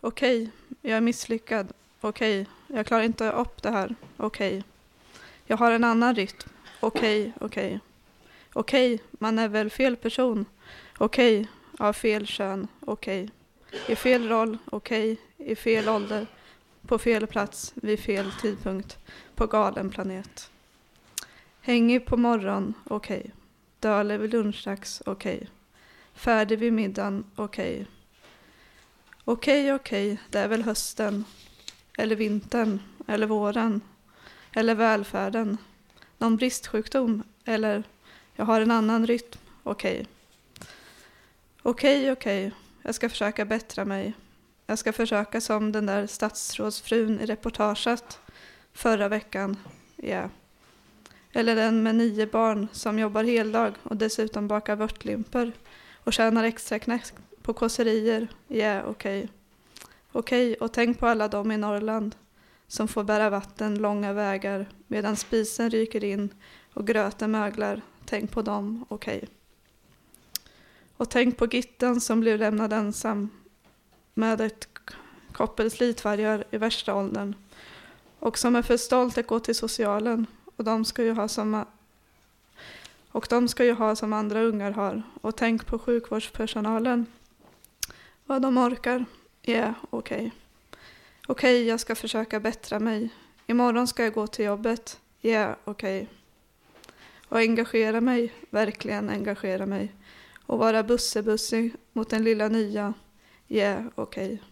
Okej, 0.00 0.50
jag 0.80 0.96
är 0.96 1.00
misslyckad. 1.00 1.72
Okej, 2.00 2.46
jag 2.66 2.86
klarar 2.86 3.02
inte 3.02 3.30
upp 3.30 3.62
det 3.62 3.70
här. 3.70 3.94
Okej. 4.16 4.64
Jag 5.46 5.56
har 5.56 5.72
en 5.72 5.84
annan 5.84 6.14
rytm. 6.14 6.48
Okej, 6.80 7.32
okej. 7.40 7.80
Okej, 8.52 9.02
man 9.10 9.38
är 9.38 9.48
väl 9.48 9.70
fel 9.70 9.96
person. 9.96 10.46
Okej, 10.98 11.48
av 11.78 11.92
fel 11.92 12.26
kön. 12.26 12.68
Okej. 12.80 13.30
I 13.86 13.96
fel 13.96 14.28
roll. 14.28 14.58
Okej. 14.70 15.16
I 15.38 15.56
fel 15.56 15.88
ålder. 15.88 16.26
På 16.86 16.98
fel 16.98 17.26
plats. 17.26 17.72
Vid 17.74 18.00
fel 18.00 18.32
tidpunkt. 18.40 18.98
På 19.34 19.46
galen 19.46 19.90
planet. 19.90 20.50
Hängig 21.60 22.06
på 22.06 22.16
morgon. 22.16 22.74
Okej. 22.84 23.30
Dölig 23.80 24.18
vid 24.18 24.32
lunchdags. 24.32 25.02
Okej. 25.06 25.48
Färdig 26.14 26.58
vid 26.58 26.72
middagen. 26.72 27.24
Okej. 27.36 27.86
Okej, 29.24 29.74
okej, 29.74 30.18
det 30.30 30.38
är 30.38 30.48
väl 30.48 30.62
hösten. 30.62 31.24
Eller 31.98 32.16
vintern. 32.16 32.80
Eller 33.06 33.26
våren. 33.26 33.80
Eller 34.52 34.74
välfärden. 34.74 35.58
Någon 36.18 36.36
bristsjukdom. 36.36 37.22
Eller 37.44 37.82
jag 38.34 38.44
har 38.44 38.60
en 38.60 38.70
annan 38.70 39.06
rytm. 39.06 39.38
Okej. 39.62 40.06
Okej, 41.64 42.12
okej. 42.12 42.52
Jag 42.82 42.94
ska 42.94 43.08
försöka 43.08 43.44
bättra 43.44 43.84
mig. 43.84 44.14
Jag 44.66 44.78
ska 44.78 44.92
försöka 44.92 45.40
som 45.40 45.72
den 45.72 45.86
där 45.86 46.06
statsrådsfrun 46.06 47.20
i 47.20 47.26
reportaget 47.26 48.20
förra 48.72 49.08
veckan. 49.08 49.56
Ja. 49.96 50.28
Eller 51.32 51.56
den 51.56 51.82
med 51.82 51.94
nio 51.94 52.26
barn 52.26 52.68
som 52.72 52.98
jobbar 52.98 53.24
heldag 53.24 53.74
och 53.82 53.96
dessutom 53.96 54.48
bakar 54.48 54.76
vörtlimpor 54.76 55.52
och 56.04 56.12
tjänar 56.12 56.44
extra 56.44 56.78
knäck 56.78 57.04
på 57.42 57.52
kåserier. 57.52 58.28
Ja, 58.48 58.82
okej. 58.82 59.28
Okej, 60.12 60.54
och 60.54 60.72
tänk 60.72 60.98
på 60.98 61.06
alla 61.06 61.28
dem 61.28 61.52
i 61.52 61.56
Norrland 61.56 62.14
som 62.66 62.88
får 62.88 63.04
bära 63.04 63.30
vatten 63.30 63.74
långa 63.74 64.12
vägar 64.12 64.66
medan 64.86 65.16
spisen 65.16 65.70
ryker 65.70 66.04
in 66.04 66.28
och 66.74 66.86
gröten 66.86 67.30
möglar. 67.30 67.80
Tänk 68.04 68.30
på 68.30 68.42
dem, 68.42 68.84
okej. 68.88 69.28
Och 71.02 71.10
tänk 71.10 71.36
på 71.36 71.46
Gitten 71.46 72.00
som 72.00 72.20
blev 72.20 72.38
lämnad 72.38 72.72
ensam 72.72 73.30
med 74.14 74.40
ett 74.40 74.68
koppel 75.32 75.70
slitvargar 75.70 76.44
i 76.50 76.56
värsta 76.56 76.94
åldern 76.94 77.34
och 78.18 78.38
som 78.38 78.56
är 78.56 78.62
för 78.62 78.76
stolt 78.76 79.18
att 79.18 79.26
gå 79.26 79.40
till 79.40 79.54
socialen 79.54 80.26
och 80.56 80.64
de 80.64 80.84
ska 80.84 81.02
ju 81.02 81.12
ha 81.12 81.28
samma 81.28 81.66
och 83.08 83.26
de 83.30 83.48
ska 83.48 83.64
ju 83.64 83.72
ha 83.72 83.96
som 83.96 84.12
andra 84.12 84.42
ungar 84.42 84.70
har. 84.70 85.02
Och 85.20 85.36
tänk 85.36 85.66
på 85.66 85.78
sjukvårdspersonalen. 85.78 87.06
Vad 88.24 88.42
de 88.42 88.58
orkar. 88.58 89.04
Ja, 89.42 89.52
yeah, 89.52 89.74
okej. 89.90 90.16
Okay. 90.16 90.30
Okej, 91.26 91.56
okay, 91.56 91.68
jag 91.68 91.80
ska 91.80 91.94
försöka 91.94 92.40
bättra 92.40 92.78
mig. 92.80 93.08
Imorgon 93.46 93.88
ska 93.88 94.04
jag 94.04 94.14
gå 94.14 94.26
till 94.26 94.44
jobbet. 94.44 95.00
Ja, 95.20 95.30
yeah, 95.30 95.54
okej. 95.64 96.02
Okay. 96.02 96.14
Och 97.28 97.38
engagera 97.38 98.00
mig, 98.00 98.32
verkligen 98.50 99.10
engagera 99.10 99.66
mig. 99.66 99.92
Och 100.46 100.58
vara 100.58 100.82
bussebussig 100.82 101.74
mot 101.92 102.10
den 102.10 102.24
lilla 102.24 102.48
nya. 102.48 102.94
Ja, 103.46 103.56
yeah, 103.56 103.84
okej. 103.94 104.42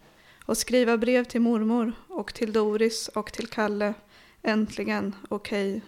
Och 0.44 0.56
skriva 0.56 0.96
brev 0.96 1.24
till 1.24 1.40
mormor 1.40 1.92
och 2.08 2.34
till 2.34 2.52
Doris 2.52 3.08
och 3.08 3.32
till 3.32 3.46
Kalle. 3.46 3.94
Äntligen, 4.42 5.14
okej. 5.28 5.82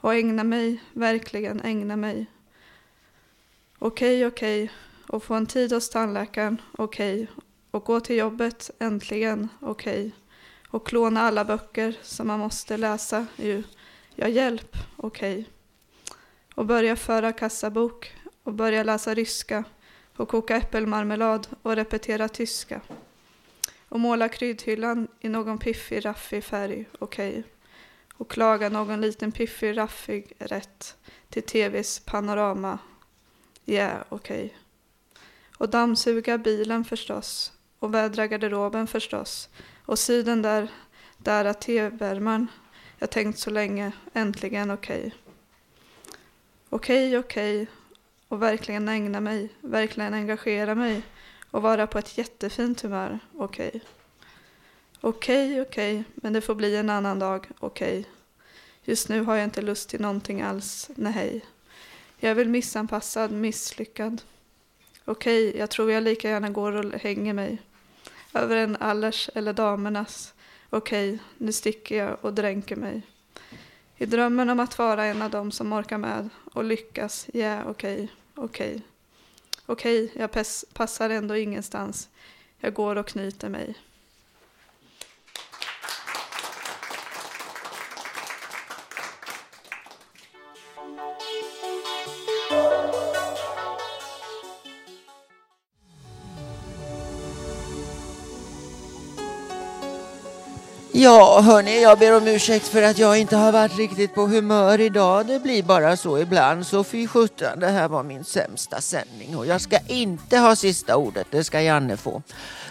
Och 0.00 0.14
ägna 0.14 0.44
mig, 0.44 0.82
verkligen 0.92 1.60
ägna 1.60 1.96
mig. 1.96 2.26
Okej, 3.78 4.26
okej. 4.26 4.72
Och 5.08 5.22
få 5.22 5.34
en 5.34 5.46
tid 5.46 5.72
hos 5.72 5.90
tandläkaren, 5.90 6.60
okej. 6.78 7.26
Och 7.70 7.84
gå 7.84 8.00
till 8.00 8.16
jobbet, 8.16 8.70
äntligen, 8.78 9.48
okej. 9.60 10.12
Och 10.70 10.92
låna 10.92 11.20
alla 11.20 11.44
böcker 11.44 11.98
som 12.02 12.26
man 12.26 12.38
måste 12.40 12.76
läsa 12.76 13.26
ju. 13.36 13.62
Ja, 14.14 14.28
hjälp, 14.28 14.76
okej. 14.96 15.48
Och 16.54 16.66
börja 16.66 16.96
föra 16.96 17.32
kassabok 17.32 18.12
och 18.48 18.54
börja 18.54 18.82
läsa 18.82 19.14
ryska 19.14 19.64
och 20.16 20.28
koka 20.28 20.56
äppelmarmelad 20.56 21.46
och 21.62 21.76
repetera 21.76 22.28
tyska. 22.28 22.80
Och 23.88 24.00
måla 24.00 24.28
kryddhyllan 24.28 25.08
i 25.20 25.28
någon 25.28 25.58
piffig, 25.58 26.04
raffig 26.04 26.44
färg, 26.44 26.84
okej. 26.98 27.44
Och 28.14 28.38
laga 28.38 28.68
någon 28.68 29.00
liten 29.00 29.32
piffig, 29.32 29.76
raffig 29.76 30.32
rätt 30.38 30.96
till 31.28 31.42
tvs 31.42 32.00
panorama. 32.00 32.78
Ja, 33.64 33.74
yeah, 33.74 34.02
okej. 34.08 34.44
Okay. 34.44 34.56
Och 35.58 35.68
dammsuga 35.68 36.38
bilen 36.38 36.84
förstås. 36.84 37.52
Och 37.78 37.94
vädra 37.94 38.26
garderoben 38.26 38.86
förstås. 38.86 39.48
Och 39.84 39.98
sy 39.98 40.22
den 40.22 40.42
där, 40.42 40.68
där 41.18 41.52
tv-värmaren 41.52 42.46
jag 42.98 43.10
tänkt 43.10 43.38
så 43.38 43.50
länge, 43.50 43.92
äntligen 44.12 44.70
okej. 44.70 44.98
Okay. 44.98 45.10
Okej, 46.70 47.18
okay, 47.18 47.18
okej. 47.18 47.68
Och 48.28 48.42
verkligen 48.42 48.88
ägna 48.88 49.20
mig, 49.20 49.48
verkligen 49.60 50.14
engagera 50.14 50.74
mig 50.74 51.02
och 51.50 51.62
vara 51.62 51.86
på 51.86 51.98
ett 51.98 52.18
jättefint 52.18 52.80
humör, 52.80 53.18
okej. 53.36 53.68
Okay. 53.68 53.80
Okej, 55.00 55.50
okay, 55.50 55.62
okej, 55.62 56.00
okay. 56.00 56.12
men 56.14 56.32
det 56.32 56.40
får 56.40 56.54
bli 56.54 56.76
en 56.76 56.90
annan 56.90 57.18
dag, 57.18 57.46
okej. 57.58 58.00
Okay. 58.00 58.12
Just 58.84 59.08
nu 59.08 59.20
har 59.20 59.36
jag 59.36 59.44
inte 59.44 59.62
lust 59.62 59.88
till 59.88 60.00
någonting 60.00 60.42
alls, 60.42 60.90
nej. 60.94 61.44
Jag 62.18 62.30
är 62.30 62.34
väl 62.34 62.48
missanpassad, 62.48 63.32
misslyckad. 63.32 64.22
Okej, 65.04 65.56
jag 65.56 65.70
tror 65.70 65.92
jag 65.92 66.02
lika 66.02 66.28
gärna 66.28 66.50
går 66.50 66.72
och 66.72 67.00
hänger 67.00 67.32
mig. 67.32 67.58
Över 68.34 68.56
en 68.56 68.76
allers 68.76 69.30
eller 69.34 69.52
damernas. 69.52 70.34
Okej, 70.70 71.18
nu 71.38 71.52
sticker 71.52 71.96
jag 72.04 72.16
och 72.20 72.34
dränker 72.34 72.76
mig. 72.76 73.02
I 73.96 74.06
drömmen 74.06 74.50
om 74.50 74.60
att 74.60 74.78
vara 74.78 75.04
en 75.04 75.22
av 75.22 75.30
dem 75.30 75.52
som 75.52 75.72
orkar 75.72 75.98
med 75.98 76.28
och 76.54 76.64
lyckas, 76.64 77.26
ja, 77.32 77.40
yeah, 77.40 77.68
okej, 77.70 78.08
okej. 78.44 78.82
Okej, 79.66 80.12
jag 80.16 80.30
passar 80.72 81.10
ändå 81.10 81.36
ingenstans. 81.36 82.08
Jag 82.60 82.74
går 82.74 82.96
och 82.96 83.06
knyter 83.06 83.48
mig. 83.48 83.74
Ja, 101.00 101.40
hörni, 101.40 101.82
jag 101.82 101.98
ber 101.98 102.16
om 102.16 102.28
ursäkt 102.28 102.68
för 102.68 102.82
att 102.82 102.98
jag 102.98 103.18
inte 103.18 103.36
har 103.36 103.52
varit 103.52 103.78
riktigt 103.78 104.14
på 104.14 104.26
humör 104.26 104.80
idag. 104.80 105.26
Det 105.26 105.42
blir 105.42 105.62
bara 105.62 105.96
så 105.96 106.18
ibland. 106.18 106.66
Så 106.66 106.84
fy 106.84 107.06
sjutton, 107.06 107.60
det 107.60 107.66
här 107.66 107.88
var 107.88 108.02
min 108.02 108.24
sämsta 108.24 108.80
sändning 108.80 109.36
och 109.36 109.46
jag 109.46 109.60
ska 109.60 109.78
inte 109.86 110.38
ha 110.38 110.56
sista 110.56 110.96
ordet. 110.96 111.26
Det 111.30 111.44
ska 111.44 111.60
Janne 111.60 111.96
få. 111.96 112.22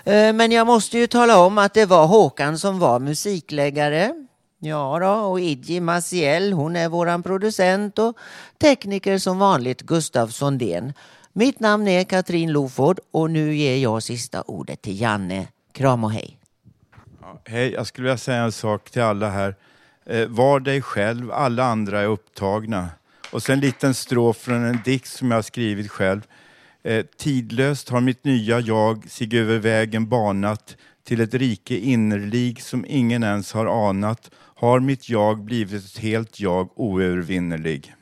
Eh, 0.04 0.34
men 0.34 0.52
jag 0.52 0.68
måste 0.68 0.98
ju 0.98 1.08
tala 1.08 1.40
om 1.40 1.58
att 1.58 1.74
det 1.74 1.86
var 1.86 2.08
Håkan 2.08 2.60
som 2.60 2.80
var 2.80 3.00
musikläggare. 3.00 4.14
Ja 4.60 5.00
då, 5.02 5.08
och 5.08 5.40
Idji 5.40 5.80
Maciel, 5.80 6.54
hon 6.54 6.76
är 6.76 6.90
våran 6.90 7.24
producent 7.24 8.00
och 8.00 8.18
tekniker 8.62 9.18
som 9.18 9.40
vanligt 9.40 9.82
Gustav 9.82 10.28
Sondén. 10.28 10.94
Mitt 11.34 11.60
namn 11.60 11.88
är 11.88 12.04
Katrin 12.04 12.52
Loford 12.52 13.00
och 13.12 13.32
nu 13.32 13.56
ger 13.56 13.78
jag 13.78 14.04
sista 14.04 14.42
ordet 14.42 14.82
till 14.82 15.02
Janne. 15.02 15.48
Kram 15.74 16.04
och 16.04 16.12
hej. 16.12 16.38
Hej, 17.46 17.72
jag 17.72 17.88
skulle 17.88 18.04
vilja 18.04 18.18
säga 18.18 18.44
en 18.44 18.52
sak 18.52 18.90
till 18.90 19.02
alla 19.02 19.30
här. 19.30 19.56
Eh, 20.06 20.28
var 20.28 20.60
dig 20.60 20.82
själv, 20.82 21.32
alla 21.32 21.64
andra 21.64 22.02
är 22.02 22.06
upptagna. 22.06 22.90
Och 23.32 23.44
sen 23.44 23.54
en 23.54 23.60
liten 23.60 23.94
strof 23.94 24.38
från 24.38 24.66
en 24.66 24.80
dikt 24.86 25.08
som 25.08 25.32
jag 25.32 25.38
har 25.38 25.42
skrivit 25.42 25.92
själv. 25.92 26.22
Eh, 26.84 27.06
tidlöst 27.18 27.90
har 27.90 28.02
mitt 28.02 28.24
nya 28.24 28.60
jag 28.60 29.10
sig 29.10 29.40
över 29.40 29.58
vägen 29.58 30.10
banat 30.10 30.78
till 31.04 31.22
ett 31.22 31.34
rike 31.34 31.78
innerlig 31.78 32.62
som 32.62 32.86
ingen 32.88 33.24
ens 33.24 33.54
har 33.54 33.90
anat 33.90 34.32
har 34.56 34.80
mitt 34.80 35.10
jag 35.10 35.40
blivit 35.40 35.86
ett 35.86 35.98
helt 35.98 36.40
jag 36.40 36.80
oövervinnerlig. 36.80 37.94